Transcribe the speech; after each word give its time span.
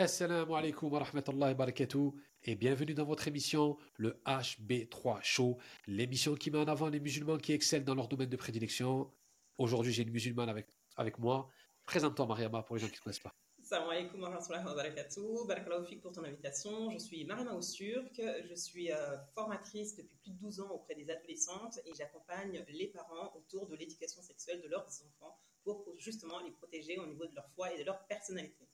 Assalamu 0.00 0.54
alaikum 0.54 0.92
wa 0.92 1.00
rahmatullahi 1.00 1.54
wa 1.54 1.54
barakatuh 1.54 2.12
et 2.44 2.54
bienvenue 2.54 2.94
dans 2.94 3.04
votre 3.04 3.26
émission, 3.26 3.76
le 3.96 4.22
HB3 4.26 5.18
Show, 5.24 5.58
l'émission 5.88 6.36
qui 6.36 6.52
met 6.52 6.58
en 6.58 6.68
avant 6.68 6.88
les 6.88 7.00
musulmans 7.00 7.36
qui 7.36 7.52
excellent 7.52 7.84
dans 7.84 7.96
leur 7.96 8.06
domaine 8.06 8.28
de 8.28 8.36
prédilection. 8.36 9.12
Aujourd'hui, 9.58 9.92
j'ai 9.92 10.04
une 10.04 10.12
musulmane 10.12 10.48
avec, 10.48 10.68
avec 10.96 11.18
moi. 11.18 11.48
Présente-toi, 11.84 12.26
Mariama, 12.26 12.62
pour 12.62 12.76
les 12.76 12.82
gens 12.82 12.86
qui 12.86 12.94
ne 12.94 13.00
connaissent 13.00 13.18
pas. 13.18 13.34
Salam 13.60 13.90
alaikum 13.90 14.22
wa 14.22 14.28
rahmatullahi 14.28 14.64
wa 14.66 14.74
barakatuh. 14.76 15.46
Barakallahu 15.48 15.98
pour 15.98 16.12
ton 16.12 16.22
invitation. 16.22 16.92
Je 16.92 16.98
suis 16.98 17.24
Mariama 17.24 17.56
Ousturk. 17.56 18.22
Je 18.48 18.54
suis 18.54 18.92
euh, 18.92 19.18
formatrice 19.34 19.96
depuis 19.96 20.16
plus 20.22 20.30
de 20.30 20.38
12 20.38 20.60
ans 20.60 20.70
auprès 20.70 20.94
des 20.94 21.10
adolescentes 21.10 21.80
et 21.84 21.92
j'accompagne 21.98 22.64
les 22.68 22.86
parents 22.86 23.32
autour 23.34 23.66
de 23.66 23.74
l'éducation 23.74 24.22
sexuelle 24.22 24.62
de 24.62 24.68
leurs 24.68 24.86
enfants 24.86 25.36
pour 25.64 25.92
justement 25.98 26.38
les 26.44 26.52
protéger 26.52 26.98
au 26.98 27.06
niveau 27.08 27.26
de 27.26 27.34
leur 27.34 27.50
foi 27.50 27.74
et 27.74 27.78
de 27.80 27.82
leur 27.82 28.06
personnalité. 28.06 28.68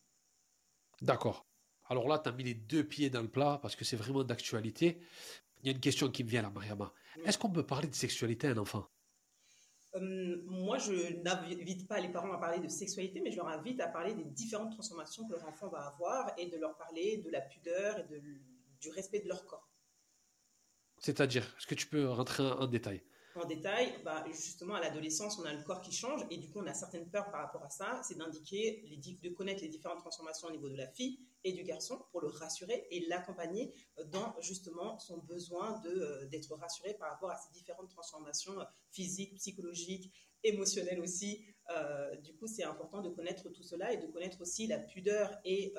D'accord. 1.03 1.47
Alors 1.87 2.09
là, 2.09 2.19
tu 2.19 2.29
as 2.29 2.33
mis 2.33 2.45
les 2.45 2.55
deux 2.55 2.85
pieds 2.85 3.11
dans 3.11 3.23
le 3.23 3.31
plat 3.31 3.59
parce 3.61 3.77
que 3.77 3.85
c'est 3.85 3.97
vraiment 3.97 4.25
d'actualité. 4.25 5.01
Il 5.63 5.67
y 5.67 5.69
a 5.69 5.73
une 5.73 5.81
question 5.81 6.11
qui 6.11 6.25
me 6.25 6.29
vient 6.29 6.43
là, 6.43 6.51
Mariama. 6.51 6.93
Est-ce 7.25 7.39
qu'on 7.39 7.51
peut 7.51 7.67
parler 7.67 7.89
de 7.89 7.95
sexualité 7.95 8.49
à 8.49 8.51
un 8.51 8.59
enfant? 8.59 8.87
Euh, 9.95 10.43
moi, 10.47 10.79
je 10.79 11.15
n'invite 11.23 11.87
pas 11.87 12.01
les 12.01 12.09
parents 12.09 12.33
à 12.33 12.39
parler 12.39 12.59
de 12.59 12.69
sexualité, 12.69 13.21
mais 13.21 13.31
je 13.31 13.37
leur 13.37 13.49
invite 13.49 13.81
à 13.81 13.87
parler 13.87 14.15
des 14.15 14.25
différentes 14.25 14.73
transformations 14.73 15.27
que 15.27 15.33
leur 15.33 15.47
enfant 15.47 15.69
va 15.69 15.87
avoir 15.87 16.33
et 16.37 16.47
de 16.47 16.57
leur 16.57 16.77
parler 16.77 17.19
de 17.19 17.31
la 17.31 17.41
pudeur 17.41 17.99
et 17.99 18.05
du 18.81 18.91
respect 18.91 19.21
de 19.21 19.29
leur 19.29 19.47
corps. 19.47 19.71
C'est-à-dire, 20.99 21.45
est-ce 21.59 21.67
que 21.67 21.75
tu 21.75 21.87
peux 21.87 22.09
rentrer 22.09 22.43
en 22.43 22.67
détail? 22.67 23.03
En 23.37 23.47
détail, 23.47 23.95
bah, 24.05 24.25
justement, 24.29 24.75
à 24.75 24.81
l'adolescence, 24.81 25.39
on 25.39 25.45
a 25.45 25.53
le 25.53 25.63
corps 25.63 25.81
qui 25.81 25.93
change 25.93 26.25
et 26.31 26.37
du 26.37 26.51
coup, 26.51 26.61
on 26.61 26.67
a 26.67 26.75
certaines 26.75 27.09
peurs 27.09 27.31
par 27.31 27.41
rapport 27.41 27.63
à 27.65 27.71
ça. 27.71 28.01
C'est 28.05 28.17
d'indiquer, 28.17 28.85
de 29.23 29.29
connaître 29.31 29.63
les 29.63 29.69
différentes 29.69 30.01
transformations 30.01 30.49
au 30.49 30.51
niveau 30.51 30.69
de 30.69 30.77
la 30.77 30.87
fille 30.87 31.19
et 31.43 31.53
du 31.53 31.63
garçon 31.63 32.05
pour 32.11 32.21
le 32.21 32.29
rassurer 32.29 32.87
et 32.91 33.07
l'accompagner 33.07 33.75
dans 34.07 34.35
justement 34.41 34.99
son 34.99 35.19
besoin 35.19 35.83
euh, 35.85 36.27
d'être 36.27 36.55
rassuré 36.57 36.95
par 36.95 37.11
rapport 37.11 37.31
à 37.31 37.37
ces 37.37 37.53
différentes 37.53 37.91
transformations 37.91 38.59
euh, 38.59 38.65
physiques, 38.91 39.35
psychologiques, 39.37 40.13
émotionnelles 40.43 41.01
aussi. 41.01 41.45
Euh, 41.71 42.17
du 42.17 42.35
coup, 42.35 42.47
c'est 42.47 42.65
important 42.65 43.03
de 43.03 43.11
connaître 43.11 43.49
tout 43.51 43.63
cela 43.63 43.93
et 43.93 43.97
de 43.97 44.07
connaître 44.07 44.41
aussi 44.41 44.67
la 44.67 44.79
pudeur 44.79 45.39
et 45.45 45.75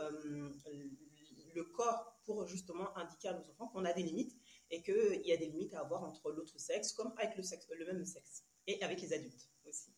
le 1.55 1.63
corps 1.63 2.19
pour 2.25 2.47
justement 2.47 2.95
indiquer 2.97 3.29
à 3.29 3.33
nos 3.33 3.49
enfants 3.51 3.67
qu'on 3.67 3.85
a 3.85 3.93
des 3.93 4.03
limites 4.03 4.35
et 4.71 4.81
qu'il 4.81 5.21
y 5.23 5.31
a 5.31 5.37
des 5.37 5.47
limites 5.47 5.73
à 5.73 5.81
avoir 5.81 6.03
entre 6.03 6.31
l'autre 6.31 6.57
sexe 6.59 6.93
comme 6.93 7.13
avec 7.17 7.35
le, 7.37 7.43
sexe, 7.43 7.67
le 7.77 7.85
même 7.85 8.05
sexe 8.05 8.43
et 8.67 8.81
avec 8.83 9.01
les 9.01 9.13
adultes 9.13 9.49
aussi. 9.65 9.93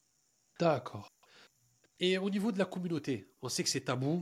D'accord. 0.60 1.10
Et 2.00 2.18
au 2.18 2.30
niveau 2.30 2.52
de 2.52 2.60
la 2.60 2.66
communauté, 2.66 3.34
on 3.42 3.50
sait 3.50 3.64
que 3.64 3.70
c'est 3.70 3.82
tabou. 3.82 4.22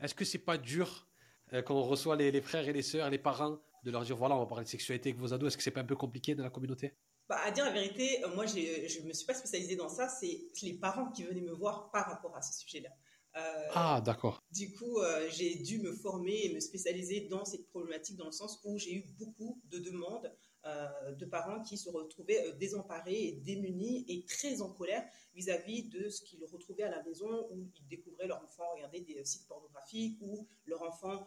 Est-ce 0.00 0.14
que 0.14 0.24
c'est 0.24 0.38
pas 0.38 0.58
dur 0.58 1.08
euh, 1.52 1.62
quand 1.62 1.74
on 1.74 1.82
reçoit 1.82 2.16
les, 2.16 2.40
frères 2.40 2.68
et 2.68 2.72
les 2.72 2.82
sœurs, 2.82 3.10
les 3.10 3.18
parents, 3.18 3.58
de 3.84 3.90
leur 3.90 4.02
dire 4.02 4.16
voilà, 4.16 4.36
on 4.36 4.40
va 4.40 4.46
parler 4.46 4.64
de 4.64 4.70
sexualité 4.70 5.10
avec 5.10 5.20
vos 5.20 5.32
ados 5.32 5.48
Est-ce 5.48 5.56
que 5.56 5.62
c'est 5.62 5.70
pas 5.70 5.80
un 5.80 5.84
peu 5.84 5.96
compliqué 5.96 6.34
dans 6.34 6.42
la 6.44 6.50
communauté? 6.50 6.96
Bah, 7.28 7.38
à 7.44 7.50
dire 7.50 7.64
la 7.64 7.72
vérité, 7.72 8.24
euh, 8.24 8.34
moi 8.34 8.46
je 8.46 9.00
ne 9.00 9.08
me 9.08 9.12
suis 9.12 9.26
pas 9.26 9.34
spécialisée 9.34 9.76
dans 9.76 9.88
ça, 9.88 10.08
c'est 10.08 10.50
les 10.62 10.74
parents 10.74 11.10
qui 11.10 11.24
venaient 11.24 11.40
me 11.40 11.52
voir 11.52 11.90
par 11.90 12.06
rapport 12.06 12.36
à 12.36 12.42
ce 12.42 12.58
sujet-là. 12.60 12.90
Euh, 13.36 13.68
ah, 13.74 14.02
d'accord. 14.04 14.42
Du 14.50 14.72
coup, 14.72 14.98
euh, 14.98 15.28
j'ai 15.30 15.54
dû 15.54 15.78
me 15.78 15.92
former 15.92 16.44
et 16.44 16.54
me 16.54 16.60
spécialiser 16.60 17.28
dans 17.30 17.44
cette 17.44 17.66
problématique 17.68 18.16
dans 18.16 18.26
le 18.26 18.32
sens 18.32 18.60
où 18.64 18.76
j'ai 18.78 18.94
eu 18.94 19.04
beaucoup 19.18 19.58
de 19.70 19.78
demandes 19.78 20.30
euh, 20.66 21.12
de 21.12 21.24
parents 21.24 21.62
qui 21.62 21.78
se 21.78 21.88
retrouvaient 21.88 22.52
désemparés 22.60 23.28
et 23.28 23.32
démunis 23.32 24.04
et 24.06 24.24
très 24.26 24.60
en 24.60 24.70
colère 24.70 25.04
vis-à-vis 25.34 25.84
de 25.84 26.10
ce 26.10 26.22
qu'ils 26.22 26.44
retrouvaient 26.44 26.82
à 26.82 26.90
la 26.90 27.02
maison 27.02 27.48
où 27.50 27.70
ils 27.74 27.88
découvraient 27.88 28.26
leur 28.26 28.44
enfant 28.44 28.64
regarder 28.74 29.00
des 29.00 29.24
sites 29.24 29.48
pornographiques 29.48 30.18
ou 30.20 30.46
leur 30.66 30.82
enfant 30.82 31.26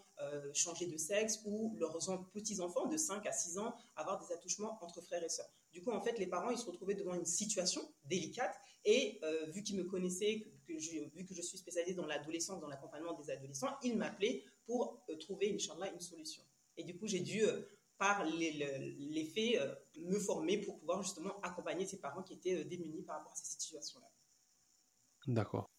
changer 0.53 0.85
de 0.85 0.97
sexe 0.97 1.41
ou 1.45 1.75
leurs 1.77 1.97
petits-enfants 2.33 2.85
de 2.85 2.95
5 2.95 3.25
à 3.25 3.31
6 3.31 3.57
ans 3.57 3.75
avoir 3.95 4.25
des 4.25 4.33
attouchements 4.33 4.77
entre 4.81 5.01
frères 5.01 5.23
et 5.23 5.29
sœurs. 5.29 5.49
Du 5.73 5.81
coup, 5.81 5.91
en 5.91 6.01
fait, 6.01 6.17
les 6.17 6.27
parents, 6.27 6.51
ils 6.51 6.57
se 6.57 6.65
retrouvaient 6.65 6.95
devant 6.95 7.15
une 7.15 7.25
situation 7.25 7.81
délicate 8.05 8.55
et 8.85 9.19
vu 9.49 9.63
qu'ils 9.63 9.75
me 9.75 9.83
connaissaient, 9.83 10.45
vu 10.73 11.25
que 11.25 11.33
je 11.33 11.41
suis 11.41 11.57
spécialisée 11.57 11.95
dans 11.95 12.05
l'adolescence, 12.05 12.59
dans 12.59 12.67
l'accompagnement 12.67 13.13
des 13.13 13.29
adolescents, 13.29 13.77
ils 13.83 13.97
m'appelaient 13.97 14.43
pour 14.65 15.03
euh, 15.09 15.17
trouver, 15.17 15.47
une 15.47 15.59
solution. 15.99 16.43
Et 16.77 16.83
du 16.83 16.97
coup, 16.97 17.07
j'ai 17.07 17.19
dû, 17.19 17.43
euh, 17.43 17.61
par 17.97 18.25
les, 18.25 19.31
faits, 19.33 19.61
euh, 19.61 19.75
me 19.97 20.19
former 20.19 20.57
pour 20.57 20.79
pouvoir 20.79 21.01
justement 21.03 21.39
accompagner 21.41 21.85
ces 21.85 21.99
parents 21.99 22.23
qui 22.23 22.33
étaient 22.33 22.65
démunis 22.65 23.03
par 23.03 23.17
rapport 23.17 23.31
à 23.31 23.35
ces 23.35 23.45
situations-là. 23.45 24.09
D'accord. 25.27 25.69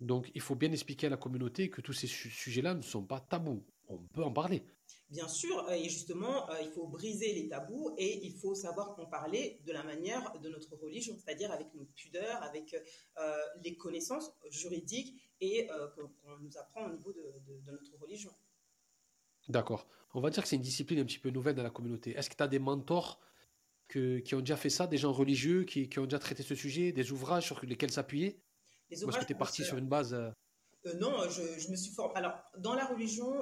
Donc, 0.00 0.30
il 0.34 0.40
faut 0.40 0.54
bien 0.54 0.70
expliquer 0.72 1.06
à 1.06 1.10
la 1.10 1.16
communauté 1.16 1.70
que 1.70 1.80
tous 1.80 1.92
ces 1.92 2.06
sujets-là 2.06 2.74
ne 2.74 2.82
sont 2.82 3.04
pas 3.04 3.20
tabous. 3.20 3.64
On 3.88 3.98
peut 3.98 4.22
en 4.22 4.32
parler. 4.32 4.64
Bien 5.10 5.26
sûr, 5.26 5.66
euh, 5.68 5.72
et 5.72 5.88
justement, 5.88 6.50
euh, 6.50 6.60
il 6.60 6.70
faut 6.70 6.86
briser 6.86 7.32
les 7.32 7.48
tabous 7.48 7.94
et 7.96 8.26
il 8.26 8.34
faut 8.34 8.54
savoir 8.54 8.98
en 9.00 9.06
parler 9.06 9.58
de 9.64 9.72
la 9.72 9.82
manière 9.82 10.38
de 10.38 10.50
notre 10.50 10.76
religion, 10.76 11.16
c'est-à-dire 11.16 11.50
avec 11.50 11.72
nos 11.74 11.86
pudeurs, 11.96 12.42
avec 12.42 12.74
euh, 12.74 13.36
les 13.64 13.74
connaissances 13.74 14.30
juridiques 14.50 15.18
et 15.40 15.68
qu'on 15.94 16.36
nous 16.40 16.58
apprend 16.58 16.86
au 16.86 16.90
niveau 16.90 17.12
de, 17.12 17.70
notre 17.70 17.96
religion. 17.98 18.34
D'accord. 19.48 19.86
On 20.12 20.20
va 20.20 20.30
dire 20.30 20.42
que 20.42 20.48
c'est 20.48 20.56
une 20.56 20.62
discipline 20.62 20.98
un 20.98 21.04
petit 21.04 21.20
peu 21.20 21.30
nouvelle 21.30 21.54
dans 21.54 21.62
la 21.62 21.70
communauté. 21.70 22.10
Est-ce 22.10 22.28
que 22.28 22.34
tu 22.34 22.42
as 22.42 22.48
des 22.48 22.58
mentors 22.58 23.20
qui 23.88 24.34
ont 24.34 24.40
déjà 24.40 24.56
fait 24.56 24.68
ça, 24.68 24.86
des 24.86 24.98
gens 24.98 25.12
religieux 25.12 25.64
qui, 25.64 25.88
ont 25.98 26.04
déjà 26.04 26.18
traité 26.18 26.42
ce 26.42 26.54
sujet, 26.54 26.92
des 26.92 27.12
ouvrages 27.12 27.46
sur 27.46 27.64
lesquels 27.64 27.92
s'appuyer? 27.92 28.42
Ou 28.90 28.94
est-ce 28.94 29.06
que 29.06 29.24
tu 29.24 29.32
es 29.32 29.36
parti 29.36 29.64
sur 29.64 29.78
une 29.78 29.88
base 29.88 30.14
Non, 31.00 31.28
je, 31.30 31.70
me 31.70 31.76
suis 31.76 31.94
formé. 31.94 32.14
Alors, 32.16 32.34
dans 32.58 32.74
la 32.74 32.84
religion, 32.84 33.32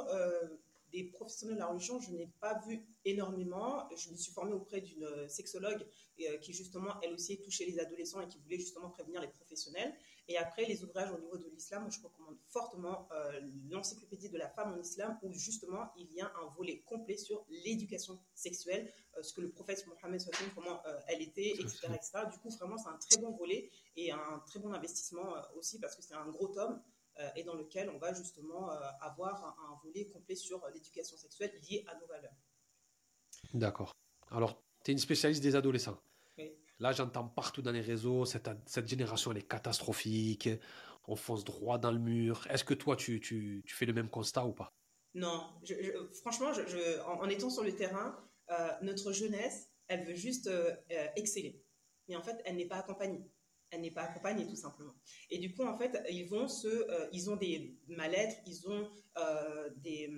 des 0.96 1.04
professionnels 1.04 1.56
de 1.56 1.60
la 1.60 1.66
religion, 1.66 2.00
je 2.00 2.10
n'ai 2.10 2.28
pas 2.40 2.58
vu 2.66 2.82
énormément. 3.04 3.86
Je 3.94 4.10
me 4.10 4.16
suis 4.16 4.32
formée 4.32 4.54
auprès 4.54 4.80
d'une 4.80 5.28
sexologue 5.28 5.86
euh, 6.20 6.38
qui 6.38 6.54
justement, 6.54 6.98
elle 7.02 7.12
aussi, 7.12 7.38
touchait 7.42 7.66
les 7.66 7.78
adolescents 7.78 8.22
et 8.22 8.28
qui 8.28 8.38
voulait 8.38 8.58
justement 8.58 8.88
prévenir 8.88 9.20
les 9.20 9.28
professionnels. 9.28 9.94
Et 10.28 10.38
après, 10.38 10.64
les 10.64 10.82
ouvrages 10.82 11.12
au 11.12 11.20
niveau 11.20 11.36
de 11.36 11.48
l'islam, 11.50 11.86
je 11.90 12.00
recommande 12.00 12.38
fortement 12.48 13.06
euh, 13.12 13.40
l'encyclopédie 13.70 14.30
de 14.30 14.38
la 14.38 14.48
femme 14.48 14.72
en 14.72 14.80
islam, 14.80 15.18
où 15.22 15.34
justement, 15.34 15.90
il 15.98 16.10
y 16.14 16.22
a 16.22 16.32
un 16.42 16.46
volet 16.56 16.82
complet 16.86 17.18
sur 17.18 17.44
l'éducation 17.50 18.18
sexuelle, 18.34 18.90
euh, 19.18 19.22
ce 19.22 19.34
que 19.34 19.42
le 19.42 19.50
prophète 19.50 19.86
Mohammed 19.86 20.22
comment 20.54 20.80
elle 21.08 21.20
était, 21.20 21.50
etc., 21.50 21.88
etc. 21.94 22.10
Du 22.32 22.38
coup, 22.38 22.48
vraiment, 22.56 22.78
c'est 22.78 22.88
un 22.88 22.98
très 22.98 23.20
bon 23.20 23.32
volet 23.36 23.70
et 23.96 24.10
un 24.12 24.42
très 24.46 24.60
bon 24.60 24.72
investissement 24.72 25.34
aussi 25.56 25.78
parce 25.78 25.94
que 25.94 26.02
c'est 26.02 26.14
un 26.14 26.28
gros 26.30 26.48
tome. 26.48 26.80
Euh, 27.18 27.30
et 27.34 27.44
dans 27.44 27.54
lequel 27.54 27.88
on 27.88 27.98
va 27.98 28.12
justement 28.12 28.70
euh, 28.70 28.78
avoir 29.00 29.42
un, 29.42 29.80
volet 29.82 30.06
complet 30.08 30.34
sur 30.34 30.62
euh, 30.62 30.70
l'éducation 30.74 31.16
sexuelle 31.16 31.50
liée 31.62 31.82
à 31.88 31.98
nos 31.98 32.06
valeurs. 32.06 32.34
D'accord. 33.54 33.96
Alors, 34.30 34.62
tu 34.84 34.90
es 34.90 34.92
une 34.92 34.98
spécialiste 34.98 35.42
des 35.42 35.56
adolescents. 35.56 35.98
Là, 36.78 36.92
j'entends 36.92 37.26
partout 37.26 37.62
dans 37.62 37.72
les 37.72 37.80
réseaux, 37.80 38.26
cette, 38.26 38.50
cette, 38.66 38.86
génération, 38.86 39.32
elle 39.32 39.38
est 39.38 39.48
catastrophique, 39.48 40.50
on 41.08 41.16
fonce 41.16 41.42
droit 41.42 41.78
dans 41.78 41.90
le 41.90 41.98
mur. 41.98 42.46
Est-ce 42.50 42.64
que 42.64 42.74
toi, 42.74 42.96
tu, 42.96 43.18
tu, 43.18 43.62
tu, 43.64 43.74
fais 43.74 43.86
le 43.86 43.94
même 43.94 44.10
constat 44.10 44.44
ou 44.44 44.52
pas? 44.52 44.74
Non, 45.14 45.42
franchement, 46.20 46.52
je, 46.52 47.00
en, 47.00 47.26
étant 47.30 47.48
sur 47.48 47.64
le 47.64 47.74
terrain, 47.74 48.22
notre 48.82 49.12
jeunesse, 49.12 49.70
elle 49.88 50.04
veut 50.04 50.16
juste 50.16 50.50
exceller. 51.16 51.64
Mais 52.08 52.16
en 52.16 52.22
fait, 52.22 52.42
elle 52.44 52.56
n'est 52.56 52.68
pas 52.68 52.76
accompagnée 52.76 53.24
n'est 53.80 53.90
pas 53.90 54.02
accompagnée 54.02 54.46
tout 54.46 54.56
simplement. 54.56 54.94
Et 55.30 55.38
du 55.38 55.54
coup, 55.54 55.64
en 55.64 55.76
fait, 55.76 56.02
ils 56.10 56.28
vont 56.28 56.48
se, 56.48 56.68
euh, 56.68 57.08
ils 57.12 57.30
ont 57.30 57.36
des 57.36 57.76
mal-être, 57.88 58.36
ils 58.46 58.68
ont 58.68 58.88
euh, 59.18 59.70
des, 59.76 60.10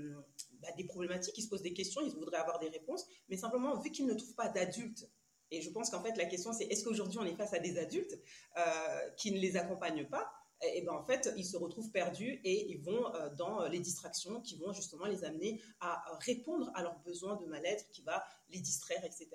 bah, 0.60 0.68
des 0.76 0.84
problématiques, 0.84 1.36
ils 1.38 1.42
se 1.42 1.48
posent 1.48 1.62
des 1.62 1.74
questions, 1.74 2.00
ils 2.04 2.12
voudraient 2.12 2.38
avoir 2.38 2.58
des 2.58 2.68
réponses, 2.68 3.06
mais 3.28 3.36
simplement 3.36 3.78
vu 3.80 3.90
qu'ils 3.90 4.06
ne 4.06 4.14
trouvent 4.14 4.34
pas 4.34 4.48
d'adultes. 4.48 5.08
Et 5.50 5.62
je 5.62 5.70
pense 5.70 5.90
qu'en 5.90 6.02
fait, 6.02 6.16
la 6.16 6.26
question 6.26 6.52
c'est 6.52 6.64
est-ce 6.64 6.84
qu'aujourd'hui 6.84 7.18
on 7.18 7.24
est 7.24 7.36
face 7.36 7.54
à 7.54 7.58
des 7.58 7.78
adultes 7.78 8.18
euh, 8.58 9.10
qui 9.16 9.32
ne 9.32 9.38
les 9.38 9.56
accompagnent 9.56 10.06
pas 10.06 10.30
et, 10.74 10.82
ben 10.82 10.92
en 10.92 11.04
fait, 11.04 11.32
ils 11.36 11.44
se 11.44 11.56
retrouvent 11.56 11.92
perdus 11.92 12.40
et 12.42 12.68
ils 12.68 12.80
vont 12.80 13.04
dans 13.36 13.68
les 13.68 13.78
distractions 13.78 14.40
qui 14.40 14.56
vont 14.56 14.72
justement 14.72 15.06
les 15.06 15.22
amener 15.22 15.62
à 15.78 16.02
répondre 16.18 16.72
à 16.74 16.82
leurs 16.82 16.98
besoins 17.04 17.36
de 17.36 17.46
mal-être, 17.46 17.88
qui 17.90 18.02
va 18.02 18.24
les 18.50 18.58
distraire, 18.58 19.04
etc. 19.04 19.28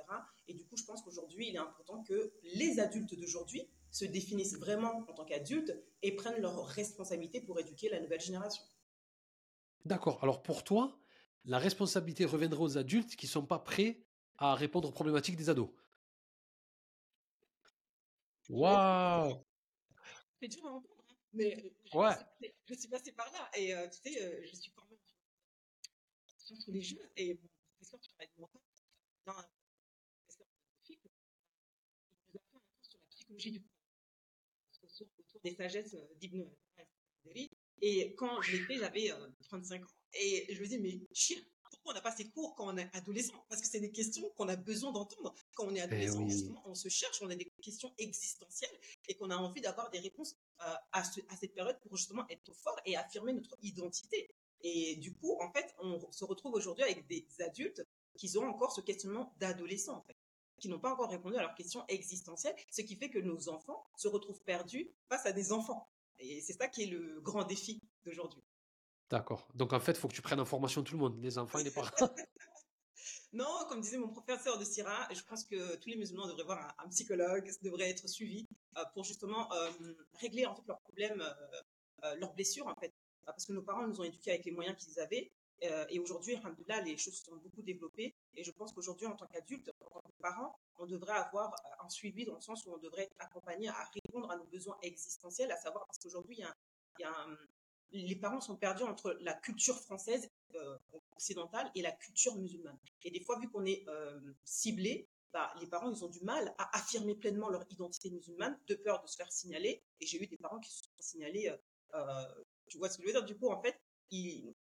Et 0.48 0.54
du 0.54 0.66
coup, 0.66 0.76
je 0.76 0.84
pense 0.84 1.02
qu'aujourd'hui, 1.02 1.48
il 1.48 1.56
est 1.56 1.60
important 1.60 2.04
que 2.04 2.34
les 2.44 2.80
adultes 2.82 3.18
d'aujourd'hui 3.18 3.70
se 3.94 4.06
définissent 4.06 4.58
vraiment 4.58 5.06
en 5.08 5.14
tant 5.14 5.24
qu'adultes 5.24 5.72
et 6.02 6.16
prennent 6.16 6.42
leurs 6.42 6.66
responsabilités 6.66 7.40
pour 7.40 7.60
éduquer 7.60 7.90
la 7.90 8.00
nouvelle 8.00 8.20
génération. 8.20 8.64
D'accord. 9.86 10.22
Alors 10.24 10.42
pour 10.42 10.64
toi, 10.64 11.00
la 11.46 11.60
responsabilité 11.60 12.26
reviendra 12.26 12.64
aux 12.64 12.78
adultes 12.78 13.16
qui 13.16 13.28
ne 13.28 13.32
sont 13.32 13.46
pas 13.46 13.60
prêts 13.60 14.04
à 14.38 14.56
répondre 14.56 14.90
aux 14.90 14.92
problématiques 14.92 15.36
des 15.36 15.48
ados. 15.48 15.70
Waouh 18.50 19.46
C'est 20.42 20.48
dur 20.48 20.66
à 20.66 20.72
entendre, 20.72 21.06
hein. 21.08 21.16
mais 21.32 21.74
ouais. 21.94 22.16
je, 22.66 22.74
suis 22.74 22.90
passée 22.90 23.12
par 23.12 23.32
là 23.32 23.50
et 23.56 23.76
euh, 23.76 23.88
tu 23.90 24.12
sais, 24.12 24.24
euh, 24.24 24.42
je 24.44 24.56
suis 24.56 24.72
quand 24.72 24.86
même 24.90 25.00
sur 26.60 26.72
les 26.72 26.82
jeux 26.82 27.12
et 27.16 27.36
mon 27.36 27.48
professeur 27.78 28.00
qui 28.00 28.10
travaille 28.10 28.28
de 28.36 28.42
mon 28.42 28.50
dans 29.26 29.40
un 29.40 29.46
professeur 30.26 30.48
il 30.90 30.98
nous 30.98 32.40
a 32.40 32.42
fait 32.42 32.56
un 32.56 32.60
cours 32.60 32.82
sur 32.82 33.00
la 33.00 33.08
psychologie 33.08 33.52
du 33.52 33.62
des 35.44 35.56
sagesses 35.56 35.96
d'Ibn 36.20 36.46
Et 37.82 38.16
quand 38.16 38.42
fait, 38.42 38.78
j'avais 38.78 39.12
35 39.44 39.84
ans. 39.84 39.88
Et 40.14 40.54
je 40.54 40.62
me 40.62 40.68
dis, 40.68 40.78
mais 40.80 41.00
chien, 41.12 41.38
pourquoi 41.70 41.92
on 41.92 41.96
n'a 41.96 42.02
pas 42.02 42.16
ces 42.16 42.30
cours 42.30 42.56
quand 42.56 42.74
on 42.74 42.78
est 42.78 42.90
adolescent? 42.96 43.46
Parce 43.50 43.62
que 43.62 43.68
c'est 43.68 43.80
des 43.80 43.92
questions 43.92 44.30
qu'on 44.38 44.48
a 44.48 44.56
besoin 44.56 44.92
d'entendre. 44.92 45.34
Quand 45.56 45.66
on 45.66 45.76
est 45.76 45.80
eh 45.80 45.82
adolescent, 45.82 46.28
justement, 46.28 46.62
on 46.66 46.76
se 46.76 46.88
cherche, 46.88 47.22
on 47.22 47.30
a 47.30 47.36
des 47.36 47.52
questions 47.62 47.94
existentielles 47.98 48.78
et 49.08 49.16
qu'on 49.16 49.30
a 49.32 49.36
envie 49.36 49.62
d'avoir 49.62 49.90
des 49.90 50.00
réponses 50.00 50.36
à, 50.60 50.82
à, 50.92 51.04
cette 51.04 51.54
période 51.54 51.80
pour 51.82 51.98
justement 51.98 52.26
être 52.30 52.54
fort 52.54 52.80
et 52.86 52.96
affirmer 52.96 53.34
notre 53.34 53.58
identité. 53.62 54.30
Et 54.62 54.96
du 54.98 55.14
coup, 55.14 55.38
en 55.42 55.52
fait, 55.52 55.76
on 55.80 56.10
se 56.12 56.24
retrouve 56.24 56.54
aujourd'hui 56.54 56.84
avec 56.84 57.06
des 57.08 57.28
adultes 57.40 57.86
qui 58.18 58.38
ont 58.38 58.44
encore 58.44 58.72
ce 58.72 58.82
questionnement 58.82 59.34
d'adolescents, 59.40 59.98
en 59.98 60.04
fait, 60.04 60.16
qui 60.64 60.70
n'ont 60.70 60.80
pas 60.80 60.94
encore 60.94 61.10
répondu 61.10 61.36
à 61.36 61.42
leurs 61.42 61.56
questions 61.56 61.84
existentielles, 61.90 62.56
ce 62.72 62.82
qui 62.84 62.96
fait 62.96 63.10
que 63.10 63.20
nos 63.20 63.50
enfants 63.50 63.86
se 63.98 64.08
retrouvent 64.08 64.42
perdus 64.44 64.90
face 65.10 65.26
à 65.26 65.34
des 65.34 65.52
enfants. 65.52 65.90
Et 66.20 66.40
c'est 66.40 66.54
ça 66.54 66.70
qui 66.70 66.84
est 66.84 66.86
le 66.86 67.20
grand 67.20 67.44
défi 67.44 67.82
d'aujourd'hui. 68.06 68.42
D'accord. 69.10 69.46
Donc 69.56 69.74
en 69.74 69.82
fait, 69.82 69.92
il 69.92 69.98
faut 69.98 70.08
que 70.08 70.14
tu 70.14 70.22
prennes 70.22 70.40
en 70.40 70.46
formation 70.46 70.82
tout 70.82 70.94
le 70.94 71.02
monde, 71.02 71.22
les 71.22 71.38
enfants 71.38 71.60
et 71.60 71.66
les 71.66 71.72
parents. 71.72 71.90
non, 73.34 73.66
comme 73.68 73.82
disait 73.82 73.98
mon 73.98 74.08
professeur 74.08 74.58
de 74.58 74.64
Syrah, 74.64 75.10
je 75.14 75.22
pense 75.24 75.44
que 75.44 75.76
tous 75.76 75.90
les 75.90 75.98
musulmans 75.98 76.28
devraient 76.28 76.46
voir 76.46 76.74
un, 76.78 76.88
psychologue, 76.88 77.52
devraient 77.62 77.90
être 77.90 78.08
suivis 78.08 78.48
euh, 78.78 78.86
pour 78.94 79.04
justement 79.04 79.52
euh, 79.52 79.70
régler 80.14 80.46
en 80.46 80.56
fait 80.56 80.64
leurs 80.66 80.80
problèmes, 80.80 81.22
euh, 82.06 82.16
leurs 82.16 82.34
blessures 82.34 82.68
en 82.68 82.76
fait. 82.76 82.94
Parce 83.26 83.46
que 83.46 83.52
nos 83.52 83.64
parents 83.64 83.86
nous 83.86 84.00
ont 84.00 84.06
éduqués 84.06 84.32
avec 84.32 84.46
les 84.46 84.52
moyens 84.52 84.78
qu'ils 84.78 84.98
avaient. 85.02 85.30
Et 85.62 86.00
aujourd'hui, 86.00 86.38
là, 86.68 86.82
les 86.82 86.98
choses 86.98 87.16
se 87.16 87.26
sont 87.26 87.38
beaucoup 87.38 87.62
développées. 87.62 88.14
Et 88.36 88.44
je 88.44 88.52
pense 88.52 88.74
qu'aujourd'hui, 88.74 89.08
en 89.08 89.16
tant 89.16 89.28
qu'adulte, 89.28 89.72
en 89.86 89.90
tant 89.90 90.02
que 90.02 90.22
parent, 90.22 90.60
on 90.78 90.86
devrait 90.86 91.14
avoir 91.14 91.56
un 91.80 91.90
suivi 91.90 92.26
dans 92.26 92.36
le 92.36 92.42
sens 92.42 92.66
où 92.66 92.74
on 92.74 92.78
devrait 92.78 93.04
être 93.04 93.16
accompagné 93.20 93.70
à 93.70 93.90
répondre 93.94 94.30
à 94.30 94.36
nos 94.36 94.46
besoins 94.46 94.78
existentiels, 94.82 95.52
à 95.52 95.58
savoir 95.58 95.86
parce 95.86 96.00
qu'aujourd'hui, 96.00 96.42
les 97.92 98.16
parents 98.16 98.42
sont 98.42 98.58
perdus 98.58 98.84
entre 98.84 99.18
la 99.22 99.34
culture 99.34 99.80
française 99.80 100.28
occidentale 101.16 101.72
et 101.76 101.82
la 101.82 101.92
culture 101.92 102.36
musulmane. 102.36 102.78
Et 103.04 103.12
des 103.12 103.22
fois, 103.22 103.40
vu 103.40 103.50
qu'on 103.50 103.66
est 103.66 103.86
ciblé, 104.44 105.08
bah, 105.32 105.52
les 105.60 105.68
parents, 105.68 105.90
ils 105.90 106.06
ont 106.06 106.10
du 106.10 106.22
mal 106.22 106.54
à 106.60 106.78
affirmer 106.78 107.16
pleinement 107.16 107.50
leur 107.50 107.66
identité 107.72 108.12
musulmane 108.12 108.60
de 108.68 108.76
peur 108.76 109.02
de 109.02 109.08
se 109.08 109.16
faire 109.16 109.32
signaler. 109.32 109.82
Et 110.00 110.06
j'ai 110.06 110.22
eu 110.22 110.28
des 110.28 110.38
parents 110.38 110.60
qui 110.60 110.72
se 110.72 110.84
sont 110.84 110.92
signalés. 111.00 111.52
Euh, 111.96 112.26
tu 112.68 112.78
vois 112.78 112.90
ce 112.90 112.98
que 112.98 113.04
je 113.04 113.08
veux 113.08 113.14
dire? 113.14 113.26
Du 113.26 113.36
coup, 113.36 113.50
en 113.50 113.60
fait, 113.60 113.80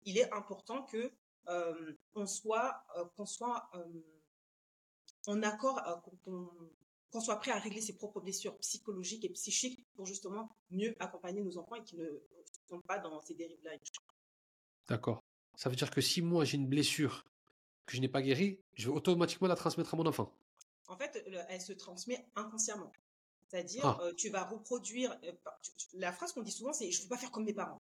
il, 0.05 0.19
est 0.19 0.33
important 0.33 0.83
que 0.83 1.13
euh, 1.49 1.93
on 2.15 2.27
soit, 2.27 2.85
euh, 2.97 3.05
qu'on 3.17 3.27
soit 3.27 3.71
en 5.27 5.43
accord, 5.43 5.83
qu'on 7.11 7.21
soit 7.21 7.37
prêt 7.37 7.51
à 7.51 7.59
régler 7.59 7.81
ses 7.81 7.95
propres 7.95 8.21
blessures 8.21 8.57
psychologiques 8.59 9.25
et 9.25 9.31
psychiques 9.31 9.87
pour 9.95 10.07
justement 10.07 10.57
mieux 10.71 10.95
accompagner 11.01 11.43
nos 11.43 11.57
enfants 11.59 11.77
et 11.77 11.83
qu'ils 11.83 12.01
ne 12.01 12.09
tombent 12.69 12.87
pas 12.87 12.99
dans 12.99 13.21
ces 13.23 13.35
dérives-là. 13.35 13.73
D'accord. 14.89 15.23
Ça 15.57 15.69
veut 15.69 15.77
dire 15.77 15.91
que 15.91 16.01
si 16.01 16.23
moi 16.23 16.45
j'ai 16.45 16.57
une 16.57 16.69
blessure 16.69 17.25
que 17.87 17.97
je 17.97 18.01
n'ai 18.01 18.09
pas 18.09 18.23
guérie, 18.23 18.61
je 18.75 18.89
vais 18.89 18.97
automatiquement 18.97 19.49
la 19.49 19.57
transmettre 19.57 19.95
à 19.95 19.97
mon 19.97 20.07
enfant 20.07 20.33
en 20.91 20.97
fait, 20.97 21.25
elle 21.49 21.61
se 21.61 21.73
transmet 21.73 22.27
inconsciemment. 22.35 22.93
C'est-à-dire, 23.49 23.87
ah. 23.87 23.99
euh, 24.03 24.13
tu 24.15 24.29
vas 24.29 24.45
reproduire. 24.45 25.17
Euh, 25.25 25.33
la 25.95 26.13
phrase 26.13 26.33
qu'on 26.33 26.43
dit 26.43 26.51
souvent, 26.51 26.73
c'est 26.73 26.91
je 26.91 26.99
ne 26.99 27.03
veux 27.05 27.09
pas 27.09 27.17
faire 27.17 27.31
comme 27.31 27.45
mes 27.45 27.55
parents. 27.55 27.81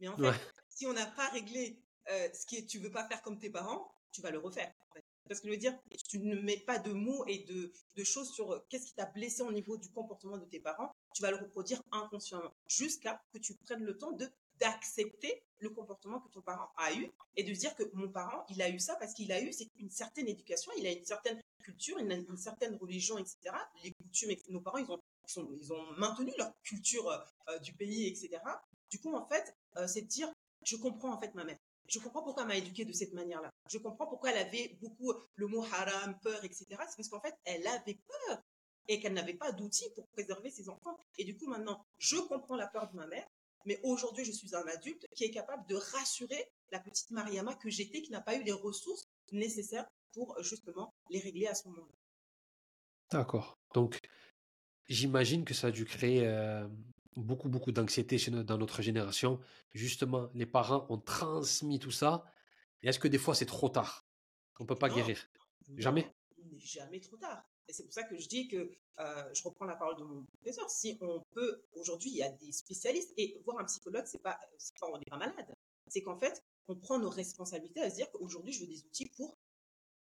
Mais 0.00 0.08
en 0.08 0.16
fait, 0.16 0.40
si 0.68 0.86
on 0.86 0.92
n'a 0.92 1.06
pas 1.06 1.28
réglé 1.28 1.80
euh, 2.10 2.28
ce 2.32 2.46
qui 2.46 2.56
est 2.56 2.66
tu 2.66 2.78
veux 2.78 2.90
pas 2.90 3.06
faire 3.08 3.22
comme 3.22 3.38
tes 3.38 3.50
parents, 3.50 3.90
tu 4.12 4.20
vas 4.20 4.30
le 4.30 4.38
refaire. 4.38 4.72
Parce 5.28 5.40
que 5.40 5.48
je 5.48 5.52
veux 5.52 5.58
dire, 5.58 5.76
tu 6.08 6.20
ne 6.20 6.40
mets 6.40 6.58
pas 6.58 6.78
de 6.78 6.92
mots 6.92 7.24
et 7.26 7.38
de, 7.40 7.72
de 7.96 8.04
choses 8.04 8.32
sur 8.32 8.64
qu'est-ce 8.68 8.86
qui 8.86 8.94
t'a 8.94 9.06
blessé 9.06 9.42
au 9.42 9.50
niveau 9.50 9.76
du 9.76 9.90
comportement 9.90 10.38
de 10.38 10.44
tes 10.44 10.60
parents, 10.60 10.94
tu 11.14 11.22
vas 11.22 11.32
le 11.32 11.36
reproduire 11.36 11.82
inconsciemment 11.90 12.54
jusqu'à 12.68 13.20
que 13.32 13.38
tu 13.38 13.54
prennes 13.54 13.82
le 13.82 13.96
temps 13.96 14.12
de 14.12 14.30
d'accepter 14.58 15.42
le 15.58 15.70
comportement 15.70 16.20
que 16.20 16.28
ton 16.28 16.40
parent 16.40 16.70
a 16.76 16.92
eu 16.94 17.10
et 17.36 17.44
de 17.44 17.52
dire 17.52 17.74
que 17.74 17.82
mon 17.94 18.08
parent, 18.08 18.44
il 18.50 18.60
a 18.62 18.68
eu 18.68 18.78
ça 18.78 18.96
parce 18.96 19.14
qu'il 19.14 19.32
a 19.32 19.40
eu 19.40 19.50
une 19.78 19.90
certaine 19.90 20.28
éducation, 20.28 20.72
il 20.78 20.86
a 20.86 20.92
une 20.92 21.04
certaine 21.04 21.40
culture, 21.62 21.98
il 22.00 22.10
a 22.10 22.14
une 22.14 22.36
certaine 22.36 22.76
religion, 22.76 23.18
etc. 23.18 23.36
Les 23.82 23.92
coutumes, 23.92 24.34
nos 24.48 24.60
parents, 24.60 24.78
ils 24.78 24.90
ont, 24.90 25.00
ils 25.60 25.72
ont 25.72 25.92
maintenu 25.98 26.32
leur 26.38 26.52
culture 26.62 27.10
euh, 27.48 27.58
du 27.58 27.72
pays, 27.72 28.06
etc. 28.06 28.40
Du 28.90 29.00
coup, 29.00 29.14
en 29.14 29.26
fait, 29.26 29.54
euh, 29.76 29.86
c'est 29.86 30.02
de 30.02 30.06
dire, 30.06 30.32
je 30.64 30.76
comprends 30.76 31.12
en 31.12 31.20
fait 31.20 31.34
ma 31.34 31.44
mère. 31.44 31.58
Je 31.88 31.98
comprends 31.98 32.22
pourquoi 32.22 32.42
elle 32.42 32.48
m'a 32.48 32.56
éduquée 32.56 32.84
de 32.84 32.92
cette 32.92 33.12
manière-là. 33.12 33.50
Je 33.70 33.78
comprends 33.78 34.06
pourquoi 34.06 34.30
elle 34.30 34.46
avait 34.46 34.76
beaucoup 34.80 35.12
le 35.36 35.46
mot 35.46 35.64
haram, 35.72 36.18
peur, 36.20 36.44
etc. 36.44 36.66
C'est 36.70 36.96
parce 36.96 37.08
qu'en 37.08 37.20
fait, 37.20 37.34
elle 37.44 37.66
avait 37.66 37.98
peur 38.06 38.42
et 38.88 39.00
qu'elle 39.00 39.14
n'avait 39.14 39.34
pas 39.34 39.52
d'outils 39.52 39.90
pour 39.94 40.06
préserver 40.08 40.50
ses 40.50 40.68
enfants. 40.68 40.98
Et 41.18 41.24
du 41.24 41.36
coup, 41.36 41.46
maintenant, 41.46 41.84
je 41.98 42.16
comprends 42.16 42.56
la 42.56 42.66
peur 42.66 42.90
de 42.90 42.96
ma 42.96 43.06
mère, 43.06 43.26
mais 43.64 43.80
aujourd'hui, 43.82 44.24
je 44.24 44.32
suis 44.32 44.54
un 44.54 44.66
adulte 44.66 45.06
qui 45.14 45.24
est 45.24 45.30
capable 45.30 45.66
de 45.68 45.76
rassurer 45.76 46.50
la 46.70 46.80
petite 46.80 47.10
Mariama 47.10 47.54
que 47.54 47.70
j'étais, 47.70 48.02
qui 48.02 48.10
n'a 48.10 48.20
pas 48.20 48.36
eu 48.36 48.42
les 48.42 48.52
ressources 48.52 49.04
nécessaires 49.32 49.86
pour 50.12 50.40
justement 50.42 50.94
les 51.10 51.20
régler 51.20 51.46
à 51.46 51.54
ce 51.54 51.68
moment-là. 51.68 51.94
D'accord. 53.10 53.58
Donc, 53.74 54.00
j'imagine 54.88 55.44
que 55.44 55.54
ça 55.54 55.68
a 55.68 55.70
dû 55.70 55.84
créer 55.84 56.26
euh, 56.26 56.66
beaucoup, 57.16 57.48
beaucoup 57.48 57.72
d'anxiété 57.72 58.18
dans 58.30 58.58
notre 58.58 58.82
génération. 58.82 59.40
Justement, 59.72 60.28
les 60.34 60.46
parents 60.46 60.86
ont 60.88 60.98
transmis 60.98 61.78
tout 61.78 61.90
ça. 61.90 62.24
Et 62.82 62.88
est-ce 62.88 62.98
que 62.98 63.08
des 63.08 63.18
fois, 63.18 63.34
c'est 63.34 63.46
trop 63.46 63.68
tard? 63.68 64.06
On 64.58 64.64
ne 64.64 64.68
peut 64.68 64.76
pas 64.76 64.88
guérir? 64.88 65.28
Jamais? 65.76 66.14
Jamais 66.58 67.00
trop 67.00 67.16
tard. 67.16 67.44
Et 67.68 67.72
c'est 67.72 67.82
pour 67.82 67.92
ça 67.92 68.04
que 68.04 68.16
je 68.16 68.28
dis 68.28 68.48
que 68.48 68.70
euh, 69.00 69.34
je 69.34 69.42
reprends 69.42 69.64
la 69.64 69.76
parole 69.76 69.96
de 69.96 70.04
mon 70.04 70.24
professeur. 70.24 70.70
Si 70.70 70.96
on 71.00 71.22
peut, 71.32 71.62
aujourd'hui, 71.72 72.10
il 72.10 72.16
y 72.16 72.22
a 72.22 72.30
des 72.30 72.52
spécialistes 72.52 73.12
et 73.16 73.40
voir 73.44 73.58
un 73.58 73.64
psychologue, 73.64 74.04
c'est 74.06 74.22
pas, 74.22 74.38
pas 74.80 74.86
on 74.92 74.98
n'est 74.98 75.04
pas 75.04 75.16
malade. 75.16 75.54
C'est 75.88 76.02
qu'en 76.02 76.16
fait, 76.16 76.42
on 76.68 76.76
prend 76.76 76.98
nos 76.98 77.10
responsabilités 77.10 77.80
à 77.80 77.90
se 77.90 77.96
dire 77.96 78.10
qu'aujourd'hui, 78.10 78.52
je 78.52 78.60
veux 78.60 78.66
des 78.66 78.84
outils 78.84 79.10
pour 79.16 79.36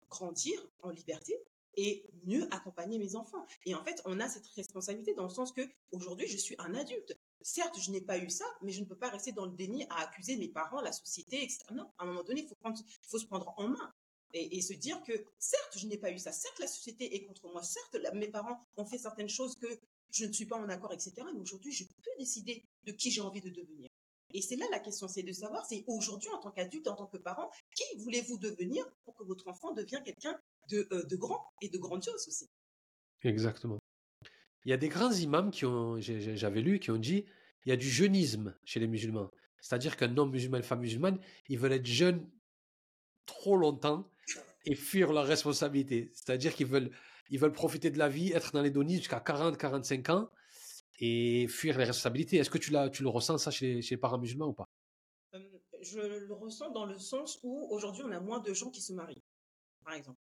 grandir 0.09 0.61
en 0.81 0.91
liberté 0.91 1.37
et 1.77 2.05
mieux 2.25 2.47
accompagner 2.53 2.99
mes 2.99 3.17
enfants. 3.17 3.45
Et 3.67 3.75
en 3.75 3.83
fait, 3.85 4.01
on 4.05 4.21
a 4.21 4.29
cette 4.29 4.47
responsabilité 4.49 5.15
dans 5.15 5.25
le 5.25 5.31
sens 5.31 5.53
que 5.53 5.63
aujourd'hui, 5.93 6.27
je 6.29 6.37
suis 6.37 6.55
un 6.59 6.75
adulte. 6.75 7.17
Certes, 7.41 7.79
je 7.81 7.91
n'ai 7.91 8.01
pas 8.01 8.19
eu 8.19 8.31
ça, 8.31 8.45
mais 8.63 8.73
je 8.73 8.81
ne 8.81 8.85
peux 8.85 8.97
pas 8.97 9.09
rester 9.09 9.33
dans 9.33 9.47
le 9.47 9.53
déni 9.53 9.85
à 9.91 10.03
accuser 10.03 10.37
mes 10.37 10.49
parents, 10.49 10.81
la 10.81 10.93
société, 10.93 11.43
etc. 11.43 11.65
Non, 11.73 11.91
à 11.99 12.05
un 12.05 12.07
moment 12.07 12.23
donné, 12.23 12.43
il 12.43 12.49
faut, 12.49 12.57
faut 13.03 13.19
se 13.19 13.27
prendre 13.27 13.53
en 13.57 13.69
main 13.69 13.93
et, 14.35 14.63
se 14.63 14.73
dire 14.73 15.03
que 15.03 15.13
certes, 15.39 15.79
je 15.79 15.87
n'ai 15.87 15.99
pas 15.99 16.11
eu 16.11 16.19
ça, 16.19 16.33
certes, 16.33 16.59
la 16.59 16.67
société 16.67 17.15
est 17.15 17.25
contre 17.25 17.49
moi, 17.51 17.63
certes, 17.63 17.97
mes 18.15 18.29
parents 18.29 18.59
ont 18.77 18.87
fait 18.87 18.99
certaines 18.99 19.29
choses 19.29 19.57
que 19.57 19.67
je 20.11 20.25
ne 20.25 20.33
suis 20.33 20.47
pas 20.47 20.57
en 20.57 20.69
accord, 20.69 20.93
etc. 20.93 21.13
Mais 21.35 21.41
aujourd'hui, 21.41 21.73
je 21.73 21.85
peux 21.85 22.11
décider 22.19 22.65
de 22.85 22.93
qui 22.93 23.11
j'ai 23.11 23.21
envie 23.21 23.41
de 23.41 23.51
devenir. 23.51 23.91
Et 24.35 24.43
c'est 24.43 24.57
là 24.57 24.67
la 24.71 24.79
question, 24.79 25.09
c'est 25.09 25.23
de 25.23 25.33
savoir, 25.33 25.65
c'est 25.67 25.85
aujourd'hui, 25.87 26.31
en 26.31 26.39
tant 26.39 26.51
qu'adulte, 26.51 26.89
en 26.89 26.95
tant 26.95 27.07
que 27.07 27.19
parent, 27.19 27.51
qui 27.75 27.85
voulez-vous 27.99 28.39
devenir 28.39 28.85
pour 29.05 29.15
que 29.15 29.25
votre 29.25 29.49
enfant 29.49 29.73
devienne 29.73 30.03
quelqu'un 30.03 30.39
de, 30.71 30.89
euh, 30.93 31.05
de, 31.05 31.17
grand 31.17 31.53
et 31.61 31.69
de 31.69 31.79
grandiose 31.79 32.27
aussi? 32.27 32.49
Exactement. 33.23 33.79
Il 34.65 34.71
y 34.71 34.73
a 34.73 34.77
des 34.77 34.89
grands 34.89 35.13
imams 35.13 35.51
qui 35.51 35.67
ont, 35.67 36.01
j'avais 36.01 36.61
lu, 36.61 36.79
qui 36.79 36.91
ont 36.91 36.99
dit, 36.99 37.25
il 37.65 37.71
y 37.71 37.73
a 37.73 37.77
du 37.77 37.91
jeunisme 37.91 38.55
chez 38.65 38.81
les 38.81 38.87
musulmans. 38.87 39.31
C'est-à-dire 39.61 39.97
qu'un 39.97 40.17
homme 40.17 40.31
musulman, 40.31 40.57
une 40.59 40.63
femme 40.63 40.81
musulmane, 40.81 41.19
ils 41.49 41.59
veulent 41.59 41.73
être 41.73 41.87
jeunes 41.87 42.29
trop 43.27 43.57
longtemps 43.57 44.09
et 44.65 44.75
fuir 44.75 45.13
leurs 45.13 45.27
responsabilités. 45.27 46.11
C'est-à-dire 46.15 46.55
qu'ils 46.55 46.67
veulent, 46.67 46.91
ils 47.31 47.39
veulent 47.39 47.53
profiter 47.53 47.91
de 47.91 47.99
la 47.99 48.09
vie, 48.09 48.33
être 48.33 48.53
dans 48.53 48.63
les 48.63 48.71
données 48.71 48.97
jusqu'à 48.97 49.21
40, 49.21 49.57
45 49.57 50.11
ans 50.11 50.31
et 50.99 51.47
fuir 51.49 51.79
les 51.79 51.85
responsabilités. 51.85 52.37
Est-ce 52.37 52.51
que 52.51 52.59
tu, 52.59 52.73
tu 52.93 53.03
le 53.03 53.09
ressens 53.09 53.39
ça 53.39 53.51
chez, 53.51 53.81
les 53.81 53.97
parents 53.97 54.19
musulmans 54.19 54.49
ou 54.49 54.53
pas? 54.53 54.69
Je 55.81 55.99
le 55.99 56.35
ressens 56.35 56.71
dans 56.71 56.87
le 56.87 56.99
sens 56.99 57.41
où 57.43 57.67
aujourd'hui 57.71 58.03
on 58.05 58.13
a 58.13 58.21
moins 58.21 58.39
de 58.39 58.53
gens 58.55 58.71
qui 58.71 58.81
se 58.81 58.93
marient, 58.93 59.23
par 59.85 59.95
exemple. 59.95 60.21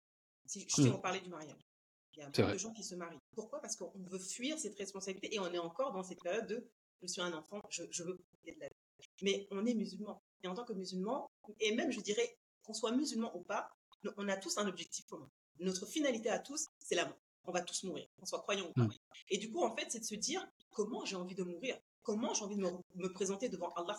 Si 0.46 0.68
je 0.70 0.84
vais 0.84 0.90
mmh. 0.90 1.02
parler 1.02 1.20
du 1.20 1.30
mariage. 1.30 1.68
Il 2.16 2.20
y 2.20 2.24
a 2.24 2.30
moins 2.44 2.54
de 2.54 2.58
gens 2.58 2.74
qui 2.74 2.84
se 2.84 2.96
marient. 2.96 3.20
Pourquoi? 3.34 3.60
Parce 3.60 3.76
qu'on 3.76 3.92
veut 3.96 4.20
fuir 4.20 4.58
cette 4.60 4.78
responsabilité 4.78 5.34
et 5.34 5.40
on 5.40 5.52
est 5.52 5.58
encore 5.58 5.92
dans 5.94 6.04
cette 6.04 6.22
période 6.22 6.48
de 6.48 6.68
je 7.02 7.08
suis 7.08 7.22
un 7.22 7.34
enfant, 7.34 7.62
je, 7.70 7.84
je 7.92 8.04
veux 8.04 8.18
profiter 8.18 8.54
de 8.54 8.60
la 8.60 8.68
vie. 8.68 8.76
Mais 9.22 9.48
on 9.52 9.66
est 9.66 9.74
musulman. 9.74 10.22
Et 10.44 10.48
en 10.48 10.54
tant 10.54 10.64
que 10.64 10.74
musulman, 10.74 11.30
et 11.60 11.76
même 11.76 11.92
je 11.92 12.00
dirais 12.02 12.38
qu'on 12.64 12.74
soit 12.74 12.92
musulman 12.92 13.36
ou 13.36 13.42
pas, 13.42 13.70
on 14.18 14.28
a 14.30 14.38
tous 14.38 14.58
un 14.58 14.68
objectif 14.68 15.06
commun. 15.08 15.30
Notre 15.60 15.86
finalité 15.86 16.30
à 16.30 16.40
tous, 16.40 16.68
c'est 16.80 16.96
la 16.96 17.06
mort. 17.06 17.18
On 17.46 17.52
va 17.52 17.62
tous 17.62 17.84
mourir, 17.84 18.08
qu'on 18.20 18.26
soit 18.26 18.42
croyant 18.42 18.68
ou 18.68 18.74
pas. 18.74 18.84
Mm. 18.84 18.94
Et 19.30 19.38
du 19.38 19.52
coup, 19.52 19.64
en 19.64 19.76
fait, 19.76 19.86
c'est 19.90 20.00
de 20.00 20.06
se 20.06 20.16
dire 20.16 20.46
comment 20.78 21.04
j'ai 21.06 21.16
envie 21.16 21.34
de 21.34 21.44
mourir? 21.44 21.76
Comment 22.04 22.36
j'ai 22.36 22.44
envie 22.44 22.56
de 22.56 22.62
me, 22.62 23.12
présenter 23.12 23.50
devant 23.50 23.74
Allah, 23.74 23.98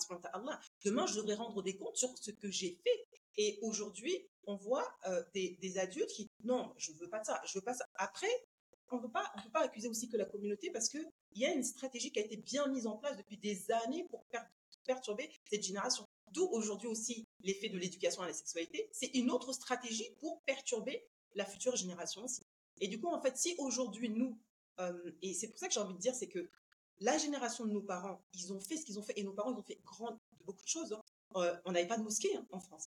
Demain, 0.85 1.07
je 1.07 1.17
devrais 1.17 1.35
rendre 1.35 1.61
des 1.61 1.77
comptes 1.77 1.97
sur 1.97 2.17
ce 2.17 2.31
que 2.31 2.51
j'ai 2.51 2.79
fait. 2.85 3.07
Et 3.37 3.59
aujourd'hui, 3.63 4.29
on 4.47 4.55
voit 4.55 4.89
euh, 5.07 5.25
des, 5.35 5.79
adultes 5.79 6.11
qui 6.11 6.31
non, 6.45 6.73
je 6.79 6.93
veux 6.93 7.11
pas 7.11 7.23
ça, 7.25 7.43
je 7.47 7.59
veux 7.59 7.65
pas 7.65 7.75
ça. 7.75 7.85
Après, 7.97 8.31
on 8.93 8.99
ne 8.99 9.03
peut 9.03 9.11
pas 9.11 9.33
accuser 9.55 9.89
aussi 9.89 10.09
que 10.09 10.17
la 10.17 10.25
communauté 10.25 10.71
parce 10.71 10.89
qu'il 10.89 11.05
y 11.35 11.45
a 11.45 11.53
une 11.53 11.65
stratégie 11.65 12.13
qui 12.13 12.21
a 12.21 12.25
été 12.25 12.37
bien 12.37 12.69
mise 12.69 12.87
en 12.87 12.97
place 12.97 13.17
depuis 13.17 13.39
des 13.39 13.71
années 13.73 14.07
pour 14.09 14.25
perturber 14.87 15.29
cette 15.51 15.65
génération. 15.65 16.07
D'où 16.33 16.47
aujourd'hui 16.47 16.87
aussi 16.87 17.27
l'effet 17.41 17.69
de 17.69 17.77
l'éducation 17.77 18.23
à 18.23 18.29
la 18.29 18.33
sexualité. 18.33 18.89
C'est 18.93 19.11
une 19.15 19.31
autre 19.33 19.53
stratégie 19.53 20.11
pour 20.21 20.41
perturber 20.43 21.05
la 21.35 21.45
future 21.45 21.75
génération 21.75 22.25
aussi. 22.25 22.43
Et 22.81 22.87
du 22.87 23.01
coup, 23.01 23.09
en 23.09 23.21
fait, 23.21 23.37
si 23.37 23.57
aujourd'hui 23.59 24.11
nous, 24.11 24.39
euh, 24.81 25.11
et 25.23 25.35
c'est 25.35 25.49
pour 25.49 25.59
ça 25.59 25.67
que 25.67 25.75
j'ai 25.75 25.81
envie 25.81 25.95
de 25.95 25.99
dire, 25.99 26.15
c'est 26.15 26.29
que 26.29 26.49
la 27.01 27.19
génération 27.19 27.65
de 27.65 27.73
nos 27.73 27.83
parents, 27.83 28.21
ils 28.35 28.53
ont 28.53 28.61
fait 28.61 28.77
ce 28.77 28.85
qu'ils 28.85 28.99
ont 28.99 29.03
fait, 29.03 29.19
et 29.19 29.23
nos 29.23 29.33
parents, 29.33 29.53
ils 29.53 29.59
ont 29.59 29.63
fait 29.63 29.81
grand, 29.85 30.19
beaucoup 30.45 30.63
de 30.63 30.69
choses. 30.69 30.93
Hein. 30.93 31.03
Euh, 31.37 31.57
on 31.65 31.73
n'avait 31.73 31.87
pas 31.87 31.99
de 31.99 32.03
mosquée 32.03 32.35
hein, 32.37 32.47
en 32.51 32.61
France. 32.61 32.89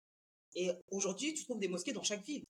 Et 0.55 0.71
aujourd'hui, 0.91 1.35
tu 1.35 1.45
trouves 1.45 1.59
des 1.59 1.69
mosquées 1.69 1.93
dans 1.93 2.03
chaque 2.03 2.25
ville. 2.25 2.45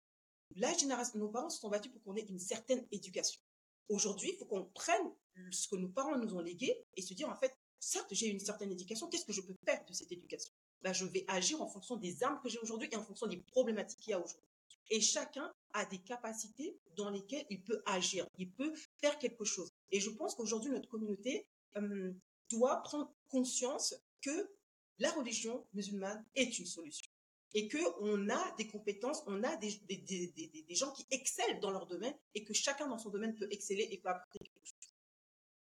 La 0.56 0.73
génération, 0.76 1.18
nos 1.18 1.28
parents 1.28 1.50
se 1.50 1.61
sont 1.61 1.68
battus 1.68 1.92
pour 1.92 2.02
qu'on 2.02 2.16
ait 2.16 2.26
une 2.28 2.38
certaine 2.38 2.87
éducation. 2.90 3.40
Aujourd'hui, 3.88 4.30
il 4.32 4.37
faut 4.37 4.44
qu'on 4.44 4.64
prenne 4.64 5.12
ce 5.50 5.68
que 5.68 5.76
nos 5.76 5.88
parents 5.88 6.18
nous 6.18 6.35
ont 6.35 6.40
légué 6.40 6.85
et 6.97 7.02
se 7.02 7.14
dire, 7.14 7.28
en 7.28 7.37
fait, 7.37 7.56
certes, 7.78 8.09
j'ai 8.12 8.28
une 8.28 8.40
certaine 8.40 8.71
éducation, 8.71 9.09
qu'est-ce 9.09 9.25
que 9.25 9.32
je 9.32 9.40
peux 9.40 9.54
faire 9.64 9.85
de 9.85 9.92
cette 9.92 10.12
éducation? 10.12 10.52
Ben, 10.82 10.92
Je 10.92 11.04
vais 11.04 11.25
agir 11.28 11.61
en 11.62 11.68
fonction 11.68 11.97
des 11.97 12.23
armes 12.23 12.40
que 12.42 12.49
j'ai 12.49 12.59
aujourd'hui 12.59 12.88
et 12.90 12.97
en 12.97 13.02
fonction 13.02 13.26
des 13.26 13.38
problématiques 13.38 13.99
qu'il 13.99 14.11
y 14.11 14.14
a 14.14 14.18
aujourd'hui. 14.18 14.49
Et 14.92 15.00
chacun 15.00 15.50
a 15.72 15.87
des 15.87 16.02
capacités 16.02 16.78
dans 16.99 17.08
lesquelles 17.08 17.46
il 17.49 17.64
peut 17.64 17.82
agir, 17.87 18.26
il 18.37 18.52
peut 18.52 18.75
faire 19.00 19.18
quelque 19.18 19.42
chose. 19.42 19.70
Et 19.90 20.00
je 20.00 20.11
pense 20.11 20.34
qu'aujourd'hui, 20.34 20.70
notre 20.70 20.87
communauté 20.90 21.46
euh, 21.76 22.12
doit 22.50 22.82
prendre 22.82 23.11
conscience 23.30 23.94
que 24.20 24.50
la 24.99 25.11
religion 25.12 25.66
musulmane 25.72 26.22
est 26.34 26.58
une 26.58 26.66
solution 26.66 27.11
et 27.54 27.70
qu'on 27.70 28.28
a 28.28 28.54
des 28.58 28.66
compétences, 28.66 29.22
on 29.26 29.42
a 29.42 29.56
des, 29.56 29.80
des, 29.88 29.96
des, 29.96 30.64
des, 30.68 30.75
gens 30.75 30.92
qui 30.92 31.06
excellent 31.11 31.61
dans 31.61 31.70
leur 31.70 31.87
domaine 31.87 32.14
et 32.34 32.44
que 32.44 32.52
chacun 32.52 32.87
dans 32.87 32.99
son 32.99 33.08
domaine 33.08 33.34
peut 33.34 33.49
exceller 33.50 33.88
et 33.90 33.99
peut 33.99 34.11
apporter 34.11 34.40
quelque 34.40 34.66
chose. 34.66 34.94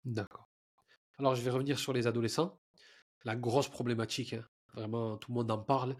D'accord. 0.07 0.49
Alors, 1.19 1.35
je 1.35 1.43
vais 1.43 1.51
revenir 1.51 1.79
sur 1.79 1.93
les 1.93 2.07
adolescents. 2.07 2.59
La 3.25 3.37
grosse 3.37 3.69
problématique, 3.69 4.33
hein, 4.33 4.49
vraiment, 4.73 5.19
tout 5.19 5.31
le 5.31 5.35
monde 5.35 5.51
en 5.51 5.59
parle, 5.59 5.95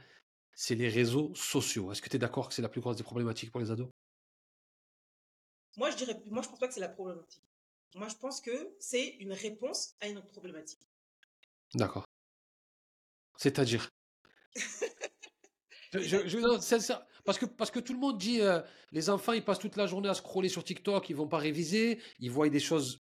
c'est 0.61 0.75
les 0.75 0.91
réseaux 0.91 1.35
sociaux. 1.35 1.91
Est-ce 1.91 2.03
que 2.03 2.11
tu 2.11 2.17
es 2.17 2.19
d'accord 2.19 2.49
que 2.49 2.55
c'est 2.55 2.61
la 2.61 2.69
plus 2.69 2.83
grosse 2.83 2.99
des 2.99 3.03
problématiques 3.03 3.51
pour 3.51 3.63
les 3.63 3.71
ados? 3.71 3.89
Moi, 5.79 5.91
je 5.91 5.97
dirais, 5.97 6.23
moi, 6.27 6.43
je 6.43 6.51
pense 6.51 6.59
pas 6.59 6.69
que 6.69 6.75
c'est 6.75 6.81
la 6.81 6.91
problématique. 6.91 7.43
Moi, 7.95 8.09
je 8.09 8.17
pense 8.17 8.43
que 8.43 8.77
c'est 8.79 9.09
une 9.21 9.33
réponse 9.33 9.95
à 10.01 10.09
une 10.09 10.19
autre 10.19 10.31
problématique. 10.31 10.87
D'accord. 11.75 12.05
C'est-à-dire? 13.39 13.89
Je, 15.95 16.99
parce, 17.25 17.39
que, 17.39 17.47
parce 17.47 17.71
que 17.71 17.81
tout 17.81 17.95
le 17.95 17.99
monde 17.99 18.19
dit 18.19 18.43
euh, 18.43 18.61
les 18.93 19.09
enfants, 19.09 19.33
ils 19.33 19.45
passent 19.45 19.61
toute 19.61 19.77
la 19.77 19.87
journée 19.87 20.11
à 20.11 20.15
scroller 20.15 20.51
sur 20.51 20.63
TikTok, 20.63 21.09
ils 21.09 21.17
vont 21.17 21.27
pas 21.27 21.39
réviser, 21.39 22.03
ils 22.19 22.31
voient 22.31 22.51
des 22.51 22.61
choses 22.61 22.99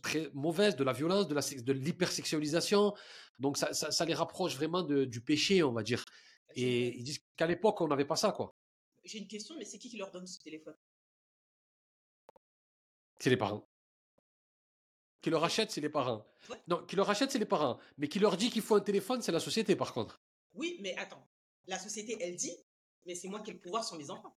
très 0.00 0.30
mauvaises, 0.32 0.76
de 0.76 0.84
la 0.84 0.92
violence, 0.92 1.26
de, 1.26 1.34
la, 1.34 1.42
de 1.42 1.72
l'hypersexualisation. 1.72 2.94
Donc 3.40 3.56
ça, 3.56 3.74
ça, 3.74 4.04
les 4.04 4.14
rapproche 4.14 4.54
vraiment 4.54 4.84
de, 4.84 5.04
du 5.04 5.20
péché, 5.20 5.64
on 5.64 5.72
va 5.72 5.82
dire. 5.82 6.04
Et 6.54 6.96
ils 6.96 7.04
disent 7.04 7.20
qu'à 7.36 7.46
l'époque, 7.46 7.80
on 7.80 7.88
n'avait 7.88 8.04
pas 8.04 8.16
ça, 8.16 8.32
quoi. 8.32 8.54
J'ai 9.04 9.18
une 9.18 9.28
question, 9.28 9.56
mais 9.56 9.64
c'est 9.64 9.78
qui 9.78 9.88
qui 9.88 9.96
leur 9.96 10.10
donne 10.10 10.26
ce 10.26 10.38
téléphone? 10.40 10.76
C'est 13.18 13.30
les 13.30 13.36
parents. 13.36 13.68
Qui 15.22 15.30
leur 15.30 15.44
achètent, 15.44 15.70
c'est 15.70 15.80
les 15.80 15.90
parents. 15.90 16.26
Non, 16.66 16.84
qui 16.86 16.96
leur 16.96 17.08
achètent, 17.10 17.30
c'est 17.30 17.38
les 17.38 17.44
parents. 17.44 17.78
Mais 17.98 18.08
qui 18.08 18.18
leur 18.18 18.36
dit 18.36 18.50
qu'il 18.50 18.62
faut 18.62 18.76
un 18.76 18.80
téléphone, 18.80 19.20
c'est 19.22 19.32
la 19.32 19.40
société, 19.40 19.76
par 19.76 19.92
contre. 19.92 20.22
Oui, 20.54 20.78
mais 20.80 20.96
attends. 20.96 21.26
La 21.66 21.78
société, 21.78 22.16
elle 22.20 22.36
dit, 22.36 22.56
mais 23.06 23.14
c'est 23.14 23.28
moi 23.28 23.40
qui 23.40 23.50
ai 23.50 23.54
le 23.54 23.60
pouvoir 23.60 23.84
sur 23.84 23.96
mes 23.96 24.10
enfants. 24.10 24.36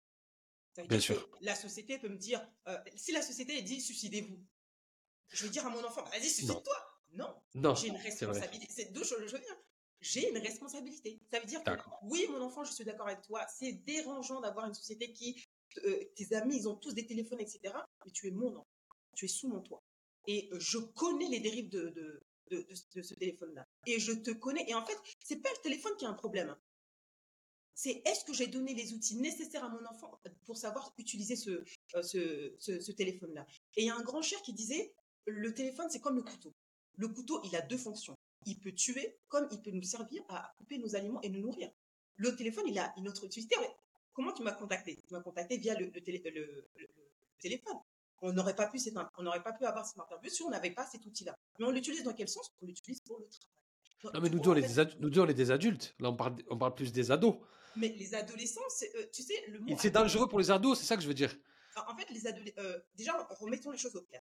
Bien 0.87 0.99
sûr. 0.99 1.29
La 1.41 1.55
société 1.55 1.99
peut 1.99 2.09
me 2.09 2.17
dire, 2.17 2.45
euh, 2.67 2.77
si 2.95 3.11
la 3.11 3.21
société 3.21 3.57
elle 3.57 3.63
dit 3.63 3.81
suicidez-vous, 3.81 4.39
je 5.29 5.43
vais 5.43 5.49
dire 5.49 5.65
à 5.65 5.69
mon 5.69 5.83
enfant, 5.83 6.03
vas-y, 6.05 6.29
suicide-toi. 6.29 7.01
Non. 7.13 7.41
Non. 7.55 7.75
J'ai 7.75 7.87
une 7.87 7.97
responsabilité. 7.97 8.67
C'est 8.69 8.91
deux 8.93 9.03
choses. 9.03 9.19
Je 9.25 9.33
veux 9.33 9.39
dire, 9.39 9.55
j'ai 10.01 10.29
une 10.29 10.37
responsabilité. 10.37 11.19
Ça 11.31 11.39
veut 11.39 11.45
dire 11.45 11.63
que 11.63 11.71
oui, 12.03 12.25
mon 12.29 12.41
enfant, 12.41 12.63
je 12.63 12.73
suis 12.73 12.83
d'accord 12.83 13.07
avec 13.07 13.21
toi. 13.21 13.45
C'est 13.47 13.73
dérangeant 13.73 14.41
d'avoir 14.41 14.65
une 14.67 14.73
société 14.73 15.13
qui, 15.13 15.41
euh, 15.85 16.03
tes 16.15 16.33
amis, 16.35 16.57
ils 16.57 16.67
ont 16.67 16.75
tous 16.75 16.93
des 16.93 17.05
téléphones, 17.05 17.39
etc. 17.39 17.73
Mais 18.05 18.11
tu 18.11 18.27
es 18.27 18.31
mon 18.31 18.55
enfant. 18.55 18.67
Tu 19.15 19.25
es 19.25 19.27
sous 19.27 19.47
mon 19.47 19.61
toit. 19.61 19.83
Et 20.27 20.49
je 20.53 20.77
connais 20.77 21.27
les 21.27 21.39
dérives 21.39 21.69
de, 21.69 21.89
de, 21.89 22.21
de, 22.51 22.67
de 22.95 23.01
ce 23.01 23.13
téléphone-là. 23.15 23.65
Et 23.85 23.99
je 23.99 24.11
te 24.11 24.31
connais. 24.31 24.65
Et 24.69 24.73
en 24.73 24.85
fait, 24.85 24.97
c'est 25.23 25.41
pas 25.41 25.49
le 25.49 25.61
téléphone 25.61 25.93
qui 25.97 26.05
a 26.05 26.09
un 26.09 26.13
problème 26.13 26.55
c'est 27.81 28.01
est-ce 28.05 28.23
que 28.25 28.33
j'ai 28.33 28.45
donné 28.45 28.75
les 28.75 28.93
outils 28.93 29.15
nécessaires 29.15 29.63
à 29.63 29.69
mon 29.69 29.83
enfant 29.87 30.19
pour 30.45 30.55
savoir 30.55 30.93
utiliser 30.99 31.35
ce, 31.35 31.63
euh, 31.95 32.55
ce, 32.59 32.91
téléphone-là? 32.91 33.47
Et 33.75 33.81
il 33.81 33.87
y 33.87 33.89
a 33.89 33.95
un 33.95 34.03
grand 34.03 34.21
cher 34.21 34.39
qui 34.43 34.53
disait, 34.53 34.93
le 35.25 35.51
téléphone, 35.53 35.87
c'est 35.89 35.99
comme 35.99 36.15
le 36.15 36.21
couteau. 36.21 36.53
Le 36.97 37.07
couteau, 37.07 37.41
il 37.43 37.55
a 37.55 37.61
deux 37.61 37.77
fonctions. 37.77 38.15
Il 38.45 38.59
peut 38.59 38.73
tuer 38.73 39.17
comme 39.27 39.47
il 39.51 39.61
peut 39.61 39.71
nous 39.71 39.83
servir 39.83 40.23
à 40.29 40.53
couper 40.57 40.77
nos 40.77 40.95
aliments 40.95 41.21
et 41.21 41.29
nous 41.29 41.41
nourrir. 41.41 41.69
Le 42.15 42.35
téléphone, 42.35 42.65
il 42.67 42.77
a 42.79 42.93
une 42.97 43.07
autre 43.07 43.25
utilité. 43.25 43.55
Comment 44.13 44.33
tu 44.33 44.43
m'as 44.43 44.51
contacté? 44.51 44.97
Tu 45.07 45.13
m'as 45.13 45.21
contacté 45.21 45.57
via 45.57 45.75
le, 45.79 45.91
téléphone. 47.39 47.77
On 48.21 48.33
n'aurait 48.33 48.55
pas 48.55 48.67
pu, 48.67 48.79
on 49.17 49.23
n'aurait 49.23 49.41
pas 49.41 49.53
pu 49.53 49.65
avoir 49.65 49.85
cette 49.85 49.99
interview 49.99 50.29
si 50.29 50.43
on 50.43 50.49
n'avait 50.49 50.71
pas 50.71 50.85
cet 50.85 51.05
outil-là. 51.05 51.35
Mais 51.59 51.65
on 51.65 51.71
l'utilise 51.71 52.03
dans 52.03 52.13
quel 52.13 52.27
sens? 52.27 52.53
On 52.61 52.65
l'utilise 52.67 53.01
pour 53.01 53.19
le 53.19 53.25
travail. 53.27 54.13
Non, 54.15 54.21
mais 54.21 54.29
nous 54.29 54.39
deux, 54.39 54.49
on 54.49 54.55
est 55.27 55.33
des 55.33 55.51
adultes. 55.51 55.95
des. 55.97 56.03
Là, 56.03 56.09
on 56.09 56.15
parle, 56.15 56.35
on 56.49 56.57
parle 56.57 56.73
plus 56.73 56.91
des 56.91 57.11
ados. 57.11 57.35
Mais 57.75 57.89
les 57.89 58.13
adolescents, 58.15 58.61
euh, 58.95 59.05
tu 59.13 59.21
sais, 59.23 59.45
le 59.47 59.59
mot. 59.59 59.75
C'est 59.77 59.91
dangereux 59.91 60.27
pour 60.27 60.39
les 60.39 60.51
ados, 60.51 60.79
c'est 60.79 60.85
ça 60.85 60.95
que 60.95 61.03
je 61.03 61.07
veux 61.07 61.13
dire. 61.13 61.35
En 61.87 61.95
fait, 61.95 62.09
les 62.09 62.27
adolescents. 62.27 62.61
Euh, 62.61 62.79
déjà, 62.95 63.13
remettons 63.39 63.71
les 63.71 63.77
choses 63.77 63.95
au 63.95 64.01
clair. 64.01 64.21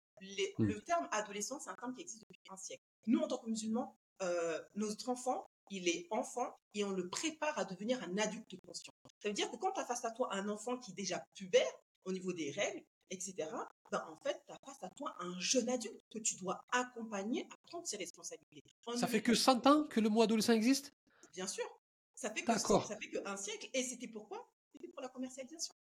Hmm. 0.59 0.67
Le 0.67 0.81
terme 0.83 1.09
adolescent, 1.11 1.59
c'est 1.59 1.71
un 1.71 1.75
terme 1.75 1.95
qui 1.95 2.03
existe 2.03 2.21
depuis 2.21 2.41
un 2.51 2.57
siècle. 2.57 2.85
Nous, 3.07 3.19
en 3.19 3.27
tant 3.27 3.39
que 3.39 3.49
musulmans, 3.49 3.99
euh, 4.23 4.61
notre 4.75 5.09
enfant, 5.09 5.47
il 5.71 5.89
est 5.89 6.07
enfant 6.11 6.55
et 6.75 6.85
on 6.85 6.91
le 6.91 7.09
prépare 7.09 7.59
à 7.59 7.65
devenir 7.65 8.03
un 8.03 8.19
adulte 8.19 8.55
conscient. 8.67 8.93
Ça 9.23 9.29
veut 9.29 9.35
dire 9.35 9.51
que 9.51 9.57
quand 9.57 9.73
tu 9.73 9.81
as 9.81 9.87
face 9.87 10.05
à 10.05 10.11
toi 10.11 10.29
un 10.33 10.49
enfant 10.49 10.79
qui 10.79 10.93
est 10.93 10.95
déjà 10.95 11.25
pubère 11.35 11.73
au 12.05 12.13
niveau 12.13 12.33
des 12.33 12.51
règles, 12.51 12.83
etc., 13.11 13.49
ben 13.91 14.05
en 14.09 14.17
fait, 14.17 14.43
tu 14.47 14.53
as 14.53 14.59
face 14.65 14.83
à 14.83 14.91
toi 14.91 15.15
un 15.21 15.39
jeune 15.39 15.69
adulte 15.69 16.03
que 16.11 16.19
tu 16.19 16.37
dois 16.37 16.65
accompagner 16.73 17.47
à 17.51 17.57
prendre 17.69 17.87
ses 17.87 17.97
responsabilités. 17.97 18.63
ça 18.97 19.07
fait 19.07 19.23
que 19.23 19.35
100 19.35 19.67
ans 19.67 19.85
que 19.85 20.01
le 20.01 20.09
mot 20.09 20.23
adolescent 20.23 20.53
existe? 20.53 20.95
Bien 21.33 21.47
sûr. 21.47 21.65
Ça 22.15 22.31
fait 22.31 22.43
que 22.43 22.59
ça 22.59 22.97
fait 22.97 23.11
qu'un 23.11 23.37
siècle. 23.37 23.69
Et 23.73 23.83
c'était 23.83 24.09
pourquoi? 24.09 24.49
C'était 24.73 24.89
pour 24.89 25.01
la 25.01 25.09
commercialisation. 25.09 25.75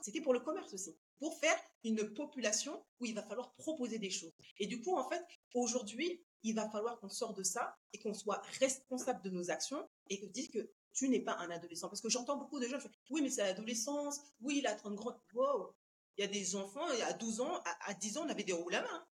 C'était 0.00 0.20
pour 0.20 0.32
le 0.32 0.40
commerce 0.40 0.72
aussi. 0.74 0.96
Pour 1.18 1.38
faire 1.38 1.56
une 1.84 2.12
population 2.14 2.84
où 3.00 3.06
il 3.06 3.14
va 3.14 3.22
falloir 3.22 3.52
proposer 3.54 3.98
des 3.98 4.10
choses. 4.10 4.32
Et 4.58 4.66
du 4.66 4.80
coup, 4.82 4.96
en 4.96 5.08
fait, 5.08 5.22
aujourd'hui, 5.54 6.24
il 6.42 6.54
va 6.54 6.68
falloir 6.68 6.98
qu'on 6.98 7.08
sorte 7.08 7.36
de 7.36 7.42
ça 7.42 7.76
et 7.92 7.98
qu'on 7.98 8.14
soit 8.14 8.42
responsable 8.58 9.22
de 9.22 9.30
nos 9.30 9.50
actions 9.50 9.88
et 10.08 10.20
que 10.20 10.26
dire 10.26 10.48
que 10.52 10.70
tu 10.92 11.08
n'es 11.08 11.20
pas 11.20 11.36
un 11.38 11.50
adolescent. 11.50 11.88
Parce 11.88 12.00
que 12.00 12.08
j'entends 12.08 12.36
beaucoup 12.36 12.60
de 12.60 12.66
gens, 12.66 12.78
oui, 13.10 13.22
mais 13.22 13.30
c'est 13.30 13.42
l'adolescence, 13.42 14.20
oui, 14.40 14.58
il 14.58 14.66
a 14.66 14.74
30 14.74 14.94
grands. 14.94 15.16
Wow, 15.34 15.74
il 16.16 16.22
y 16.22 16.24
a 16.24 16.30
des 16.30 16.56
enfants, 16.56 16.86
à 16.86 17.12
12 17.12 17.40
ans, 17.40 17.62
à, 17.86 17.94
10 17.94 18.18
ans, 18.18 18.26
on 18.26 18.28
avait 18.28 18.44
des 18.44 18.52
roues 18.52 18.70
à 18.72 18.82
main. 18.82 19.06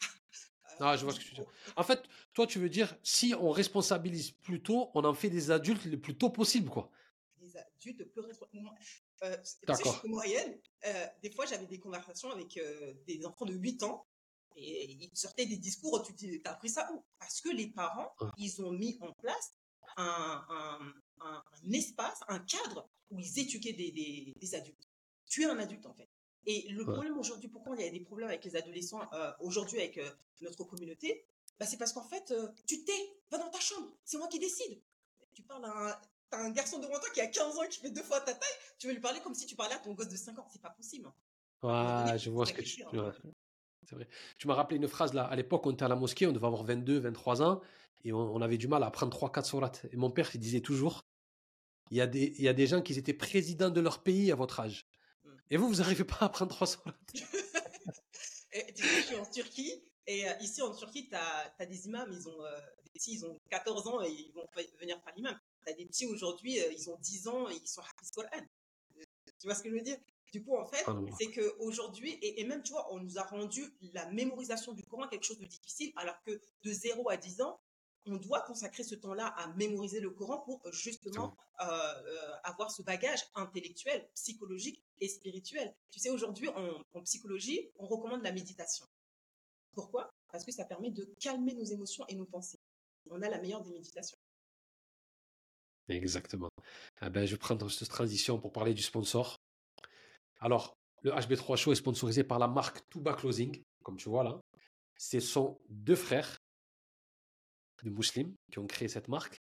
Ah, 0.82 0.96
je 0.96 1.04
vois 1.04 1.12
ce 1.12 1.18
que 1.18 1.24
tu 1.24 1.30
veux 1.32 1.42
dire. 1.42 1.52
En 1.76 1.82
fait, 1.82 2.02
toi, 2.32 2.46
tu 2.46 2.58
veux 2.58 2.70
dire, 2.70 2.96
si 3.02 3.34
on 3.38 3.50
responsabilise 3.50 4.30
plus 4.30 4.62
tôt, 4.62 4.90
on 4.94 5.04
en 5.04 5.12
fait 5.12 5.28
des 5.28 5.50
adultes 5.50 5.84
le 5.84 6.00
plus 6.00 6.16
tôt 6.16 6.30
possible, 6.30 6.70
quoi. 6.70 6.90
Des 7.36 7.54
adultes 7.54 8.04
plus 8.04 8.22
responsables. 8.22 8.70
Euh, 9.24 9.36
D'accord. 9.66 10.00
moyenne, 10.06 10.58
euh, 10.86 11.06
des 11.22 11.30
fois, 11.30 11.44
j'avais 11.44 11.66
des 11.66 11.78
conversations 11.78 12.30
avec 12.30 12.56
euh, 12.56 12.94
des 13.06 13.26
enfants 13.26 13.44
de 13.44 13.52
8 13.52 13.82
ans 13.82 14.06
et 14.56 14.92
ils 14.92 15.16
sortaient 15.16 15.46
des 15.46 15.56
discours, 15.56 16.02
tu 16.02 16.12
dis, 16.12 16.40
t'as 16.42 16.52
appris 16.52 16.68
ça 16.68 16.90
où? 16.92 17.04
Parce 17.18 17.40
que 17.40 17.50
les 17.50 17.68
parents, 17.68 18.12
ils 18.36 18.62
ont 18.62 18.72
mis 18.72 18.98
en 19.00 19.12
place 19.12 19.52
un, 19.96 20.44
un, 20.48 20.92
un, 21.20 21.72
espace, 21.72 22.20
un 22.28 22.38
cadre 22.40 22.88
où 23.10 23.18
ils 23.18 23.38
éduquaient 23.38 23.72
des, 23.72 23.90
des, 23.90 24.34
des 24.36 24.54
adultes. 24.54 24.88
Tu 25.26 25.42
es 25.42 25.46
un 25.46 25.58
adulte, 25.58 25.86
en 25.86 25.94
fait. 25.94 26.08
Et 26.46 26.68
le 26.70 26.84
problème 26.84 27.18
aujourd'hui, 27.18 27.48
pourquoi 27.48 27.76
il 27.76 27.84
y 27.84 27.88
a 27.88 27.90
des 27.90 28.00
problèmes 28.00 28.28
avec 28.28 28.44
les 28.44 28.56
adolescents 28.56 29.02
euh, 29.12 29.32
aujourd'hui 29.40 29.78
avec 29.78 29.98
euh, 29.98 30.10
notre 30.40 30.64
communauté, 30.64 31.24
bah, 31.58 31.66
c'est 31.66 31.76
parce 31.76 31.92
qu'en 31.92 32.04
fait, 32.04 32.30
euh, 32.30 32.48
tu 32.66 32.82
t'es, 32.84 33.16
va 33.30 33.38
dans 33.38 33.50
ta 33.50 33.60
chambre, 33.60 33.92
c'est 34.04 34.16
moi 34.16 34.26
qui 34.28 34.38
décide. 34.38 34.80
Tu 35.34 35.42
parles 35.42 35.66
à 35.66 36.00
un, 36.32 36.46
un 36.46 36.50
garçon 36.50 36.78
devant 36.78 36.98
toi 36.98 37.10
qui 37.12 37.20
a 37.20 37.26
15 37.26 37.58
ans, 37.58 37.66
qui 37.68 37.80
fait 37.80 37.90
deux 37.90 38.02
fois 38.02 38.20
ta 38.20 38.32
taille, 38.32 38.48
tu 38.78 38.86
veux 38.86 38.94
lui 38.94 39.00
parler 39.00 39.20
comme 39.20 39.34
si 39.34 39.46
tu 39.46 39.54
parlais 39.54 39.74
à 39.74 39.78
ton 39.78 39.92
gosse 39.92 40.08
de 40.08 40.16
5 40.16 40.38
ans, 40.38 40.46
c'est 40.50 40.62
pas 40.62 40.70
possible. 40.70 41.12
Ouais, 41.62 42.18
je 42.18 42.30
vois 42.30 42.46
ce 42.46 42.54
que 42.54 42.62
tu... 42.62 42.82
veux 42.92 43.12
C'est 43.88 43.94
vrai. 43.94 44.08
Tu 44.38 44.46
m'as 44.46 44.54
rappelé 44.54 44.76
une 44.76 44.88
phrase 44.88 45.14
là, 45.14 45.24
à 45.24 45.36
l'époque, 45.36 45.66
on 45.66 45.72
était 45.72 45.84
à 45.84 45.88
la 45.88 45.96
mosquée, 45.96 46.26
on 46.26 46.32
devait 46.32 46.46
avoir 46.46 46.64
22, 46.64 46.98
23 46.98 47.42
ans, 47.42 47.60
et 48.04 48.12
on, 48.12 48.40
avait 48.40 48.58
du 48.58 48.68
mal 48.68 48.82
à 48.82 48.86
apprendre 48.86 49.16
3-4 49.16 49.44
sourates. 49.44 49.86
Et 49.92 49.96
mon 49.96 50.10
père, 50.10 50.30
il 50.34 50.40
disait 50.40 50.60
toujours, 50.60 51.04
il 51.90 51.98
y, 51.98 52.00
a 52.00 52.06
des, 52.06 52.34
il 52.38 52.44
y 52.44 52.48
a 52.48 52.52
des 52.52 52.66
gens 52.66 52.82
qui 52.82 52.98
étaient 52.98 53.14
présidents 53.14 53.70
de 53.70 53.80
leur 53.80 54.02
pays 54.02 54.32
à 54.32 54.36
votre 54.36 54.60
âge. 54.60 54.86
Et 55.50 55.56
vous, 55.56 55.68
vous 55.68 55.76
n'arrivez 55.76 56.04
pas 56.04 56.18
à 56.20 56.28
prendre 56.28 56.54
300 56.54 56.80
et, 58.52 58.72
tu 58.72 58.82
sais, 58.82 59.00
je 59.00 59.06
suis 59.06 59.16
en 59.16 59.26
Turquie. 59.26 59.82
Et 60.06 60.28
euh, 60.28 60.32
ici, 60.40 60.62
en 60.62 60.74
Turquie, 60.74 61.08
tu 61.08 61.14
as, 61.14 61.66
des 61.66 61.86
imams, 61.86 62.10
ils 62.12 62.28
ont, 62.28 62.44
euh, 62.44 62.56
des 62.84 62.90
petits, 62.90 63.14
ils 63.14 63.26
ont 63.26 63.38
14 63.50 63.86
ans 63.88 64.02
et 64.02 64.10
ils 64.10 64.32
vont 64.32 64.46
venir 64.80 65.00
faire 65.02 65.14
l'imam. 65.14 65.38
Tu 65.64 65.72
as 65.72 65.76
des 65.76 65.86
petits 65.86 66.06
aujourd'hui, 66.06 66.60
euh, 66.60 66.72
ils 66.72 66.90
ont 66.90 66.96
10 66.98 67.28
ans 67.28 67.48
et 67.48 67.54
ils 67.54 67.68
sont 67.68 67.82
Hafiz 67.82 68.10
Quran. 68.10 68.44
Tu 69.38 69.46
vois 69.46 69.54
ce 69.54 69.62
que 69.62 69.70
je 69.70 69.74
veux 69.74 69.82
dire? 69.82 69.98
Du 70.32 70.44
coup, 70.44 70.56
en 70.56 70.66
fait, 70.66 70.84
c'est 71.18 71.32
qu'aujourd'hui, 71.32 72.12
et, 72.22 72.40
et 72.40 72.44
même, 72.44 72.62
tu 72.62 72.72
vois, 72.72 72.92
on 72.92 73.00
nous 73.00 73.18
a 73.18 73.22
rendu 73.24 73.64
la 73.94 74.08
mémorisation 74.10 74.72
du 74.72 74.84
Coran 74.84 75.08
quelque 75.08 75.24
chose 75.24 75.40
de 75.40 75.46
difficile, 75.46 75.92
alors 75.96 76.20
que 76.22 76.40
de 76.62 76.72
0 76.72 77.10
à 77.10 77.16
10 77.16 77.42
ans, 77.42 77.60
on 78.06 78.16
doit 78.16 78.40
consacrer 78.42 78.82
ce 78.82 78.94
temps-là 78.94 79.26
à 79.26 79.48
mémoriser 79.54 80.00
le 80.00 80.10
Coran 80.10 80.38
pour 80.40 80.60
euh, 80.64 80.72
justement 80.72 81.36
euh, 81.60 81.64
euh, 81.64 82.32
avoir 82.44 82.70
ce 82.70 82.82
bagage 82.82 83.20
intellectuel, 83.34 84.08
psychologique 84.14 84.82
et 84.98 85.08
spirituel. 85.08 85.74
Tu 85.90 86.00
sais, 86.00 86.10
aujourd'hui, 86.10 86.48
en, 86.48 87.02
psychologie, 87.02 87.70
on 87.76 87.86
recommande 87.86 88.22
la 88.22 88.32
méditation. 88.32 88.86
Pourquoi? 89.74 90.10
Parce 90.32 90.44
que 90.44 90.52
ça 90.52 90.64
permet 90.64 90.90
de 90.90 91.04
calmer 91.20 91.54
nos 91.54 91.64
émotions 91.64 92.04
et 92.08 92.14
nos 92.14 92.26
pensées. 92.26 92.60
On 93.10 93.22
a 93.22 93.28
la 93.28 93.40
meilleure 93.40 93.62
des 93.62 93.72
méditations. 93.72 94.18
Exactement. 95.88 96.50
Ah 97.00 97.10
ben, 97.10 97.26
je 97.26 97.36
prendre 97.36 97.68
cette 97.68 97.88
transition 97.88 98.38
pour 98.38 98.52
parler 98.52 98.74
du 98.74 98.82
sponsor. 98.82 99.39
Alors, 100.40 100.76
le 101.02 101.12
HB3 101.12 101.56
Show 101.56 101.72
est 101.72 101.76
sponsorisé 101.76 102.24
par 102.24 102.38
la 102.38 102.48
marque 102.48 102.88
Tuba 102.88 103.14
Closing, 103.14 103.62
comme 103.84 103.96
tu 103.96 104.08
vois 104.08 104.24
là. 104.24 104.40
Ce 104.96 105.20
sont 105.20 105.60
deux 105.68 105.96
frères 105.96 106.38
de 107.82 107.90
musulmans 107.90 108.34
qui 108.50 108.58
ont 108.58 108.66
créé 108.66 108.88
cette 108.88 109.08
marque. 109.08 109.40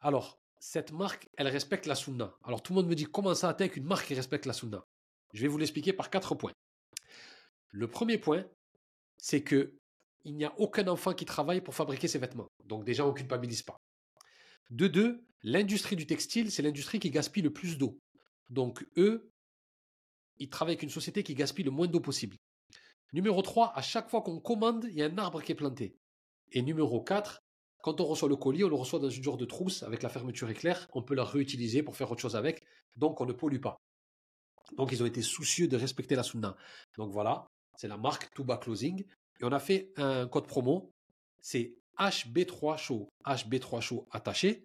Alors, 0.00 0.38
cette 0.58 0.92
marque, 0.92 1.28
elle 1.36 1.48
respecte 1.48 1.86
la 1.86 1.94
sunna. 1.94 2.36
Alors, 2.44 2.62
tout 2.62 2.72
le 2.72 2.80
monde 2.80 2.88
me 2.88 2.94
dit 2.94 3.04
comment 3.04 3.34
ça 3.34 3.48
atteint 3.48 3.68
qu'une 3.68 3.84
marque 3.84 4.06
qui 4.06 4.14
respecte 4.14 4.46
la 4.46 4.52
sunna? 4.52 4.84
Je 5.32 5.42
vais 5.42 5.48
vous 5.48 5.58
l'expliquer 5.58 5.92
par 5.92 6.10
quatre 6.10 6.34
points. 6.34 6.52
Le 7.70 7.88
premier 7.88 8.18
point, 8.18 8.44
c'est 9.18 9.42
que 9.42 9.74
il 10.24 10.36
n'y 10.36 10.44
a 10.44 10.54
aucun 10.60 10.86
enfant 10.86 11.14
qui 11.14 11.24
travaille 11.24 11.60
pour 11.60 11.74
fabriquer 11.74 12.06
ses 12.06 12.18
vêtements. 12.18 12.48
Donc 12.64 12.84
déjà, 12.84 13.04
on 13.04 13.08
ne 13.08 13.16
culpabilise 13.16 13.62
pas. 13.62 13.76
De 14.70 14.86
deux, 14.86 15.24
l'industrie 15.42 15.96
du 15.96 16.06
textile, 16.06 16.52
c'est 16.52 16.62
l'industrie 16.62 17.00
qui 17.00 17.10
gaspille 17.10 17.42
le 17.42 17.52
plus 17.52 17.76
d'eau. 17.76 17.98
Donc 18.50 18.86
eux, 18.96 19.31
ils 20.38 20.48
travaillent 20.48 20.74
avec 20.74 20.82
une 20.82 20.90
société 20.90 21.22
qui 21.22 21.34
gaspille 21.34 21.64
le 21.64 21.70
moins 21.70 21.86
d'eau 21.86 22.00
possible. 22.00 22.36
Numéro 23.12 23.42
3, 23.42 23.72
à 23.76 23.82
chaque 23.82 24.08
fois 24.08 24.22
qu'on 24.22 24.40
commande, 24.40 24.86
il 24.88 24.94
y 24.94 25.02
a 25.02 25.06
un 25.06 25.18
arbre 25.18 25.42
qui 25.42 25.52
est 25.52 25.56
planté. 25.56 25.96
Et 26.50 26.62
numéro 26.62 27.02
4, 27.02 27.40
quand 27.82 28.00
on 28.00 28.04
reçoit 28.04 28.28
le 28.28 28.36
colis, 28.36 28.64
on 28.64 28.68
le 28.68 28.74
reçoit 28.74 28.98
dans 28.98 29.10
une 29.10 29.22
genre 29.22 29.36
de 29.36 29.44
trousse 29.44 29.82
avec 29.82 30.02
la 30.02 30.08
fermeture 30.08 30.48
éclair. 30.50 30.88
On 30.92 31.02
peut 31.02 31.14
la 31.14 31.24
réutiliser 31.24 31.82
pour 31.82 31.96
faire 31.96 32.10
autre 32.10 32.20
chose 32.20 32.36
avec. 32.36 32.62
Donc 32.96 33.20
on 33.20 33.26
ne 33.26 33.32
pollue 33.32 33.60
pas. 33.60 33.76
Donc 34.76 34.92
ils 34.92 35.02
ont 35.02 35.06
été 35.06 35.22
soucieux 35.22 35.68
de 35.68 35.76
respecter 35.76 36.14
la 36.14 36.22
sunna. 36.22 36.56
Donc 36.96 37.10
voilà, 37.12 37.46
c'est 37.76 37.88
la 37.88 37.96
marque 37.96 38.32
Tuba 38.34 38.56
Closing. 38.56 39.04
Et 39.40 39.44
on 39.44 39.52
a 39.52 39.58
fait 39.58 39.92
un 39.96 40.26
code 40.28 40.46
promo. 40.46 40.92
C'est 41.40 41.74
HB3 41.98 42.78
Show, 42.78 43.08
HB3 43.26 43.80
Show 43.80 44.06
attaché, 44.10 44.64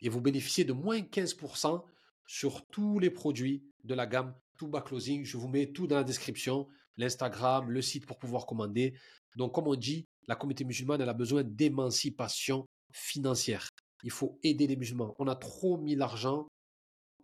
et 0.00 0.08
vous 0.08 0.20
bénéficiez 0.20 0.64
de 0.64 0.72
moins 0.72 1.00
15% 1.00 1.82
sur 2.26 2.64
tous 2.66 2.98
les 2.98 3.10
produits 3.10 3.64
de 3.84 3.94
la 3.94 4.06
gamme 4.06 4.34
Tuba 4.60 4.82
Closing. 4.82 5.24
Je 5.24 5.38
vous 5.38 5.48
mets 5.48 5.72
tout 5.72 5.86
dans 5.86 5.96
la 5.96 6.04
description, 6.04 6.68
l'Instagram, 6.98 7.70
le 7.70 7.80
site 7.80 8.04
pour 8.04 8.18
pouvoir 8.18 8.44
commander. 8.44 8.94
Donc, 9.36 9.54
comme 9.54 9.66
on 9.66 9.74
dit, 9.74 10.06
la 10.28 10.36
communauté 10.36 10.64
musulmane, 10.64 11.00
elle 11.00 11.08
a 11.08 11.14
besoin 11.14 11.42
d'émancipation 11.42 12.66
financière. 12.92 13.70
Il 14.04 14.10
faut 14.10 14.38
aider 14.42 14.66
les 14.66 14.76
musulmans. 14.76 15.14
On 15.18 15.28
a 15.28 15.34
trop 15.34 15.78
mis 15.78 15.94
l'argent, 15.94 16.46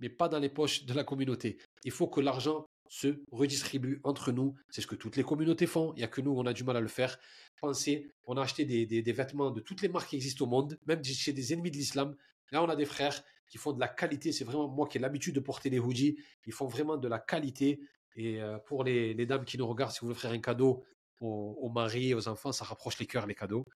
mais 0.01 0.09
pas 0.09 0.29
dans 0.29 0.39
les 0.39 0.49
poches 0.49 0.87
de 0.87 0.95
la 0.95 1.05
communauté. 1.05 1.59
Il 1.85 1.91
faut 1.91 2.09
que 2.09 2.21
l'argent 2.23 2.65
se 2.89 3.21
redistribue 3.31 4.01
entre 4.03 4.33
nous. 4.33 4.55
C'est 4.71 4.81
ce 4.81 4.87
que 4.87 4.95
toutes 4.95 5.17
les 5.17 5.25
communautés 5.25 5.67
font. 5.67 5.93
Il 5.95 5.99
n'y 5.99 6.05
a 6.05 6.09
que 6.09 6.23
nous, 6.23 6.33
on 6.33 6.47
a 6.47 6.55
du 6.55 6.65
mal 6.65 6.77
à 6.77 6.81
le 6.81 6.89
faire. 6.89 7.19
Pensez, 7.61 8.09
on 8.25 8.39
a 8.39 8.43
acheté 8.43 8.65
des, 8.65 9.13
vêtements 9.13 9.51
de 9.51 9.61
toutes 9.61 9.83
les 9.83 9.89
marques 9.89 10.11
qui 10.11 10.17
existent 10.17 10.45
au 10.45 10.49
monde, 10.49 10.79
même 10.87 11.05
chez 11.05 11.35
des 11.35 11.53
ennemis 11.53 11.71
de 11.71 11.77
l'islam. 11.77 12.17
Là, 12.53 12.63
on 12.63 12.69
a 12.69 12.77
des 12.77 12.87
frères 12.87 13.23
qui 13.49 13.59
font 13.59 13.73
de 13.73 13.81
la 13.81 13.89
qualité. 13.89 14.33
C'est 14.33 14.45
vraiment 14.45 14.69
moi 14.69 14.89
qui 14.89 14.99
ai 14.99 15.01
l'habitude 15.01 15.35
de 15.35 15.41
porter 15.41 15.71
les 15.71 15.79
hoodies. 15.79 16.17
Ils 16.47 16.53
font 16.53 16.67
vraiment 16.67 16.97
de 16.97 17.09
la 17.09 17.19
qualité. 17.19 17.81
Et 18.17 18.41
euh, 18.41 18.59
pour 18.59 18.85
les, 18.85 19.15
dames 19.27 19.45
qui 19.45 19.59
nous 19.59 19.67
regardent, 19.67 19.93
si 19.93 20.01
vous 20.01 20.09
voulez 20.09 20.19
faire 20.19 20.33
un 20.33 20.41
cadeau 20.41 20.85
aux, 21.21 21.59
aux 21.61 21.71
maris, 21.71 22.15
aux 22.15 22.29
enfants, 22.29 22.53
ça 22.53 22.65
rapproche 22.65 22.99
les 22.99 23.07
cœurs, 23.07 23.27
les 23.27 23.35
cadeaux. 23.35 23.67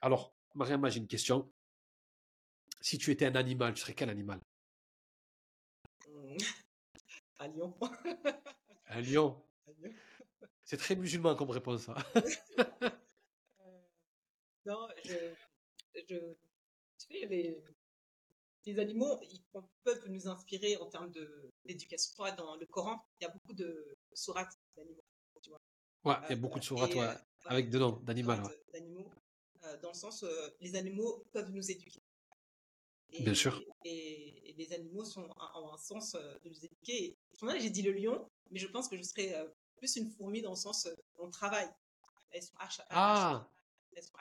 Alors, 0.00 0.34
Mariam, 0.54 0.88
j'ai 0.88 1.00
une 1.00 1.08
question. 1.08 1.50
Si 2.80 2.98
tu 2.98 3.10
étais 3.10 3.26
un 3.26 3.34
animal, 3.34 3.74
tu 3.74 3.80
serais 3.80 3.94
quel 3.94 4.10
animal? 4.10 4.40
Un 7.38 7.48
lion. 7.48 7.74
Un 8.88 9.00
lion? 9.00 9.42
C'est 10.64 10.76
très 10.76 10.96
musulman 10.96 11.34
comme 11.34 11.50
réponse, 11.50 11.82
ça. 11.82 11.94
Euh, 13.58 14.72
non, 14.72 14.88
je, 15.04 15.14
je, 16.08 16.16
tu 16.16 16.36
sais, 16.96 17.26
les, 17.26 17.62
les 18.66 18.78
animaux, 18.78 19.18
ils 19.22 19.42
peuvent 19.84 20.08
nous 20.08 20.28
inspirer 20.28 20.76
en 20.76 20.86
termes 20.86 21.10
d'éducation. 21.64 22.12
Dans 22.36 22.56
le 22.56 22.66
Coran, 22.66 23.00
il 23.20 23.24
y 23.24 23.26
a 23.26 23.30
beaucoup 23.30 23.54
de 23.54 23.96
sourates 24.12 24.58
d'animaux. 24.76 25.02
Ouais, 26.04 26.14
il 26.24 26.30
y 26.30 26.32
a 26.32 26.36
beaucoup 26.36 26.58
de 26.58 26.64
euh, 26.64 26.68
sourates 26.68 26.94
ouais, 26.94 27.00
euh, 27.00 27.14
avec 27.46 27.70
dedans, 27.70 27.92
d'animaux. 28.02 28.34
D'animaux, 28.72 29.10
dans 29.82 29.88
le 29.88 29.94
sens, 29.94 30.24
les 30.60 30.76
animaux 30.76 31.24
peuvent 31.32 31.50
nous 31.50 31.70
éduquer. 31.70 32.02
Bien 33.20 33.34
sûr. 33.34 33.62
Et, 33.84 34.54
les 34.56 34.72
animaux 34.72 35.04
sont, 35.04 35.28
ont 35.54 35.72
un 35.72 35.78
sens 35.78 36.14
euh, 36.14 36.38
de 36.42 36.48
nous 36.48 36.64
éduquer. 36.64 37.16
J'ai 37.58 37.70
dit 37.70 37.82
le 37.82 37.92
lion, 37.92 38.26
mais 38.50 38.58
je 38.58 38.66
pense 38.66 38.88
que 38.88 38.96
je 38.96 39.02
serais 39.02 39.34
euh, 39.34 39.46
plus 39.76 39.96
une 39.96 40.10
fourmi 40.10 40.40
dans 40.40 40.50
le 40.50 40.56
sens, 40.56 40.86
euh, 40.86 40.94
on 41.18 41.30
travaille. 41.30 41.68
Elles 42.30 42.42
sont 42.42 42.54
ah 42.90 43.46
elles 43.94 44.02
sont 44.02 44.12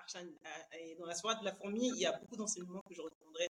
et 0.79 0.95
dans 0.95 1.05
la 1.05 1.15
soirée 1.15 1.39
de 1.39 1.45
la 1.45 1.53
fourmi, 1.53 1.89
il 1.89 1.99
y 1.99 2.05
a 2.05 2.17
beaucoup 2.17 2.37
d'enseignements 2.37 2.81
que 2.87 2.93
je 2.93 3.01
retiendrai. 3.01 3.49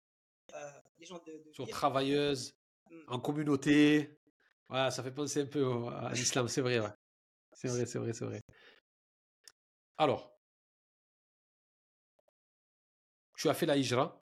Les 0.97 1.05
gens 1.05 1.19
de, 1.19 1.31
de 1.31 1.51
Sur 1.53 1.67
travailleuses, 1.67 2.53
mm. 2.89 2.95
en 3.07 3.19
communauté. 3.19 4.19
Ouais, 4.69 4.91
ça 4.91 5.03
fait 5.03 5.11
penser 5.11 5.41
un 5.41 5.45
peu 5.47 5.87
à 5.87 6.11
l'islam, 6.13 6.47
c'est 6.47 6.61
vrai. 6.61 6.79
Ouais. 6.79 6.93
C'est 7.53 7.67
vrai, 7.67 7.85
c'est 7.85 7.99
vrai, 7.99 8.13
c'est 8.13 8.25
vrai. 8.25 8.41
Alors, 9.97 10.31
tu 13.35 13.49
as 13.49 13.53
fait 13.53 13.65
la 13.65 13.77
hijra 13.77 14.21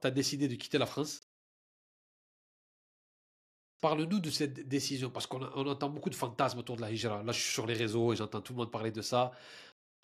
tu 0.00 0.06
as 0.06 0.10
décidé 0.10 0.48
de 0.48 0.54
quitter 0.54 0.78
la 0.78 0.86
France. 0.86 1.20
Parle-nous 3.80 4.20
de 4.20 4.30
cette 4.30 4.68
décision, 4.68 5.10
parce 5.10 5.26
qu'on 5.26 5.42
entend 5.42 5.90
beaucoup 5.90 6.10
de 6.10 6.14
fantasmes 6.14 6.58
autour 6.58 6.76
de 6.76 6.80
la 6.82 6.90
hijra. 6.90 7.22
Là, 7.22 7.32
je 7.32 7.40
suis 7.40 7.52
sur 7.52 7.66
les 7.66 7.74
réseaux 7.74 8.12
et 8.12 8.16
j'entends 8.16 8.40
tout 8.40 8.52
le 8.52 8.58
monde 8.58 8.70
parler 8.70 8.90
de 8.90 9.02
ça. 9.02 9.32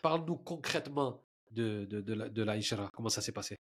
Parle-nous 0.01 0.37
concrètement 0.37 1.23
de, 1.51 1.85
de, 1.85 2.13
la, 2.13 2.29
de 2.29 2.43
la 2.43 2.57
hijra. 2.57 2.89
Comment 2.93 3.09
ça 3.09 3.21
s'est 3.21 3.31
passé? 3.31 3.57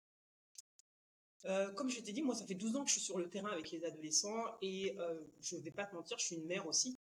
Euh, 1.45 1.71
comme 1.73 1.89
je 1.89 1.99
t'ai 1.99 2.13
dit, 2.13 2.21
moi, 2.21 2.36
ça 2.36 2.45
fait 2.45 2.56
12 2.56 2.75
ans 2.75 2.84
que 2.84 2.89
je 2.89 2.93
suis 2.93 3.01
sur 3.01 3.17
le 3.17 3.30
terrain 3.30 3.49
avec 3.51 3.71
les 3.71 3.84
adolescents 3.84 4.43
et 4.62 4.95
euh, 4.99 5.19
je 5.41 5.56
ne 5.56 5.62
vais 5.62 5.71
pas 5.71 5.86
te 5.86 5.95
mentir, 5.95 6.17
je 6.19 6.25
suis 6.25 6.36
une 6.36 6.45
mère 6.45 6.67
aussi. 6.67 6.97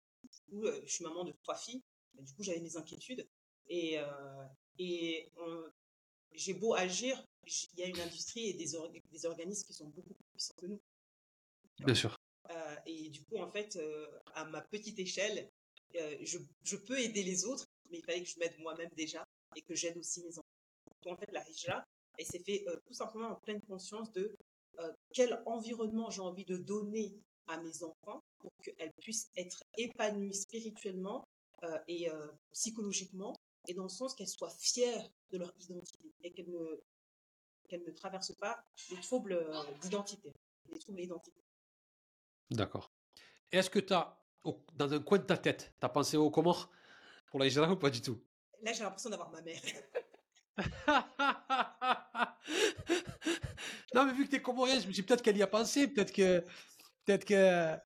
Euh, 0.53 0.81
je 0.85 0.93
suis 0.93 1.05
maman 1.05 1.25
de 1.25 1.33
trois 1.33 1.55
filles. 1.55 1.83
Du 2.15 2.33
coup, 2.35 2.43
j'avais 2.43 2.61
mes 2.61 2.77
inquiétudes. 2.77 3.27
Et, 3.69 3.99
et 4.79 5.33
j'ai 6.33 6.55
beau 6.55 6.75
agir, 6.75 7.27
il 7.47 7.81
y 7.81 7.83
a 7.83 7.87
une 7.87 8.01
industrie 8.01 8.51
et 8.51 8.53
des, 8.53 8.77
des 9.11 9.27
organismes 9.27 9.67
qui 9.67 9.73
sont 9.73 9.87
beaucoup 9.87 10.13
plus 10.15 10.25
puissants 10.31 10.55
que 10.57 10.67
nous. 10.67 10.81
Bien 11.79 11.95
sûr. 11.95 12.17
Et 12.87 13.09
du 13.09 13.25
coup, 13.25 13.39
en 13.39 13.51
fait, 13.51 13.79
à 14.35 14.45
ma 14.45 14.61
petite 14.61 14.99
échelle, 14.99 15.51
je, 15.95 16.39
je, 16.63 16.77
peux 16.77 16.99
aider 17.01 17.23
les 17.23 17.47
autres, 17.47 17.67
mais 17.91 17.99
il 17.99 18.05
fallait 18.05 18.23
que 18.23 18.29
je 18.29 18.39
m'aide 18.39 18.57
moi-même 18.59 18.91
déjà 18.97 19.27
et 19.57 19.63
que 19.63 19.75
j'aide 19.75 19.97
aussi 19.97 20.23
mes 20.23 20.39
enfants. 20.39 20.47
Donc, 21.03 21.15
en 21.15 21.17
fait, 21.17 21.33
la 21.33 21.49
Hijra, 21.49 21.85
elle 22.19 22.27
s'est 22.27 22.43
fait 22.43 22.65
tout 22.87 22.95
simplement 22.95 23.29
en 23.29 23.37
pleine 23.37 23.61
conscience 23.63 24.13
de 24.13 24.37
quel 25.13 25.41
environnement 25.47 26.11
j'ai 26.11 26.21
envie 26.21 26.45
de 26.45 26.57
donner 26.57 27.15
à 27.47 27.59
mes 27.59 27.83
enfants 27.83 28.25
pour 28.39 28.51
qu'elles 28.63 28.93
puissent 29.01 29.31
être 29.37 29.63
épanouies 29.77 30.35
spirituellement 30.35 31.25
et 31.87 32.09
psychologiquement, 32.53 33.35
et 33.69 33.75
dans 33.75 33.85
le 33.85 33.89
sens 33.89 34.15
qu'elles 34.15 34.29
soient 34.29 34.55
fières 34.59 35.09
de 35.31 35.39
leur 35.39 35.53
identité 35.61 36.13
et 36.23 36.33
qu'elles 36.33 36.51
ne 36.51 36.83
qu'elle 37.69 37.83
ne 37.83 37.91
traverse 37.91 38.33
pas 38.33 38.63
les 38.91 39.01
troubles 39.01 39.33
euh, 39.35 39.63
d'identité, 39.81 40.33
troubles. 40.71 41.21
D'accord. 42.51 42.93
Est-ce 43.51 43.71
que 43.71 43.79
tu 43.79 43.93
as, 43.93 44.19
dans 44.75 44.93
un 44.93 45.01
coin 45.01 45.19
de 45.19 45.25
ta 45.25 45.39
tête, 45.39 45.75
tu 45.81 45.87
as 45.87 45.89
pensé 45.89 46.17
au 46.17 46.31
Comores? 46.31 46.71
Pour 47.27 47.41
la 47.41 47.47
Hijra 47.47 47.73
ou 47.73 47.77
pas 47.77 47.91
du 47.91 48.01
tout? 48.01 48.23
Là, 48.63 48.73
j'ai 48.73 48.85
l'impression 48.85 49.11
d'avoir 49.11 49.31
ma 49.31 49.43
mère. 49.43 49.61
non, 53.95 54.05
mais 54.07 54.13
vu 54.13 54.25
que 54.25 54.31
tu 54.31 54.37
es 54.37 54.43
comorien, 54.43 54.81
je 54.81 54.87
me 54.87 54.93
suis 54.93 55.03
peut-être 55.03 55.23
qu'elle 55.23 55.37
y 55.37 55.43
a 55.43 55.47
pensé, 55.47 55.89
peut-être 55.89 56.13
que. 56.13 56.41
Peut-être 57.07 57.25
que. 57.25 57.77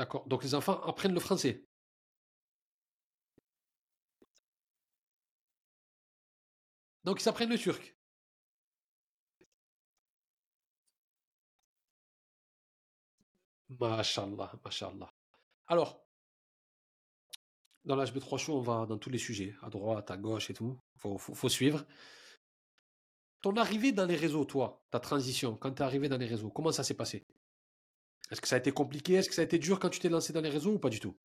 D'accord. 0.00 0.26
Donc 0.26 0.42
les 0.44 0.54
enfants 0.54 0.80
apprennent 0.80 1.12
le 1.12 1.20
français. 1.20 1.62
Donc 7.04 7.20
ils 7.20 7.28
apprennent 7.28 7.50
le 7.50 7.58
turc. 7.58 7.94
Mashallah, 13.80 14.52
mashallah. 14.64 15.12
Alors, 15.66 16.04
dans 17.84 17.96
l'HB3 17.96 18.38
Show, 18.38 18.56
on 18.56 18.60
va 18.62 18.86
dans 18.86 18.96
tous 18.98 19.10
les 19.10 19.18
sujets, 19.18 19.54
à 19.62 19.68
droite, 19.68 20.10
à 20.10 20.16
gauche 20.16 20.48
et 20.50 20.54
tout. 20.54 20.78
Faut, 20.96 21.18
faut, 21.18 21.34
faut 21.34 21.48
suivre. 21.50 21.84
ton 23.42 23.54
arrivée 23.56 23.92
dans 23.92 24.06
les 24.06 24.16
réseaux, 24.16 24.46
toi, 24.46 24.82
ta 24.90 24.98
transition, 24.98 25.56
quand 25.56 25.72
tu 25.72 25.82
es 25.82 25.84
arrivé 25.84 26.08
dans 26.08 26.16
les 26.16 26.26
réseaux, 26.26 26.50
comment 26.50 26.72
ça 26.72 26.84
s'est 26.84 26.94
passé? 26.96 27.26
Est-ce 28.30 28.40
que 28.40 28.48
ça 28.48 28.56
a 28.56 28.58
été 28.58 28.72
compliqué? 28.72 29.14
Est-ce 29.14 29.28
que 29.28 29.34
ça 29.34 29.42
a 29.42 29.44
été 29.44 29.58
dur 29.58 29.80
quand 29.80 29.90
tu 29.90 30.00
t'es 30.00 30.08
lancé 30.08 30.32
dans 30.32 30.40
les 30.40 30.50
réseaux 30.50 30.72
ou 30.74 30.78
pas 30.78 30.88
du 30.88 31.00
tout? 31.00 31.16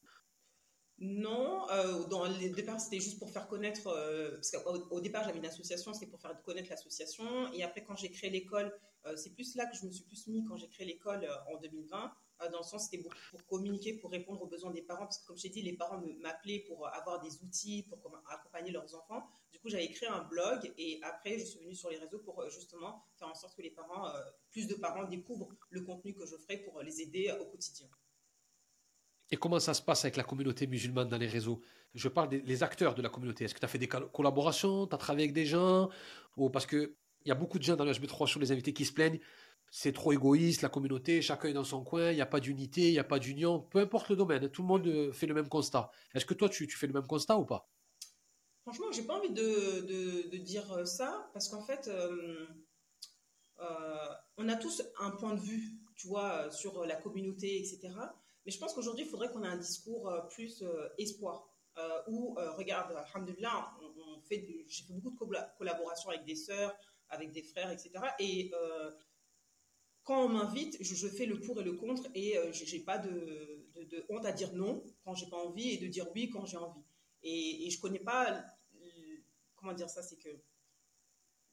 Non, 0.97 1.69
euh, 1.71 2.07
dans 2.07 2.25
les 2.25 2.49
départ, 2.49 2.79
c'était 2.79 3.01
juste 3.01 3.19
pour 3.19 3.29
faire 3.29 3.47
connaître, 3.47 3.87
euh, 3.87 4.31
parce 4.31 4.51
qu'au 4.51 5.01
départ, 5.01 5.25
j'avais 5.25 5.39
une 5.39 5.45
association, 5.45 5.93
c'était 5.93 6.07
pour 6.07 6.21
faire 6.21 6.41
connaître 6.41 6.69
l'association. 6.69 7.51
Et 7.53 7.63
après, 7.63 7.83
quand 7.83 7.97
j'ai 7.97 8.09
créé 8.09 8.29
l'école, 8.29 8.73
euh, 9.05 9.15
c'est 9.17 9.31
plus 9.31 9.55
là 9.55 9.65
que 9.65 9.75
je 9.75 9.85
me 9.85 9.91
suis 9.91 10.05
plus 10.05 10.27
mis 10.27 10.45
quand 10.45 10.55
j'ai 10.55 10.69
créé 10.69 10.87
l'école 10.87 11.27
en 11.53 11.59
2020. 11.59 12.13
Dans 12.51 12.59
le 12.59 12.63
sens, 12.63 12.89
c'était 12.89 13.03
pour, 13.03 13.45
communiquer, 13.47 13.93
pour 13.93 14.11
répondre 14.11 14.41
aux 14.41 14.47
besoins 14.47 14.71
des 14.71 14.81
parents. 14.81 15.05
Parce 15.05 15.19
que, 15.19 15.27
comme 15.27 15.37
je 15.37 15.43
t'ai 15.43 15.49
dit, 15.49 15.61
les 15.61 15.73
parents 15.73 16.01
m'appelaient 16.19 16.65
pour 16.67 16.87
avoir 16.87 17.21
des 17.21 17.41
outils, 17.43 17.83
pour 17.83 17.99
accompagner 18.29 18.71
leurs 18.71 18.93
enfants. 18.95 19.25
Du 19.51 19.59
coup, 19.59 19.69
j'avais 19.69 19.89
créé 19.89 20.09
un 20.09 20.23
blog 20.23 20.73
et 20.77 20.99
après, 21.03 21.39
je 21.39 21.45
suis 21.45 21.59
venue 21.59 21.75
sur 21.75 21.89
les 21.89 21.97
réseaux 21.97 22.19
pour 22.19 22.47
justement 22.49 23.05
faire 23.17 23.29
en 23.29 23.35
sorte 23.35 23.55
que 23.55 23.61
les 23.61 23.71
parents, 23.71 24.11
plus 24.51 24.67
de 24.67 24.75
parents 24.75 25.05
découvrent 25.05 25.49
le 25.69 25.81
contenu 25.81 26.13
que 26.13 26.25
je 26.25 26.35
ferai 26.37 26.57
pour 26.57 26.81
les 26.81 27.01
aider 27.01 27.33
au 27.39 27.45
quotidien. 27.45 27.87
Et 29.31 29.37
comment 29.37 29.59
ça 29.59 29.73
se 29.73 29.81
passe 29.81 30.05
avec 30.05 30.17
la 30.17 30.23
communauté 30.23 30.67
musulmane 30.67 31.07
dans 31.07 31.17
les 31.17 31.27
réseaux? 31.27 31.61
Je 31.93 32.09
parle 32.09 32.29
des 32.29 32.63
acteurs 32.63 32.93
de 32.93 33.01
la 33.01 33.09
communauté. 33.09 33.45
Est-ce 33.45 33.53
que 33.53 33.59
tu 33.59 33.65
as 33.65 33.69
fait 33.69 33.77
des 33.77 33.87
collaborations? 33.87 34.85
Tu 34.85 34.93
as 34.93 34.97
travaillé 34.97 35.25
avec 35.25 35.33
des 35.33 35.45
gens? 35.45 35.89
Ou 36.37 36.49
Parce 36.49 36.65
qu'il 36.65 36.93
y 37.25 37.31
a 37.31 37.35
beaucoup 37.35 37.57
de 37.57 37.63
gens 37.63 37.75
dans 37.75 37.85
le 37.85 37.91
HB3 37.91 38.27
sur 38.27 38.39
les 38.39 38.51
invités 38.51 38.73
qui 38.73 38.85
se 38.85 38.91
plaignent. 38.91 39.19
C'est 39.71 39.91
trop 39.91 40.13
égoïste, 40.13 40.61
la 40.61 40.69
communauté, 40.69 41.21
chacun 41.21 41.49
est 41.49 41.53
dans 41.53 41.63
son 41.63 41.83
coin, 41.83 42.11
il 42.11 42.15
n'y 42.15 42.21
a 42.21 42.25
pas 42.25 42.39
d'unité, 42.39 42.87
il 42.87 42.93
n'y 42.93 42.99
a 42.99 43.03
pas 43.03 43.19
d'union, 43.19 43.59
peu 43.59 43.79
importe 43.79 44.09
le 44.09 44.15
domaine, 44.15 44.49
tout 44.49 44.61
le 44.61 44.67
monde 44.67 44.87
euh, 44.87 45.11
fait 45.11 45.27
le 45.27 45.33
même 45.33 45.49
constat. 45.49 45.91
Est-ce 46.13 46.25
que 46.25 46.33
toi, 46.33 46.47
tu, 46.47 46.69
fais 46.69 46.87
le 46.87 46.93
même 46.93 47.07
constat 47.07 47.37
ou 47.37 47.45
pas? 47.45 47.69
Franchement, 48.63 48.91
j'ai 48.91 49.03
pas 49.03 49.17
envie 49.17 49.31
de, 49.31 50.37
dire 50.37 50.71
euh, 50.71 50.85
ça, 50.85 51.29
parce 51.33 51.49
qu'en 51.49 51.61
fait, 51.61 51.87
euh, 51.89 52.47
on 54.37 54.47
a 54.47 54.55
tous 54.55 54.81
un 54.99 55.11
point 55.11 55.33
de 55.33 55.41
vue, 55.41 55.73
tu 55.97 56.07
vois, 56.07 56.49
sur 56.51 56.85
la 56.85 56.95
communauté, 56.95 57.57
etc. 57.57 57.89
Mais 58.45 58.51
je 58.51 58.59
pense 58.59 58.73
qu'aujourd'hui, 58.73 59.05
il 59.05 59.09
faudrait 59.09 59.29
qu'on 59.29 59.43
ait 59.43 59.47
un 59.47 59.57
discours 59.57 60.11
plus 60.29 60.63
espoir. 60.97 61.49
Où, 62.07 62.35
regarde, 62.57 62.95
alhamdoulilah, 63.13 63.73
j'ai 64.29 64.85
fait 64.85 64.87
beaucoup 64.89 65.25
de 65.25 65.37
collaborations 65.57 66.09
avec 66.09 66.23
des 66.25 66.35
sœurs, 66.35 66.73
avec 67.09 67.31
des 67.31 67.43
frères, 67.43 67.71
etc. 67.71 67.91
Et 68.19 68.51
quand 70.05 70.23
on 70.23 70.29
m'invite, 70.29 70.77
je, 70.79 71.07
fais 71.07 71.25
le 71.25 71.41
pour 71.41 71.59
et 71.59 71.63
le 71.63 71.73
contre 71.73 72.07
et 72.13 72.37
je 72.53 72.63
j'ai 72.63 72.79
pas 72.79 72.97
de, 72.99 73.65
honte 74.09 74.25
à 74.25 74.31
dire 74.31 74.53
non 74.53 74.83
quand 75.03 75.15
j'ai 75.15 75.27
pas 75.27 75.37
envie 75.37 75.71
et 75.71 75.77
de 75.77 75.87
dire 75.87 76.07
oui 76.15 76.29
quand 76.29 76.45
j'ai 76.45 76.57
envie. 76.57 76.83
Et, 77.23 77.67
et 77.67 77.69
je 77.71 77.79
connais 77.81 77.99
pas, 77.99 78.45
comment 79.55 79.73
dire 79.73 79.89
ça, 79.89 80.03
c'est 80.03 80.17
que 80.17 80.29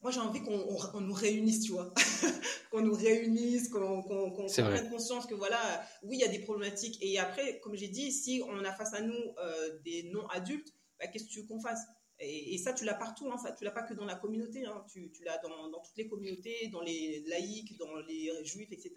moi 0.03 0.11
j'ai 0.11 0.21
envie 0.21 0.43
qu'on 0.43 1.01
nous 1.01 1.13
réunisse, 1.15 1.63
tu 1.63 1.73
vois, 1.73 1.95
qu'on 2.71 2.83
nous 2.83 2.95
réunisse, 2.95 3.69
qu'on 3.69 4.03
prenne 4.03 4.91
conscience 4.91 5.27
que 5.27 5.35
voilà, 5.35 5.59
oui, 6.03 6.17
il 6.17 6.21
y 6.21 6.25
a 6.25 6.29
des 6.29 6.41
problématiques. 6.41 6.99
Et 7.01 7.19
après, 7.19 7.61
comme 7.61 7.75
j'ai 7.75 7.89
dit, 7.89 8.13
si 8.13 8.43
on 8.47 8.65
a 8.65 8.73
face 8.73 8.93
à 8.95 9.01
nous 9.01 9.35
euh, 9.39 9.79
des 9.85 10.11
non-adultes, 10.13 10.75
bah, 10.99 11.07
qu'est-ce 11.07 11.25
que 11.25 11.31
tu 11.31 11.41
veux 11.41 11.47
qu'on 11.47 11.61
fasse? 11.61 11.87
Et, 12.23 12.59
ça, 12.59 12.73
tu 12.73 12.85
l'as 12.85 12.95
partout, 12.95 13.31
hein, 13.31 13.37
ça, 13.37 13.53
tu 13.53 13.65
l'as 13.65 13.71
pas 13.71 13.83
que 13.83 13.95
dans 13.95 14.05
la 14.05 14.15
communauté, 14.15 14.65
hein, 14.65 14.85
tu, 14.91 15.11
tu 15.11 15.25
l'as 15.25 15.39
dans, 15.39 15.69
dans, 15.71 15.81
toutes 15.81 15.97
les 15.97 16.09
communautés, 16.09 16.69
dans 16.69 16.81
les 16.81 17.25
laïcs, 17.27 17.77
dans 17.79 17.97
les 17.97 18.31
juifs, 18.45 18.71
etc., 18.71 18.95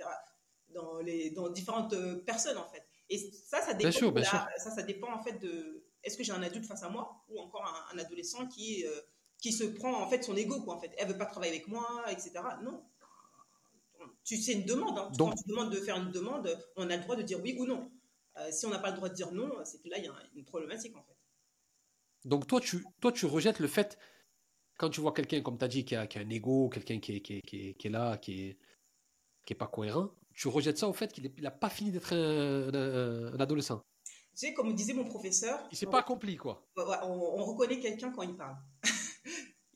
dans, 0.70 1.00
les, 1.00 1.32
dans 1.32 1.50
différentes 1.50 1.94
euh, 1.94 2.18
personnes 2.24 2.58
en 2.58 2.68
fait. 2.68 2.84
Et 3.10 3.18
ça, 3.18 3.62
ça 3.62 3.74
dépend, 3.74 3.92
sûr, 3.92 4.14
ça, 4.24 4.48
ça 4.58 4.82
dépend 4.84 5.12
en 5.14 5.24
fait 5.24 5.40
de 5.40 5.86
est-ce 6.04 6.18
que 6.18 6.24
j'ai 6.24 6.32
un 6.32 6.44
adulte 6.44 6.66
face 6.66 6.84
à 6.84 6.90
moi 6.90 7.24
ou 7.30 7.40
encore 7.40 7.64
un, 7.92 7.98
adolescent 7.98 8.48
qui. 8.48 8.86
Euh, 8.86 9.02
qui 9.38 9.52
se 9.52 9.66
prend 9.66 10.02
en 10.02 10.10
fait 10.10 10.24
son 10.24 10.36
ego 10.38 10.62
quoi 10.62 10.76
en 10.76 10.80
fait 10.80 10.92
elle 10.98 11.10
veut 11.10 11.18
pas 11.18 11.26
travailler 11.26 11.52
avec 11.52 11.68
moi 11.68 11.86
etc 12.10 12.32
non 12.64 12.82
tu 14.24 14.38
c'est 14.38 14.54
une 14.54 14.66
demande 14.66 14.98
hein. 14.98 15.12
Donc, 15.18 15.32
quand 15.32 15.36
tu 15.36 15.50
demandes 15.50 15.72
de 15.74 15.80
faire 15.82 15.98
une 15.98 16.10
demande 16.10 16.58
on 16.78 16.90
a 16.90 16.96
le 16.96 17.04
droit 17.04 17.18
de 17.18 17.22
dire 17.22 17.40
oui 17.44 17.56
ou 17.60 17.66
non 17.66 17.92
euh, 18.38 18.50
si 18.50 18.66
on 18.66 18.70
n'a 18.70 18.80
pas 18.80 18.92
le 18.92 18.96
droit 18.96 19.10
de 19.10 19.14
dire 19.14 19.34
non 19.34 19.52
c'est 19.66 19.82
que 19.82 19.90
là 19.90 19.98
il 19.98 20.06
y 20.06 20.08
a 20.08 20.14
une 20.36 20.46
problématique 20.46 20.96
en 20.96 21.04
fait 21.04 21.15
donc 22.26 22.48
toi 22.48 22.60
tu 22.60 22.84
toi 23.02 23.12
tu 23.12 23.26
rejettes 23.26 23.60
le 23.60 23.68
fait 23.68 23.98
quand 24.78 24.90
tu 24.90 25.00
vois 25.00 25.14
quelqu'un 25.14 25.42
comme 25.42 25.58
tu 25.58 25.66
as 25.66 25.68
dit 25.68 25.86
qui 25.86 25.96
a, 25.96 26.08
qui 26.08 26.18
a 26.18 26.22
un 26.22 26.30
ego 26.30 26.70
quelqu'un 26.70 27.00
qui 27.00 27.18
est, 27.18 27.22
qui, 27.22 27.38
est, 27.38 27.42
qui, 27.42 27.88
est, 27.88 27.90
là 27.90 28.18
qui 28.18 28.50
est 28.50 28.58
qui 29.46 29.54
est 29.54 29.58
pas 29.58 29.68
cohérent 29.68 30.10
tu 30.34 30.50
rejettes 30.50 30.78
ça 30.78 30.88
au 30.88 30.94
fait 30.94 31.14
qu'il 31.14 31.32
n'a 31.42 31.52
pas 31.52 31.70
fini 31.70 31.92
d'être 31.92 32.14
un, 32.14 33.40
adolescent 33.40 33.82
tu 34.38 34.48
sais, 34.48 34.54
comme 34.54 34.76
disait 34.76 34.92
mon 34.92 35.06
professeur. 35.06 35.66
Il 35.72 35.78
s'est 35.78 35.86
pas 35.86 36.00
accompli, 36.00 36.36
quoi. 36.36 36.68
On, 36.76 36.82
on 36.84 37.46
reconnaît 37.46 37.80
quelqu'un 37.80 38.12
quand 38.12 38.24
il 38.24 38.36
parle. 38.36 38.58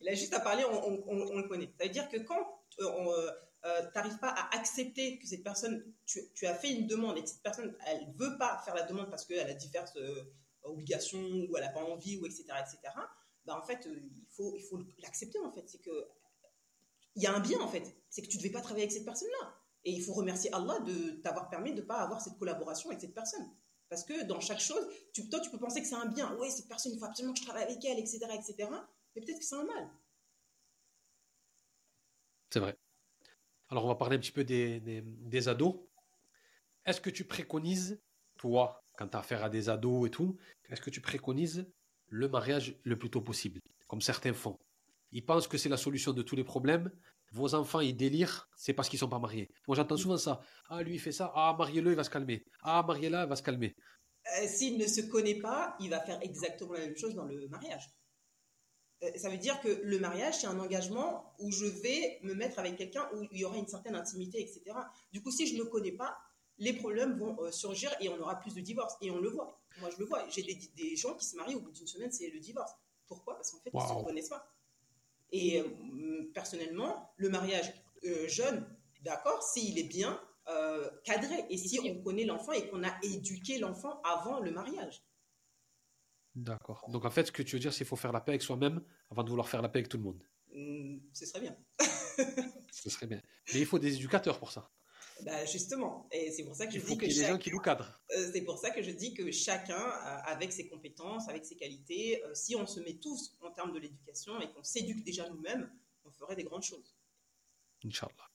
Il 0.01 0.09
a 0.09 0.13
juste 0.13 0.33
à 0.33 0.39
parler, 0.39 0.63
on, 0.65 1.35
le 1.35 1.47
connaît. 1.47 1.73
Ça 1.77 1.85
veut 1.85 1.91
dire 1.91 2.07
que 2.09 2.17
quand 2.17 2.39
euh, 2.79 2.85
euh, 2.85 3.31
euh, 3.65 3.81
tu 3.81 3.91
n'arrives 3.95 4.19
pas 4.19 4.29
à 4.29 4.57
accepter 4.57 5.19
que 5.19 5.27
cette 5.27 5.43
personne, 5.43 5.83
tu, 6.05 6.45
as 6.45 6.55
fait 6.55 6.71
une 6.71 6.87
demande 6.87 7.17
et 7.17 7.23
que 7.23 7.29
cette 7.29 7.43
personne, 7.43 7.75
elle 7.85 8.07
ne 8.07 8.13
veut 8.17 8.37
pas 8.37 8.61
faire 8.63 8.75
la 8.75 8.83
demande 8.83 9.09
parce 9.09 9.25
qu'elle 9.25 9.49
a 9.49 9.53
diverses 9.53 9.97
obligations 10.63 11.19
ou 11.21 11.57
elle 11.57 11.63
n'a 11.63 11.69
pas 11.69 11.83
envie, 11.83 12.17
ou 12.17 12.25
etc., 12.25 12.43
etc., 12.59 12.93
ben, 13.45 13.55
en 13.55 13.63
fait, 13.63 13.87
il 13.87 14.25
faut 14.29 14.55
il 14.55 14.63
faut 14.63 14.79
l'accepter, 14.99 15.39
en 15.39 15.51
fait. 15.51 15.67
C'est 15.67 15.81
que 15.81 16.07
il 17.15 17.23
y 17.23 17.27
a 17.27 17.35
un 17.35 17.39
bien, 17.39 17.59
en 17.59 17.67
fait. 17.67 17.95
C'est 18.09 18.21
que 18.21 18.27
tu 18.27 18.37
devais 18.37 18.51
pas 18.51 18.61
travailler 18.61 18.83
avec 18.83 18.91
cette 18.91 19.05
personne-là. 19.05 19.55
Et 19.85 19.91
il 19.91 20.03
faut 20.03 20.13
remercier 20.13 20.53
Allah 20.53 20.79
de 20.79 21.21
t'avoir 21.21 21.49
permis 21.49 21.73
de 21.73 21.81
ne 21.81 21.85
pas 21.85 22.01
avoir 22.01 22.21
cette 22.21 22.37
collaboration 22.37 22.89
avec 22.89 23.01
cette 23.01 23.15
personne. 23.15 23.49
Parce 23.89 24.03
que 24.03 24.23
dans 24.23 24.39
chaque 24.39 24.59
chose, 24.59 24.87
tu, 25.13 25.27
toi, 25.29 25.39
tu 25.39 25.49
peux 25.49 25.57
penser 25.57 25.81
que 25.81 25.87
c'est 25.87 25.95
un 25.95 26.05
bien. 26.05 26.37
Oui, 26.39 26.51
cette 26.51 26.67
personne, 26.67 26.91
il 26.93 26.99
faut 26.99 27.05
absolument 27.05 27.33
que 27.33 27.39
je 27.39 27.45
travaille 27.45 27.63
avec 27.63 27.83
elle, 27.85 27.97
etc., 27.97 28.19
etc 28.33 28.69
peut-être 29.19 29.39
que 29.39 29.45
c'est 29.45 29.55
un 29.55 29.65
mal. 29.65 29.89
C'est 32.51 32.59
vrai. 32.59 32.77
Alors, 33.69 33.85
on 33.85 33.87
va 33.87 33.95
parler 33.95 34.17
un 34.17 34.19
petit 34.19 34.31
peu 34.31 34.43
des, 34.43 34.79
des, 34.79 35.47
ados. 35.47 35.75
Est-ce 36.85 36.99
que 36.99 37.09
tu 37.09 37.25
préconises, 37.25 38.01
toi, 38.37 38.83
quand 38.99 39.07
tu 39.07 39.15
as 39.15 39.21
affaire 39.21 39.43
à 39.45 39.49
des 39.49 39.69
ados 39.69 40.07
et 40.07 40.11
tout, 40.11 40.35
est-ce 40.69 40.81
que 40.81 40.89
tu 40.89 40.99
préconises 40.99 41.65
le 42.09 42.27
mariage 42.27 42.75
le 42.83 42.99
plus 42.99 43.09
tôt 43.09 43.21
possible, 43.21 43.61
comme 43.87 44.01
certains 44.01 44.33
font? 44.33 44.59
Ils 45.13 45.25
pensent 45.25 45.47
que 45.47 45.57
c'est 45.57 45.69
la 45.69 45.77
solution 45.77 46.11
de 46.11 46.21
tous 46.21 46.35
les 46.35 46.43
problèmes. 46.43 46.91
Vos 47.31 47.55
enfants, 47.55 47.79
ils 47.79 47.95
délirent, 47.95 48.49
c'est 48.57 48.73
parce 48.73 48.89
qu'ils 48.89 48.99
sont 48.99 49.07
pas 49.07 49.19
mariés. 49.19 49.49
Moi, 49.67 49.77
j'entends 49.77 49.95
souvent 49.95 50.17
ça. 50.17 50.41
Ah, 50.67 50.83
lui, 50.83 50.95
il 50.95 50.99
fait 50.99 51.13
ça. 51.13 51.31
Ah, 51.33 51.55
mariez-le, 51.57 51.91
il 51.91 51.95
va 51.95 52.03
se 52.03 52.09
calmer. 52.09 52.43
Ah, 52.61 52.83
mariez-la, 52.85 53.23
il 53.23 53.29
va 53.29 53.35
se 53.37 53.43
calmer. 53.43 53.73
Euh, 54.37 54.47
s'il 54.47 54.77
ne 54.77 54.85
se 54.85 55.01
connaît 55.01 55.39
pas, 55.39 55.77
il 55.79 55.89
va 55.89 56.01
faire 56.01 56.19
exactement 56.21 56.73
la 56.73 56.81
même 56.81 56.97
chose 56.97 57.15
dans 57.15 57.25
le 57.25 57.47
mariage. 57.47 57.87
Euh, 59.03 59.11
ça 59.15 59.29
veut 59.29 59.37
dire 59.37 59.61
que 59.61 59.81
le 59.81 59.97
mariage, 59.99 60.39
c'est 60.41 60.47
un 60.47 60.59
engagement 60.59 61.33
où 61.39 61.51
je 61.51 61.65
vais 61.65 62.19
me 62.23 62.33
mettre 62.33 62.59
avec 62.59 62.75
quelqu'un 62.75 63.07
où 63.15 63.23
il 63.31 63.39
y 63.39 63.45
aura 63.45 63.57
une 63.57 63.67
certaine 63.67 63.95
intimité, 63.95 64.41
etc. 64.41 64.75
Du 65.13 65.21
coup, 65.21 65.31
si 65.31 65.47
je 65.47 65.53
ne 65.53 65.59
le 65.59 65.69
connais 65.69 65.93
pas, 65.93 66.17
les 66.59 66.73
problèmes 66.73 67.17
vont 67.17 67.41
euh, 67.41 67.51
surgir 67.51 67.93
et 67.99 68.09
on 68.09 68.19
aura 68.19 68.39
plus 68.39 68.53
de 68.53 68.61
divorces. 68.61 68.95
Et 69.01 69.11
on 69.11 69.19
le 69.19 69.29
voit. 69.29 69.59
Moi, 69.79 69.89
je 69.91 69.97
le 69.97 70.05
vois. 70.05 70.27
J'ai 70.29 70.43
des, 70.43 70.95
gens 70.95 71.15
qui 71.15 71.25
se 71.25 71.35
marient 71.35 71.55
au 71.55 71.61
bout 71.61 71.71
d'une 71.71 71.87
semaine, 71.87 72.11
c'est 72.11 72.29
le 72.29 72.39
divorce. 72.39 72.73
Pourquoi? 73.07 73.35
Parce 73.35 73.51
qu'en 73.51 73.59
fait, 73.59 73.71
ils 73.73 73.77
ne 73.77 73.99
se 73.99 74.05
connaissent 74.05 74.29
pas. 74.29 74.45
Et 75.31 75.61
euh, 75.61 76.31
personnellement, 76.33 77.13
le 77.17 77.29
mariage 77.29 77.73
jeune, 78.27 78.65
d'accord, 79.01 79.43
s'il 79.43 79.77
est 79.77 79.83
bien 79.83 80.19
cadré 81.03 81.45
et 81.51 81.57
si 81.57 81.79
on 81.79 82.01
connaît 82.01 82.23
l'enfant 82.25 82.53
et 82.53 82.67
qu'on 82.69 82.83
a 82.83 82.91
éduqué 83.03 83.59
l'enfant 83.59 84.01
avant 84.01 84.39
le 84.39 84.49
mariage. 84.49 85.03
D'accord. 86.35 86.85
Donc 86.89 87.05
en 87.05 87.11
fait, 87.11 87.27
ce 87.27 87.31
que 87.31 87.43
tu 87.43 87.55
veux 87.55 87.59
dire, 87.59 87.73
c'est 87.73 87.79
qu'il 87.79 87.87
faut 87.87 87.95
faire 87.95 88.11
la 88.11 88.21
paix 88.21 88.31
avec 88.31 88.41
soi-même 88.41 88.81
avant 89.11 89.23
de 89.23 89.29
vouloir 89.29 89.49
faire 89.49 89.61
la 89.61 89.69
paix 89.69 89.79
avec 89.79 89.89
tout 89.89 89.97
le 89.97 90.03
monde. 90.03 90.23
Mmh, 90.53 90.97
ce 91.13 91.25
serait 91.25 91.41
bien. 91.41 91.57
ce 92.71 92.89
serait 92.89 93.07
bien. 93.07 93.21
Mais 93.53 93.59
il 93.59 93.65
faut 93.65 93.79
des 93.79 93.95
éducateurs 93.95 94.39
pour 94.39 94.51
ça. 94.51 94.71
Bah 95.23 95.45
justement, 95.45 96.07
et 96.11 96.31
c'est 96.31 96.43
pour 96.43 96.55
ça 96.55 96.65
que 96.67 96.73
je 96.73 97.09
gens 97.09 97.37
qui 97.37 97.51
nous 97.51 97.59
cadrent. 97.59 98.01
Euh, 98.15 98.29
c'est 98.31 98.41
pour 98.41 98.57
ça 98.57 98.69
que 98.69 98.81
je 98.81 98.91
dis 98.91 99.13
que 99.13 99.31
chacun, 99.31 99.79
avec 100.25 100.53
ses 100.53 100.67
compétences, 100.67 101.27
avec 101.27 101.45
ses 101.45 101.55
qualités, 101.55 102.23
euh, 102.23 102.33
si 102.33 102.55
on 102.55 102.65
se 102.65 102.79
met 102.79 102.95
tous 102.95 103.35
en 103.41 103.51
termes 103.51 103.73
de 103.73 103.79
l'éducation 103.79 104.39
et 104.39 104.49
qu'on 104.51 104.63
s'éduque 104.63 105.03
déjà 105.03 105.27
nous-mêmes, 105.29 105.69
on 106.05 106.11
ferait 106.11 106.35
des 106.35 106.43
grandes 106.43 106.63
choses. 106.63 106.95
Inch'Allah. 107.83 108.29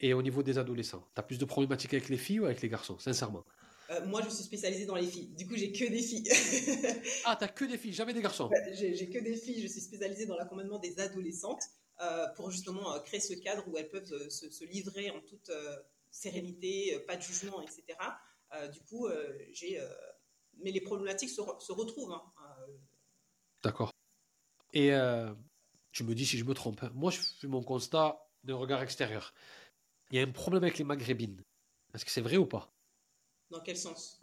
Et 0.00 0.14
au 0.14 0.22
niveau 0.22 0.42
des 0.42 0.58
adolescents, 0.58 1.06
tu 1.14 1.20
as 1.20 1.22
plus 1.22 1.38
de 1.38 1.44
problématiques 1.44 1.94
avec 1.94 2.08
les 2.08 2.18
filles 2.18 2.40
ou 2.40 2.44
avec 2.44 2.60
les 2.60 2.68
garçons, 2.68 2.98
sincèrement? 2.98 3.44
Euh, 3.90 4.04
moi, 4.06 4.20
je 4.22 4.30
suis 4.30 4.44
spécialisée 4.44 4.86
dans 4.86 4.96
les 4.96 5.06
filles. 5.06 5.28
Du 5.28 5.46
coup, 5.46 5.56
j'ai 5.56 5.72
que 5.72 5.84
des 5.88 6.02
filles. 6.02 6.28
ah, 7.24 7.36
t'as 7.38 7.48
que 7.48 7.64
des 7.64 7.78
filles, 7.78 7.92
jamais 7.92 8.12
des 8.12 8.22
garçons? 8.22 8.50
J'ai 8.72 9.08
que 9.08 9.18
des 9.18 9.36
filles. 9.36 9.60
Je 9.62 9.68
suis 9.68 9.80
spécialisée 9.80 10.26
dans 10.26 10.36
l'accompagnement 10.36 10.78
des 10.78 10.98
adolescentes 10.98 11.62
euh, 12.00 12.26
pour 12.36 12.50
justement 12.50 12.94
euh, 12.94 13.00
créer 13.00 13.20
ce 13.20 13.34
cadre 13.34 13.64
où 13.68 13.76
elles 13.76 13.90
peuvent 13.90 14.28
se, 14.28 14.64
livrer 14.64 15.10
en 15.10 15.20
toute 15.20 15.50
sérénité, 16.12 17.00
pas 17.08 17.16
de 17.16 17.22
jugement, 17.22 17.60
etc. 17.60 17.98
du 18.72 18.80
coup, 18.82 19.08
j'ai. 19.52 19.80
mais 20.58 20.70
les 20.70 20.80
problématiques 20.80 21.30
se, 21.30 21.72
retrouvent. 21.72 22.12
Hein. 22.12 22.22
D'accord. 23.64 23.90
Et 24.72 24.92
tu 25.92 26.04
me 26.04 26.14
dis 26.14 26.26
si 26.26 26.38
je 26.38 26.44
me 26.44 26.54
trompe. 26.54 26.82
Hein. 26.82 26.90
Moi, 26.94 27.10
je 27.10 27.20
fais 27.20 27.48
mon 27.48 27.62
constat 27.62 28.18
d'un 28.44 28.56
regard 28.56 28.82
extérieur. 28.82 29.32
Il 30.10 30.16
y 30.16 30.20
a 30.20 30.22
un 30.22 30.30
problème 30.30 30.62
avec 30.62 30.78
les 30.78 30.84
maghrébines. 30.84 31.42
Est-ce 31.94 32.04
que 32.04 32.10
c'est 32.10 32.20
vrai 32.20 32.36
ou 32.36 32.46
pas? 32.46 32.72
Dans 33.50 33.60
quel 33.60 33.76
sens? 33.76 34.22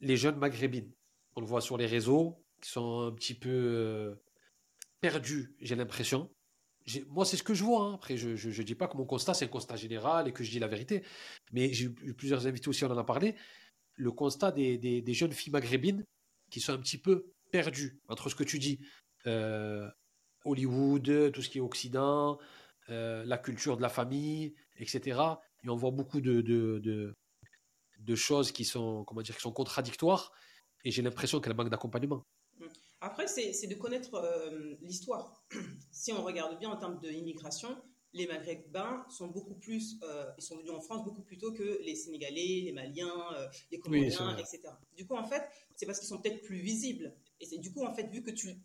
Les 0.00 0.16
jeunes 0.16 0.36
maghrébines. 0.36 0.92
On 1.36 1.40
le 1.40 1.46
voit 1.46 1.60
sur 1.60 1.76
les 1.76 1.86
réseaux, 1.86 2.44
qui 2.60 2.70
sont 2.70 3.00
un 3.00 3.12
petit 3.12 3.34
peu 3.34 3.50
euh, 3.50 4.14
perdus, 5.00 5.54
j'ai 5.60 5.76
l'impression. 5.76 6.34
Moi, 7.08 7.24
c'est 7.24 7.36
ce 7.36 7.42
que 7.42 7.54
je 7.54 7.64
vois. 7.64 7.82
Hein. 7.82 7.94
Après, 7.94 8.16
je 8.16 8.28
ne 8.30 8.62
dis 8.62 8.74
pas 8.74 8.88
que 8.88 8.96
mon 8.96 9.04
constat, 9.04 9.34
c'est 9.34 9.44
un 9.44 9.48
constat 9.48 9.76
général 9.76 10.28
et 10.28 10.32
que 10.32 10.44
je 10.44 10.50
dis 10.50 10.58
la 10.58 10.68
vérité. 10.68 11.02
Mais 11.52 11.72
j'ai 11.72 11.86
eu 11.86 12.14
plusieurs 12.14 12.46
invités 12.46 12.68
aussi, 12.68 12.84
on 12.84 12.90
en 12.90 12.98
a 12.98 13.04
parlé. 13.04 13.34
Le 13.94 14.12
constat 14.12 14.52
des, 14.52 15.02
jeunes 15.08 15.32
filles 15.32 15.52
maghrébines 15.52 16.04
qui 16.50 16.60
sont 16.60 16.72
un 16.72 16.78
petit 16.78 16.98
peu 16.98 17.32
perdues 17.50 18.00
entre 18.08 18.28
ce 18.28 18.34
que 18.34 18.44
tu 18.44 18.58
dis, 18.58 18.78
euh, 19.26 19.88
Hollywood, 20.44 21.32
tout 21.32 21.42
ce 21.42 21.48
qui 21.48 21.58
est 21.58 21.60
Occident, 21.60 22.38
euh, 22.88 23.24
la 23.24 23.38
culture 23.38 23.76
de 23.76 23.82
la 23.82 23.88
famille, 23.88 24.54
etc. 24.76 25.20
Et 25.64 25.68
on 25.68 25.76
voit 25.76 25.90
beaucoup 25.90 26.20
de, 26.20 27.14
choses 28.14 28.52
qui 28.52 28.64
sont, 28.64 29.04
comment 29.04 29.22
dire, 29.22 29.34
qui 29.34 29.42
sont 29.42 29.52
contradictoires. 29.52 30.32
Et 30.84 30.92
j'ai 30.92 31.02
l'impression 31.02 31.40
qu'elles 31.40 31.56
manquent 31.56 31.70
d'accompagnement. 31.70 32.24
Après, 33.00 33.26
c'est 33.26 33.66
de 33.66 33.74
connaître 33.74 34.14
euh, 34.14 34.74
l'histoire. 34.80 35.44
si 35.92 36.12
on 36.12 36.22
regarde 36.24 36.58
bien 36.58 36.70
en 36.70 36.76
termes 36.76 36.98
d'immigration, 37.00 37.76
les 38.12 38.26
Maghrébins 38.26 39.04
sont 39.10 39.28
beaucoup 39.28 39.54
plus, 39.54 39.98
euh, 40.02 40.24
ils 40.38 40.42
sont 40.42 40.56
venus 40.56 40.70
en 40.72 40.80
France 40.80 41.04
beaucoup 41.04 41.22
plus 41.22 41.36
tôt 41.36 41.52
que 41.52 41.80
les 41.82 41.94
Sénégalais, 41.94 42.62
les 42.64 42.72
Maliens, 42.72 43.32
euh, 43.34 43.46
les 43.70 43.78
Comoriens, 43.78 44.36
etc. 44.38 44.62
Du 44.96 45.06
coup, 45.06 45.14
en 45.14 45.24
fait, 45.24 45.42
c'est 45.74 45.84
parce 45.84 45.98
qu'ils 45.98 46.08
sont 46.08 46.20
peut-être 46.20 46.40
plus 46.42 46.58
visibles. 46.58 47.14
Et 47.40 47.44
c'est 47.44 47.58
du 47.58 47.72
coup, 47.72 47.84
en 47.84 47.94
fait, 47.94 48.04
vu 48.04 48.22
que 48.22 48.30
tu, 48.30 48.56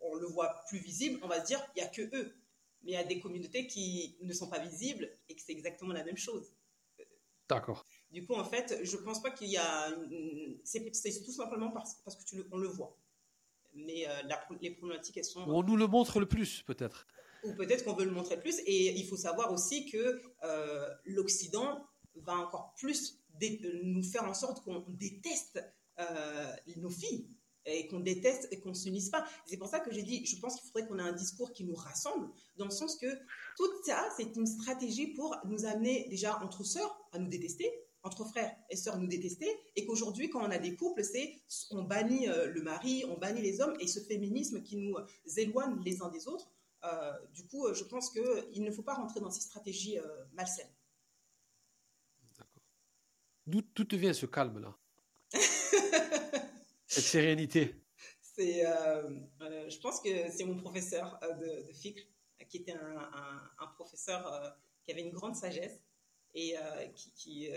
on 0.00 0.14
le 0.14 0.26
voit 0.28 0.54
plus 0.68 0.78
visible, 0.78 1.18
on 1.22 1.28
va 1.28 1.40
se 1.40 1.46
dire, 1.46 1.60
il 1.74 1.82
n'y 1.82 1.88
a 1.88 1.90
que 1.90 2.02
eux. 2.16 2.36
Mais 2.82 2.92
il 2.92 2.94
y 2.94 2.96
a 2.96 3.04
des 3.04 3.18
communautés 3.18 3.66
qui 3.66 4.16
ne 4.22 4.32
sont 4.32 4.48
pas 4.48 4.60
visibles 4.60 5.10
et 5.28 5.34
que 5.34 5.42
c'est 5.42 5.52
exactement 5.52 5.92
la 5.92 6.04
même 6.04 6.16
chose. 6.16 6.54
D'accord. 7.48 7.84
Du 8.12 8.24
coup, 8.24 8.34
en 8.34 8.44
fait, 8.44 8.78
je 8.84 8.96
ne 8.96 9.02
pense 9.02 9.20
pas 9.20 9.32
qu'il 9.32 9.48
y 9.48 9.56
a. 9.56 9.88
C'est 10.62 10.80
tout 11.24 11.32
simplement 11.32 11.72
parce, 11.72 11.96
parce 12.04 12.16
que 12.16 12.24
tu 12.24 12.36
le, 12.36 12.48
on 12.52 12.58
le 12.58 12.68
voit 12.68 12.96
mais 13.74 14.08
euh, 14.08 14.22
les 14.60 14.70
problématiques, 14.70 15.16
elles 15.16 15.24
sont... 15.24 15.42
On 15.42 15.62
nous 15.62 15.76
le 15.76 15.86
montre 15.86 16.20
le 16.20 16.26
plus, 16.26 16.62
peut-être. 16.62 17.06
Ou 17.44 17.54
peut-être 17.54 17.84
qu'on 17.84 17.94
veut 17.94 18.04
le 18.04 18.10
montrer 18.10 18.38
plus. 18.38 18.58
Et 18.66 18.98
il 18.98 19.06
faut 19.06 19.16
savoir 19.16 19.52
aussi 19.52 19.86
que 19.90 20.20
euh, 20.44 20.88
l'Occident 21.04 21.86
va 22.16 22.34
encore 22.34 22.74
plus 22.76 23.18
nous 23.82 24.02
faire 24.02 24.24
en 24.24 24.34
sorte 24.34 24.62
qu'on 24.62 24.84
déteste 24.88 25.62
euh, 25.98 26.52
nos 26.76 26.90
filles 26.90 27.28
et 27.66 27.86
qu'on 27.88 28.00
déteste 28.00 28.48
et 28.50 28.60
qu'on 28.60 28.70
ne 28.70 28.74
s'unisse 28.74 29.10
pas. 29.10 29.24
C'est 29.46 29.56
pour 29.56 29.68
ça 29.68 29.80
que 29.80 29.92
j'ai 29.92 30.02
dit, 30.02 30.24
je 30.24 30.38
pense 30.38 30.56
qu'il 30.56 30.66
faudrait 30.66 30.88
qu'on 30.88 30.98
ait 30.98 31.08
un 31.08 31.12
discours 31.12 31.52
qui 31.52 31.64
nous 31.64 31.74
rassemble, 31.74 32.28
dans 32.56 32.64
le 32.64 32.70
sens 32.70 32.96
que 32.96 33.06
tout 33.56 33.70
ça, 33.84 34.08
c'est 34.16 34.34
une 34.36 34.46
stratégie 34.46 35.08
pour 35.08 35.36
nous 35.44 35.66
amener 35.66 36.08
déjà 36.08 36.42
entre 36.42 36.64
sœurs 36.64 36.98
à 37.12 37.18
nous 37.18 37.28
détester, 37.28 37.70
entre 38.02 38.24
frères 38.24 38.54
et 38.70 38.76
sœurs 38.76 38.98
nous 38.98 39.06
détester 39.06 39.48
et 39.76 39.84
qu'aujourd'hui 39.84 40.30
quand 40.30 40.40
on 40.40 40.50
a 40.50 40.58
des 40.58 40.74
couples 40.74 41.04
c'est 41.04 41.36
on 41.70 41.82
bannit 41.82 42.28
euh, 42.28 42.46
le 42.46 42.62
mari 42.62 43.04
on 43.08 43.18
bannit 43.18 43.42
les 43.42 43.60
hommes 43.60 43.76
et 43.80 43.86
ce 43.86 44.00
féminisme 44.00 44.62
qui 44.62 44.76
nous 44.76 44.96
éloigne 45.36 45.80
les 45.84 46.02
uns 46.02 46.08
des 46.08 46.26
autres 46.26 46.50
euh, 46.84 47.12
du 47.34 47.46
coup 47.46 47.72
je 47.74 47.84
pense 47.84 48.10
que 48.10 48.48
il 48.52 48.62
ne 48.64 48.70
faut 48.70 48.82
pas 48.82 48.94
rentrer 48.94 49.20
dans 49.20 49.30
ces 49.30 49.42
stratégies 49.42 49.98
euh, 49.98 50.24
malsaines. 50.32 50.72
D'où 53.46 53.62
te 53.62 53.96
vient 53.96 54.12
ce 54.12 54.26
calme 54.26 54.60
là 54.60 54.76
cette 56.86 57.04
sérénité? 57.04 57.74
C'est 58.20 58.62
je 58.62 59.78
pense 59.80 60.00
que 60.00 60.30
c'est 60.30 60.44
mon 60.44 60.56
professeur 60.56 61.18
de, 61.40 61.66
de 61.66 61.72
qui 61.72 62.56
était 62.56 62.72
un, 62.72 63.66
professeur 63.74 64.56
qui 64.84 64.92
avait 64.92 65.02
une 65.02 65.10
grande 65.10 65.34
sagesse 65.34 65.80
et 66.34 66.54
qui, 66.94 67.50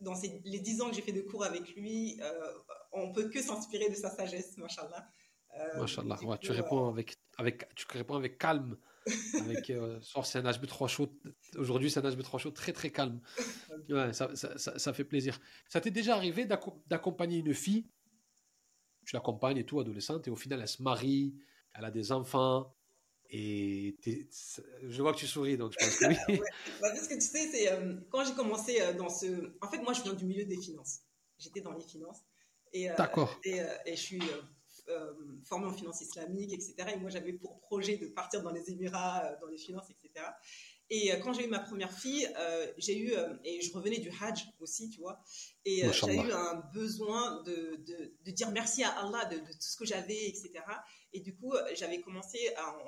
dans 0.00 0.14
les 0.44 0.58
dix 0.60 0.80
ans 0.80 0.88
que 0.88 0.96
j'ai 0.96 1.02
fait 1.02 1.12
de 1.12 1.22
cours 1.22 1.44
avec 1.44 1.74
lui, 1.74 2.18
euh, 2.20 2.52
on 2.92 3.12
peut 3.12 3.28
que 3.28 3.40
s'inspirer 3.40 3.88
de 3.88 3.94
sa 3.94 4.10
sagesse, 4.10 4.56
machallah. 4.56 5.06
Euh, 5.58 5.80
machallah, 5.80 6.16
tu, 6.40 6.52
réponds 6.52 6.86
euh, 6.86 6.90
avec, 6.90 7.16
avec, 7.38 7.74
tu 7.74 7.86
réponds 7.90 8.16
avec 8.16 8.38
calme. 8.38 8.76
avec, 9.40 9.70
euh, 9.70 9.98
c'est 10.24 10.38
un 10.38 10.50
HB3 10.50 10.88
chaud. 10.88 11.12
Aujourd'hui, 11.56 11.90
c'est 11.90 12.04
un 12.04 12.08
HB3 12.08 12.38
chaud 12.38 12.50
très 12.50 12.72
très 12.72 12.90
calme. 12.90 13.20
Ouais, 13.88 14.12
ça, 14.12 14.34
ça, 14.34 14.56
ça, 14.56 14.92
fait 14.92 15.04
plaisir. 15.04 15.38
Ça 15.68 15.80
t'est 15.80 15.90
déjà 15.90 16.16
arrivé 16.16 16.46
d'accompagner 16.86 17.38
une 17.38 17.54
fille? 17.54 17.86
Tu 19.04 19.16
l'accompagnes 19.16 19.58
et 19.58 19.66
tout, 19.66 19.80
adolescente, 19.80 20.28
et 20.28 20.30
au 20.30 20.36
final, 20.36 20.60
elle 20.60 20.68
se 20.68 20.82
marie, 20.82 21.34
elle 21.74 21.84
a 21.84 21.90
des 21.90 22.12
enfants, 22.12 22.72
et 23.34 23.96
je 24.82 25.00
vois 25.00 25.14
que 25.14 25.18
tu 25.18 25.26
souris, 25.26 25.56
donc 25.56 25.72
je 25.72 25.78
pense 25.84 25.96
que 25.96 26.06
oui. 26.06 26.38
Bah, 26.82 26.90
parce 26.90 27.08
que 27.08 27.14
tu 27.14 27.22
sais, 27.22 27.48
c'est 27.50 27.72
euh, 27.72 27.94
quand 28.10 28.24
j'ai 28.26 28.34
commencé 28.34 28.80
euh, 28.80 28.92
dans 28.92 29.08
ce. 29.08 29.54
En 29.62 29.68
fait, 29.70 29.78
moi, 29.78 29.94
je 29.94 30.02
viens 30.02 30.12
du 30.12 30.26
milieu 30.26 30.44
des 30.44 30.60
finances. 30.60 31.00
J'étais 31.38 31.62
dans 31.62 31.72
les 31.72 31.82
finances. 31.82 32.20
Et, 32.74 32.90
euh, 32.90 32.94
D'accord. 32.96 33.40
Et, 33.44 33.60
et, 33.86 33.96
je 33.96 34.00
suis 34.00 34.22
formée 35.44 35.66
en 35.66 35.72
finance 35.72 36.02
islamique, 36.02 36.52
etc. 36.52 36.74
Et 36.94 36.98
moi, 36.98 37.08
j'avais 37.08 37.32
pour 37.32 37.58
projet 37.60 37.96
de 37.96 38.08
partir 38.08 38.42
dans 38.42 38.50
les 38.50 38.70
Émirats, 38.70 39.36
dans 39.40 39.46
les 39.46 39.56
finances, 39.56 39.88
etc. 39.88 40.26
Et 40.94 41.08
quand 41.22 41.32
j'ai 41.32 41.46
eu 41.46 41.48
ma 41.48 41.60
première 41.60 41.90
fille, 41.90 42.28
j'ai 42.76 42.98
eu, 42.98 43.14
et 43.44 43.62
je 43.62 43.72
revenais 43.72 43.98
du 43.98 44.10
Hajj 44.10 44.46
aussi, 44.60 44.90
tu 44.90 45.00
vois, 45.00 45.24
et 45.64 45.90
j'ai 45.90 46.14
eu 46.14 46.32
un 46.32 46.62
besoin 46.74 47.42
de, 47.44 47.76
de, 47.76 48.14
de, 48.22 48.30
dire 48.30 48.50
merci 48.50 48.84
à 48.84 48.90
Allah 48.90 49.24
de, 49.24 49.38
de 49.38 49.52
tout 49.52 49.56
ce 49.58 49.76
que 49.78 49.86
j'avais, 49.86 50.28
etc. 50.28 50.52
Et 51.14 51.20
du 51.20 51.36
coup, 51.36 51.52
euh, 51.52 51.62
j'avais 51.74 52.00
commencé 52.00 52.38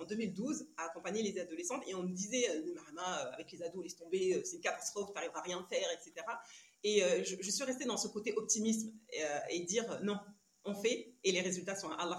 en 0.01 0.05
2012 0.05 0.67
à 0.79 0.85
accompagner 0.85 1.23
les 1.23 1.39
adolescentes 1.39 1.83
et 1.87 1.95
on 1.95 2.03
me 2.03 2.13
disait, 2.13 2.49
euh, 2.51 2.75
Marama, 2.75 3.27
euh, 3.27 3.33
avec 3.33 3.53
les 3.53 3.63
ados, 3.63 3.83
laisse 3.83 3.97
tomber, 3.97 4.41
c'est 4.45 4.57
une 4.57 4.63
catastrophe, 4.63 5.09
tu 5.09 5.15
n'arriveras 5.15 5.41
à 5.41 5.43
rien 5.43 5.67
faire, 5.69 5.87
etc. 5.93 6.27
Et 6.83 7.03
je, 7.25 7.51
suis 7.51 7.65
restée 7.65 7.87
dans 7.87 7.97
ce 7.97 8.09
côté 8.09 8.35
optimisme 8.37 8.93
et, 9.49 9.61
dire 9.61 10.01
non, 10.03 10.19
on 10.65 10.75
fait 10.75 11.15
et 11.25 11.33
les 11.33 11.41
résultats 11.41 11.75
sont 11.75 11.89
à 11.89 11.95
Allah 11.95 12.19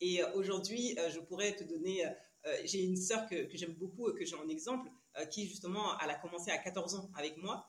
Et 0.00 0.20
aujourd'hui, 0.34 0.96
je 1.10 1.20
pourrais 1.20 1.54
te 1.54 1.62
donner, 1.62 2.04
j'ai 2.64 2.82
une 2.82 2.96
sœur 2.96 3.26
que, 3.28 3.48
j'aime 3.52 3.74
beaucoup, 3.74 4.12
que 4.12 4.24
j'ai 4.24 4.36
en 4.36 4.48
exemple, 4.48 4.88
qui 5.30 5.46
justement, 5.46 5.98
elle 6.02 6.10
a 6.10 6.14
commencé 6.14 6.50
à 6.50 6.58
14 6.58 6.94
ans 6.94 7.10
avec 7.14 7.36
moi. 7.36 7.66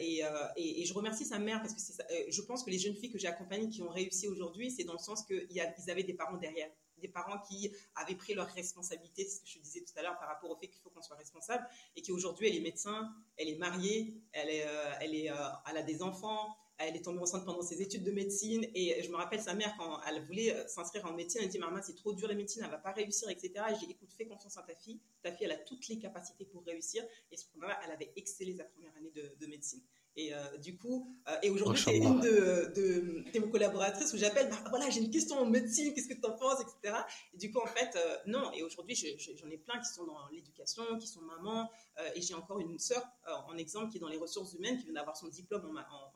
et, 0.00 0.22
et, 0.56 0.84
je 0.84 0.94
remercie 0.94 1.24
sa 1.24 1.38
mère 1.38 1.60
parce 1.60 1.74
que 1.74 2.04
je 2.28 2.42
pense 2.42 2.64
que 2.64 2.70
les 2.70 2.78
jeunes 2.78 2.94
filles 2.94 3.10
que 3.10 3.18
j'ai 3.18 3.28
accompagnées 3.28 3.68
qui 3.68 3.82
ont 3.82 3.90
réussi 3.90 4.28
aujourd'hui, 4.28 4.70
c'est 4.70 4.84
dans 4.84 4.92
le 4.92 4.98
sens 4.98 5.24
qu'ils 5.24 5.90
avaient 5.90 6.04
des 6.04 6.14
parents 6.14 6.36
derrière 6.36 6.70
des 7.02 7.08
parents 7.08 7.38
qui 7.38 7.70
avaient 7.96 8.14
pris 8.14 8.32
leurs 8.32 8.48
responsabilités, 8.48 9.26
ce 9.28 9.40
que 9.40 9.46
je 9.46 9.58
disais 9.58 9.80
tout 9.80 9.92
à 9.96 10.02
l'heure 10.02 10.18
par 10.18 10.28
rapport 10.28 10.50
au 10.50 10.56
fait 10.56 10.68
qu'il 10.68 10.80
faut 10.80 10.88
qu'on 10.88 11.02
soit 11.02 11.16
responsable, 11.16 11.66
et 11.96 12.00
qui 12.00 12.12
aujourd'hui 12.12 12.48
elle 12.48 12.56
est 12.56 12.60
médecin, 12.60 13.12
elle 13.36 13.48
est 13.48 13.56
mariée, 13.56 14.14
euh, 14.36 14.40
euh, 14.40 15.48
elle 15.68 15.76
a 15.76 15.82
des 15.82 16.02
enfants, 16.02 16.56
elle 16.78 16.96
est 16.96 17.02
tombée 17.02 17.20
enceinte 17.20 17.44
pendant 17.44 17.62
ses 17.62 17.80
études 17.82 18.04
de 18.04 18.10
médecine, 18.10 18.66
et 18.74 19.02
je 19.02 19.10
me 19.10 19.16
rappelle 19.16 19.40
sa 19.40 19.54
mère 19.54 19.74
quand 19.78 20.00
elle 20.08 20.22
voulait 20.24 20.54
euh, 20.54 20.66
s'inscrire 20.66 21.04
en 21.06 21.12
médecine, 21.12 21.40
elle 21.42 21.48
dit 21.48 21.58
Maman, 21.58 21.80
c'est 21.82 21.94
trop 21.94 22.12
dur 22.12 22.28
la 22.28 22.34
médecine, 22.34 22.62
elle 22.64 22.70
va 22.70 22.78
pas 22.78 22.92
réussir, 22.92 23.28
etc. 23.28 23.52
Et 23.70 23.74
j'ai 23.80 23.86
dit 23.86 23.92
Écoute, 23.92 24.12
fais 24.16 24.26
confiance 24.26 24.56
en 24.56 24.62
ta 24.62 24.74
fille, 24.74 25.00
ta 25.22 25.32
fille 25.32 25.46
elle 25.46 25.52
a 25.52 25.58
toutes 25.58 25.88
les 25.88 25.98
capacités 25.98 26.44
pour 26.44 26.64
réussir, 26.64 27.04
et 27.30 27.36
ce 27.36 27.44
moment-là, 27.54 27.78
elle 27.84 27.92
avait 27.92 28.12
excellé 28.16 28.54
sa 28.56 28.64
première 28.64 28.94
année 28.96 29.12
de, 29.14 29.34
de 29.38 29.46
médecine. 29.46 29.82
Et 30.14 30.34
euh, 30.34 30.58
du 30.58 30.76
coup, 30.76 31.10
euh, 31.28 31.36
et 31.42 31.48
aujourd'hui, 31.48 31.82
c'est 31.82 31.96
une 31.96 32.20
de, 32.20 32.72
de, 32.76 33.24
de, 33.32 33.46
collaboratrices 33.46 34.12
où 34.12 34.18
j'appelle, 34.18 34.50
bah, 34.50 34.62
voilà, 34.68 34.90
j'ai 34.90 35.00
une 35.00 35.10
question 35.10 35.38
en 35.38 35.46
médecine, 35.46 35.94
qu'est-ce 35.94 36.08
que 36.08 36.20
tu 36.20 36.26
en 36.26 36.32
penses, 36.32 36.60
etc. 36.60 36.98
Et 37.32 37.38
du 37.38 37.50
coup, 37.50 37.60
en 37.60 37.66
fait, 37.66 37.96
euh, 37.96 38.16
non. 38.26 38.52
Et 38.52 38.62
aujourd'hui, 38.62 38.94
j'en 38.94 39.48
ai 39.48 39.56
plein 39.56 39.78
qui 39.80 39.90
sont 39.92 40.04
dans 40.04 40.28
l'éducation, 40.30 40.98
qui 40.98 41.06
sont 41.06 41.22
mamans. 41.22 41.70
et 42.14 42.20
j'ai 42.20 42.34
encore 42.34 42.60
une 42.60 42.78
sœur, 42.78 43.02
en 43.48 43.56
exemple, 43.56 43.90
qui 43.90 43.98
est 43.98 44.00
dans 44.00 44.08
les 44.08 44.18
ressources 44.18 44.52
humaines, 44.54 44.76
qui 44.78 44.84
vient 44.84 44.94
d'avoir 44.94 45.16
son 45.16 45.28
diplôme, 45.28 45.64
en, 45.64 45.80
en 45.80 46.10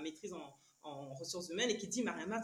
maîtrise 0.00 0.32
en, 0.32 0.54
en 0.82 1.14
ressources 1.14 1.48
humaines 1.50 1.70
et 1.70 1.76
qui 1.76 1.88
dit 1.88 2.02
Mariama, 2.02 2.40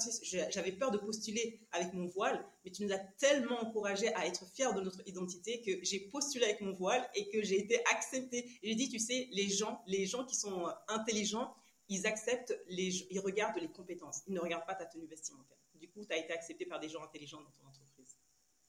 j'avais 0.50 0.72
peur 0.72 0.90
de 0.90 0.98
postuler 0.98 1.60
avec 1.72 1.92
mon 1.94 2.06
voile, 2.06 2.44
mais 2.64 2.70
tu 2.70 2.84
nous 2.84 2.92
as 2.92 2.98
tellement 2.98 3.60
encouragé 3.60 4.12
à 4.14 4.26
être 4.26 4.44
fiers 4.46 4.72
de 4.74 4.80
notre 4.80 5.06
identité 5.06 5.62
que 5.62 5.82
j'ai 5.82 6.00
postulé 6.00 6.44
avec 6.44 6.60
mon 6.60 6.72
voile 6.72 7.08
et 7.14 7.28
que 7.28 7.42
j'ai 7.42 7.58
été 7.58 7.78
acceptée. 7.94 8.58
J'ai 8.62 8.74
dit, 8.74 8.88
tu 8.88 8.98
sais, 8.98 9.28
les 9.32 9.48
gens, 9.48 9.82
les 9.86 10.06
gens 10.06 10.24
qui 10.24 10.36
sont 10.36 10.68
intelligents, 10.88 11.54
ils 11.88 12.06
acceptent, 12.06 12.58
les, 12.68 13.06
ils 13.10 13.20
regardent 13.20 13.58
les 13.60 13.70
compétences, 13.70 14.22
ils 14.26 14.34
ne 14.34 14.40
regardent 14.40 14.66
pas 14.66 14.74
ta 14.74 14.86
tenue 14.86 15.06
vestimentaire. 15.06 15.56
Du 15.74 15.88
coup, 15.88 16.04
tu 16.04 16.12
as 16.12 16.18
été 16.18 16.32
accepté 16.32 16.66
par 16.66 16.80
des 16.80 16.88
gens 16.88 17.02
intelligents 17.02 17.40
dans 17.40 17.50
ton 17.50 17.66
entreprise. 17.68 18.16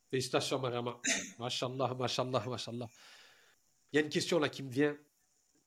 Félicitations, 0.10 0.60
Mariama. 0.60 1.02
Mashallah, 1.40 1.94
mashallah, 1.94 2.44
mashallah. 2.48 2.90
Il 3.92 3.98
y 3.98 4.00
a 4.00 4.02
une 4.02 4.10
question 4.10 4.40
là 4.40 4.50
qui 4.50 4.64
me 4.64 4.70
vient 4.70 4.98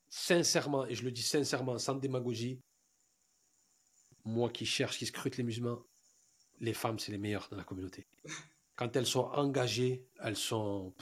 sincèrement, 0.09 0.87
et 0.87 0.95
je 0.95 1.05
le 1.05 1.11
dis 1.11 1.23
sincèrement, 1.23 1.79
sans 1.79 1.95
démagogie 1.95 2.61
moi 4.25 4.51
qui 4.51 4.67
cherche, 4.67 4.99
qui 4.99 5.07
scrute 5.07 5.37
les 5.37 5.43
musulmans, 5.43 5.83
les 6.61 6.75
femmes, 6.75 6.99
c'est 6.99 7.13
les 7.13 7.19
meilleures 7.19 7.49
dans 7.51 7.57
la 7.57 7.65
communauté. 7.65 8.07
Quand 8.77 8.95
elles 8.97 9.07
sont 9.07 9.27
engagées, 9.33 10.07
elles 10.23 10.37
sont. 10.37 10.95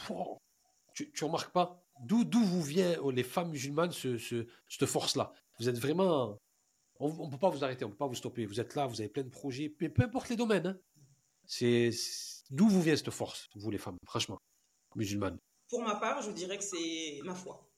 Tu, 0.94 1.11
tu 1.12 1.24
remarques 1.24 1.52
pas 1.52 1.85
D'où 2.00 2.24
vous 2.44 2.62
vient 2.62 2.96
oh, 3.02 3.11
les 3.11 3.24
femmes 3.24 3.50
musulmanes 3.50 3.92
ce, 3.92 4.18
cette 4.68 4.87
force-là? 4.87 5.33
Vous 5.59 5.68
êtes 5.68 5.78
vraiment. 5.78 6.38
On 7.00 7.26
ne 7.26 7.31
peut 7.31 7.38
pas 7.38 7.50
vous 7.50 7.62
arrêter, 7.64 7.85
on 7.85 7.88
ne 7.88 7.92
peut 7.92 7.98
pas 7.98 8.07
vous 8.07 8.14
stopper. 8.14 8.46
Vous 8.46 8.61
êtes 8.61 8.74
là, 8.74 8.87
vous 8.87 9.00
avez 9.00 9.09
plein 9.09 9.22
de 9.22 9.28
projets, 9.28 9.68
peu, 9.68 9.88
peu 9.88 10.02
importe 10.02 10.28
les 10.28 10.37
domaines. 10.37 10.66
Hein. 10.66 10.78
C'est 11.46 11.90
d'où 12.50 12.68
vous 12.68 12.83
vient 12.83 12.96
cette 12.96 13.11
force, 13.11 13.48
vous 13.54 13.70
les 13.70 13.78
femmes, 13.78 13.96
franchement, 14.04 14.38
musulmanes? 14.96 15.38
Pour 15.68 15.83
ma 15.83 15.96
part, 15.96 16.22
je 16.22 16.31
dirais 16.33 16.59
que 16.59 16.64
c'est 16.64 17.20
ma 17.24 17.35
foi. 17.35 17.68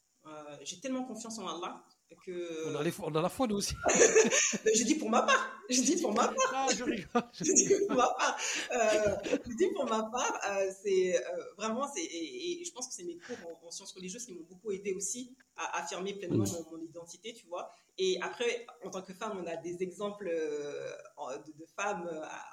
j'ai 0.62 0.80
tellement 0.80 1.04
confiance 1.04 1.38
en 1.38 1.46
Allah 1.46 1.84
que... 2.16 2.68
On 2.68 2.76
a, 2.76 2.82
les, 2.82 2.92
on 3.00 3.14
a 3.14 3.22
la 3.22 3.28
foi, 3.28 3.46
nous 3.46 3.56
aussi. 3.56 3.74
je 3.88 4.84
dis 4.84 4.96
pour 4.96 5.10
ma 5.10 5.22
part. 5.22 5.62
Je 5.68 5.80
dis 5.80 6.00
pour 6.00 6.12
ma 6.12 6.28
part. 6.28 6.52
Ah, 6.52 6.66
je 6.76 6.84
rigole. 6.84 7.22
Je, 7.32 7.44
dis 7.44 7.86
pour 7.86 7.96
ma 7.96 8.08
part. 8.08 8.38
Euh, 8.72 9.16
je 9.46 9.56
dis 9.56 9.68
pour 9.74 9.84
ma 9.84 10.02
part. 10.04 10.40
Euh, 10.48 10.70
c'est 10.82 11.16
euh, 11.16 11.44
vraiment, 11.56 11.88
c'est, 11.92 12.02
et, 12.02 12.64
je 12.64 12.72
pense 12.72 12.88
que 12.88 12.94
c'est 12.94 13.04
mes 13.04 13.16
cours 13.18 13.36
en, 13.64 13.70
sciences 13.70 13.92
religieuses 13.92 14.24
qui 14.24 14.32
m'ont 14.32 14.46
beaucoup 14.48 14.72
aidé 14.72 14.92
aussi 14.92 15.36
à 15.56 15.82
affirmer 15.82 16.14
pleinement 16.14 16.44
mon, 16.44 16.76
mon, 16.76 16.82
identité, 16.82 17.32
tu 17.32 17.46
vois. 17.46 17.70
Et 17.98 18.18
après, 18.22 18.66
en 18.84 18.90
tant 18.90 19.02
que 19.02 19.12
femme, 19.12 19.40
on 19.42 19.46
a 19.46 19.56
des 19.56 19.82
exemples 19.82 20.26
de, 20.26 21.64
femmes 21.76 22.08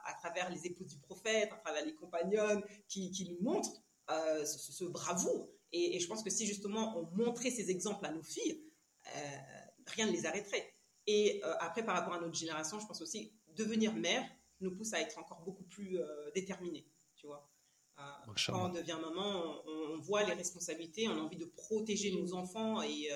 à, 0.05 0.13
travers 0.19 0.49
les 0.49 0.67
épouses 0.67 0.87
du 0.87 0.99
prophète, 0.99 1.49
à 1.51 1.57
travers 1.57 1.85
les 1.85 1.95
compagnonnes, 1.95 2.63
qui, 2.87 3.11
qui 3.11 3.29
nous 3.29 3.41
montrent 3.41 3.81
ce, 4.09 4.71
ce, 4.71 4.83
bravoure. 4.85 5.49
Et, 5.71 5.95
et, 5.95 5.99
je 5.99 6.07
pense 6.07 6.23
que 6.23 6.29
si 6.29 6.45
justement 6.45 6.97
on 6.97 7.15
montrait 7.15 7.49
ces 7.49 7.71
exemples 7.71 8.05
à 8.05 8.11
nos 8.11 8.23
filles, 8.23 8.61
rien 9.87 10.07
ne 10.07 10.11
les 10.11 10.25
arrêterait. 10.25 10.73
Et 11.07 11.41
euh, 11.43 11.55
après, 11.59 11.85
par 11.85 11.95
rapport 11.95 12.13
à 12.13 12.19
notre 12.19 12.35
génération, 12.35 12.79
je 12.79 12.85
pense 12.85 13.01
aussi 13.01 13.33
devenir 13.55 13.93
mère 13.93 14.23
nous 14.59 14.75
pousse 14.75 14.93
à 14.93 15.01
être 15.01 15.17
encore 15.17 15.41
beaucoup 15.41 15.63
plus 15.63 15.99
euh, 15.99 16.31
déterminés, 16.31 16.85
tu 17.15 17.27
vois. 17.27 17.49
quand 17.95 18.65
on 18.65 18.69
devient 18.69 18.97
maman, 18.99 19.61
on, 19.65 19.99
voit 19.99 20.23
les 20.23 20.33
responsabilités, 20.33 21.07
on 21.07 21.13
a 21.13 21.21
envie 21.21 21.37
de 21.37 21.45
protéger 21.45 22.11
nos 22.11 22.33
enfants 22.33 22.81
et 22.81 23.09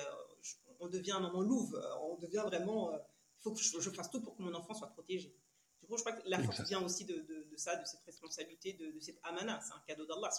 on 0.80 0.88
devient 0.88 1.12
un 1.12 1.20
maman 1.20 1.40
louve. 1.40 1.80
On 2.02 2.16
devient 2.16 2.42
vraiment. 2.46 2.92
Il 2.92 3.42
faut 3.42 3.52
que 3.52 3.60
je, 3.60 3.90
fasse 3.90 4.10
tout 4.10 4.20
pour 4.20 4.36
que 4.36 4.42
mon 4.42 4.54
enfant 4.54 4.74
soit 4.74 4.88
protégé. 4.88 5.36
Du 5.80 5.88
coup, 5.88 5.96
je 5.96 6.02
crois 6.02 6.12
que 6.12 6.28
la 6.28 6.40
force 6.42 6.62
vient 6.62 6.82
aussi 6.82 7.04
de, 7.04 7.14
de, 7.20 7.56
ça, 7.56 7.76
de 7.76 7.84
cette 7.84 8.02
responsabilité, 8.04 8.72
de, 8.74 8.98
cette 9.00 9.18
amana. 9.24 9.60
C'est 9.60 9.74
un 9.74 9.82
cadeau 9.86 10.06
d'Allah. 10.06 10.30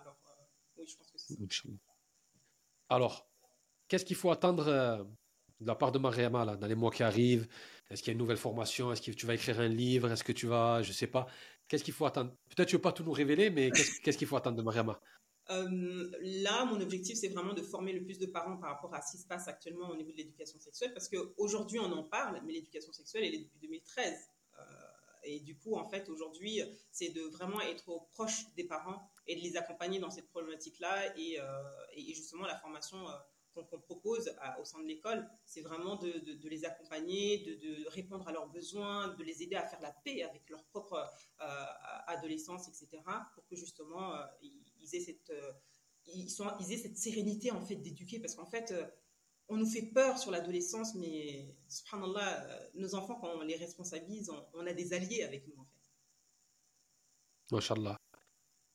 Alors, 0.00 0.16
oui, 0.76 0.86
je 0.86 0.96
pense 0.96 1.10
que 1.10 1.18
c'est 1.18 1.34
ça. 1.34 1.68
Alors, 2.88 3.28
Qu'est-ce 3.88 4.04
qu'il 4.04 4.16
faut 4.16 4.30
attendre 4.30 4.66
euh, 4.68 5.04
de 5.60 5.66
la 5.66 5.74
part 5.74 5.92
de 5.92 5.98
Mariama 5.98 6.44
là, 6.44 6.56
dans 6.56 6.66
les 6.66 6.74
mois 6.74 6.90
qui 6.90 7.02
arrivent? 7.02 7.46
Est-ce 7.90 8.02
qu'il 8.02 8.08
y 8.08 8.12
a 8.12 8.14
une 8.14 8.18
nouvelle 8.18 8.36
formation? 8.36 8.92
Est-ce 8.92 9.02
que 9.02 9.12
tu 9.12 9.26
vas 9.26 9.34
écrire 9.34 9.60
un 9.60 9.68
livre? 9.68 10.10
Est-ce 10.10 10.24
que 10.24 10.32
tu 10.32 10.46
vas, 10.46 10.82
je 10.82 10.92
sais 10.92 11.06
pas, 11.06 11.26
qu'est-ce 11.68 11.84
qu'il 11.84 11.94
faut 11.94 12.06
attendre? 12.06 12.32
Peut-être 12.48 12.68
tu 12.68 12.74
ne 12.74 12.78
veux 12.78 12.82
pas 12.82 12.92
tout 12.92 13.04
nous 13.04 13.12
révéler, 13.12 13.50
mais 13.50 13.70
qu'est-ce 14.02 14.18
qu'il 14.18 14.26
faut 14.26 14.36
attendre 14.36 14.56
de 14.56 14.62
Mariama? 14.62 15.00
Euh, 15.50 16.10
là, 16.20 16.64
mon 16.64 16.80
objectif, 16.80 17.16
c'est 17.16 17.28
vraiment 17.28 17.54
de 17.54 17.62
former 17.62 17.92
le 17.92 18.04
plus 18.04 18.18
de 18.18 18.26
parents 18.26 18.56
par 18.56 18.70
rapport 18.70 18.92
à 18.94 19.00
ce 19.02 19.12
qui 19.12 19.18
se 19.22 19.26
passe 19.28 19.46
actuellement 19.46 19.88
au 19.90 19.96
niveau 19.96 20.10
de 20.10 20.16
l'éducation 20.16 20.58
sexuelle, 20.58 20.92
parce 20.92 21.08
qu'aujourd'hui, 21.08 21.78
on 21.78 21.92
en 21.92 22.02
parle, 22.02 22.40
mais 22.44 22.54
l'éducation 22.54 22.92
sexuelle, 22.92 23.24
elle 23.24 23.34
est 23.34 23.44
depuis 23.44 23.60
2013. 23.60 24.30
Euh, 24.58 24.62
et 25.22 25.38
du 25.40 25.56
coup, 25.56 25.76
en 25.76 25.88
fait, 25.88 26.08
aujourd'hui, 26.08 26.62
c'est 26.90 27.10
de 27.10 27.22
vraiment 27.22 27.60
être 27.60 28.08
proche 28.14 28.52
des 28.56 28.64
parents 28.64 29.08
et 29.28 29.36
de 29.36 29.40
les 29.40 29.56
accompagner 29.56 30.00
dans 30.00 30.10
cette 30.10 30.28
problématique-là. 30.28 31.16
Et, 31.16 31.38
et, 31.94 32.14
justement, 32.14 32.46
la 32.46 32.56
formation 32.56 32.98
qu'on 33.64 33.80
propose 33.80 34.34
au 34.60 34.64
sein 34.64 34.80
de 34.80 34.86
l'école, 34.86 35.28
c'est 35.44 35.60
vraiment 35.60 35.96
de, 35.96 36.48
les 36.48 36.64
accompagner, 36.64 37.38
de, 37.38 37.88
répondre 37.88 38.26
à 38.28 38.32
leurs 38.32 38.48
besoins, 38.48 39.08
de 39.14 39.22
les 39.22 39.42
aider 39.42 39.56
à 39.56 39.66
faire 39.66 39.80
la 39.80 39.92
paix 39.92 40.22
avec 40.22 40.48
leur 40.50 40.64
propre 40.64 40.94
euh, 41.40 41.64
adolescence, 42.06 42.68
etc., 42.68 43.02
pour 43.34 43.46
que 43.46 43.56
justement 43.56 44.14
euh, 44.14 44.24
ils, 44.42 44.94
aient 44.94 45.00
cette, 45.00 45.30
euh, 45.30 45.52
ils, 46.06 46.30
sont, 46.30 46.50
ils 46.60 46.72
aient 46.72 46.78
cette 46.78 46.98
sérénité 46.98 47.50
en 47.50 47.60
fait 47.60 47.76
d'éduquer, 47.76 48.20
parce 48.20 48.34
qu'en 48.34 48.46
fait, 48.46 48.74
on 49.48 49.56
nous 49.56 49.66
fait 49.66 49.82
peur 49.82 50.18
sur 50.18 50.30
l'adolescence, 50.30 50.94
mais 50.94 51.54
subhanallah, 51.68 52.70
nos 52.74 52.94
enfants, 52.94 53.16
quand 53.20 53.30
on 53.36 53.42
les 53.42 53.56
responsabilise, 53.56 54.30
on, 54.54 54.66
a 54.66 54.72
des 54.72 54.92
alliés 54.92 55.22
avec 55.22 55.46
nous 55.46 55.60
en 55.60 55.64
fait. 55.64 57.54
Mashallah. 57.54 57.96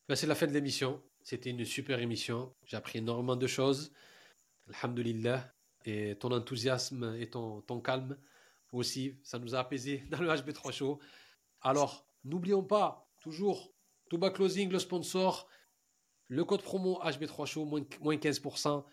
Ben, 0.08 0.16
c'est 0.16 0.28
la 0.28 0.36
fin 0.36 0.48
de 0.48 0.54
l'émission. 0.54 1.02
C'était 1.24 1.52
une 1.52 1.66
super 1.66 2.00
émission. 2.00 2.54
J'ai 2.66 2.78
appris 2.78 3.00
énormément 3.00 3.36
de 3.36 3.48
choses. 3.48 3.92
Alhamdulillah. 4.70 5.54
Et 5.86 6.16
ton 6.20 6.32
enthousiasme 6.32 7.16
et 7.20 7.30
ton, 7.30 7.62
ton 7.62 7.82
calme 7.82 8.18
aussi, 8.72 9.18
ça 9.24 9.40
nous 9.40 9.56
a 9.56 9.60
apaisé 9.60 10.04
dans 10.12 10.20
le 10.20 10.30
HB3 10.30 10.72
Show. 10.72 11.00
Alors, 11.62 12.06
n'oublions 12.24 12.64
pas, 12.64 13.10
toujours, 13.20 13.74
Touba 14.10 14.30
Closing, 14.30 14.70
le 14.70 14.80
sponsor, 14.80 15.48
le 16.28 16.44
code 16.46 16.62
promo 16.62 17.00
HB3 17.04 17.46
Show, 17.46 17.66
moins, 17.66 17.82
15% 18.16 18.84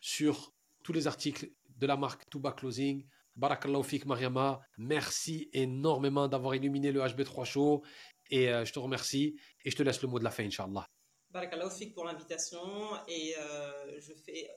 sur 0.00 0.54
tous 0.82 0.92
les 0.92 1.06
articles 1.06 1.50
de 1.76 1.86
la 1.86 1.96
marque 1.96 2.28
Touba 2.28 2.52
Closing. 2.52 3.06
Barakallahu 3.36 3.82
fik 3.82 4.06
Mariama, 4.06 4.60
merci 4.78 5.50
énormément 5.52 6.28
d'avoir 6.28 6.54
illuminé 6.54 6.92
le 6.92 7.00
HB3 7.00 7.44
Show 7.44 7.82
et 8.30 8.48
euh, 8.48 8.64
je 8.64 8.72
te 8.72 8.78
remercie 8.78 9.36
et 9.64 9.70
je 9.70 9.76
te 9.76 9.82
laisse 9.82 10.00
le 10.02 10.08
mot 10.08 10.20
de 10.20 10.24
la 10.24 10.30
fin, 10.30 10.44
Inch'Allah. 10.44 10.86
Barakallahu 11.30 11.90
pour 11.92 12.04
l'invitation 12.04 12.60
et 13.08 13.34
euh, 13.36 13.98
je 13.98 14.12
fais 14.12 14.48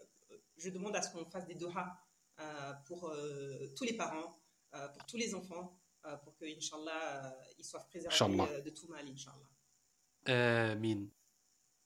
je 0.57 0.69
demande 0.69 0.95
à 0.95 1.01
ce 1.01 1.11
qu'on 1.11 1.25
fasse 1.25 1.45
des 1.45 1.55
doha 1.55 1.99
euh, 2.39 2.73
pour 2.85 3.09
euh, 3.09 3.67
tous 3.75 3.83
les 3.83 3.93
parents, 3.93 4.39
euh, 4.75 4.87
pour 4.89 5.05
tous 5.05 5.17
les 5.17 5.33
enfants, 5.33 5.79
pour 6.23 6.37
que, 6.37 6.45
Inch'Allah, 6.45 7.35
ils 7.57 7.65
soient 7.65 7.83
préservés 7.85 8.61
de 8.61 8.69
tout 8.69 8.87
mal, 8.87 9.05
Inch'Allah. 9.07 10.71
Amin. 10.71 11.07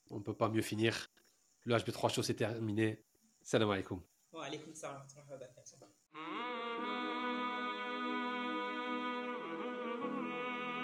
On 0.09 0.17
ne 0.17 0.23
peut 0.23 0.35
pas 0.35 0.49
mieux 0.49 0.61
finir. 0.61 1.09
Le 1.63 1.75
HB3 1.75 2.13
show 2.13 2.21
c'est 2.21 2.35
terminé. 2.35 3.03
Salam 3.41 3.71
alaikum. 3.71 4.01
Wa 4.31 4.45
alaikum 4.45 4.75
salam. 4.75 5.07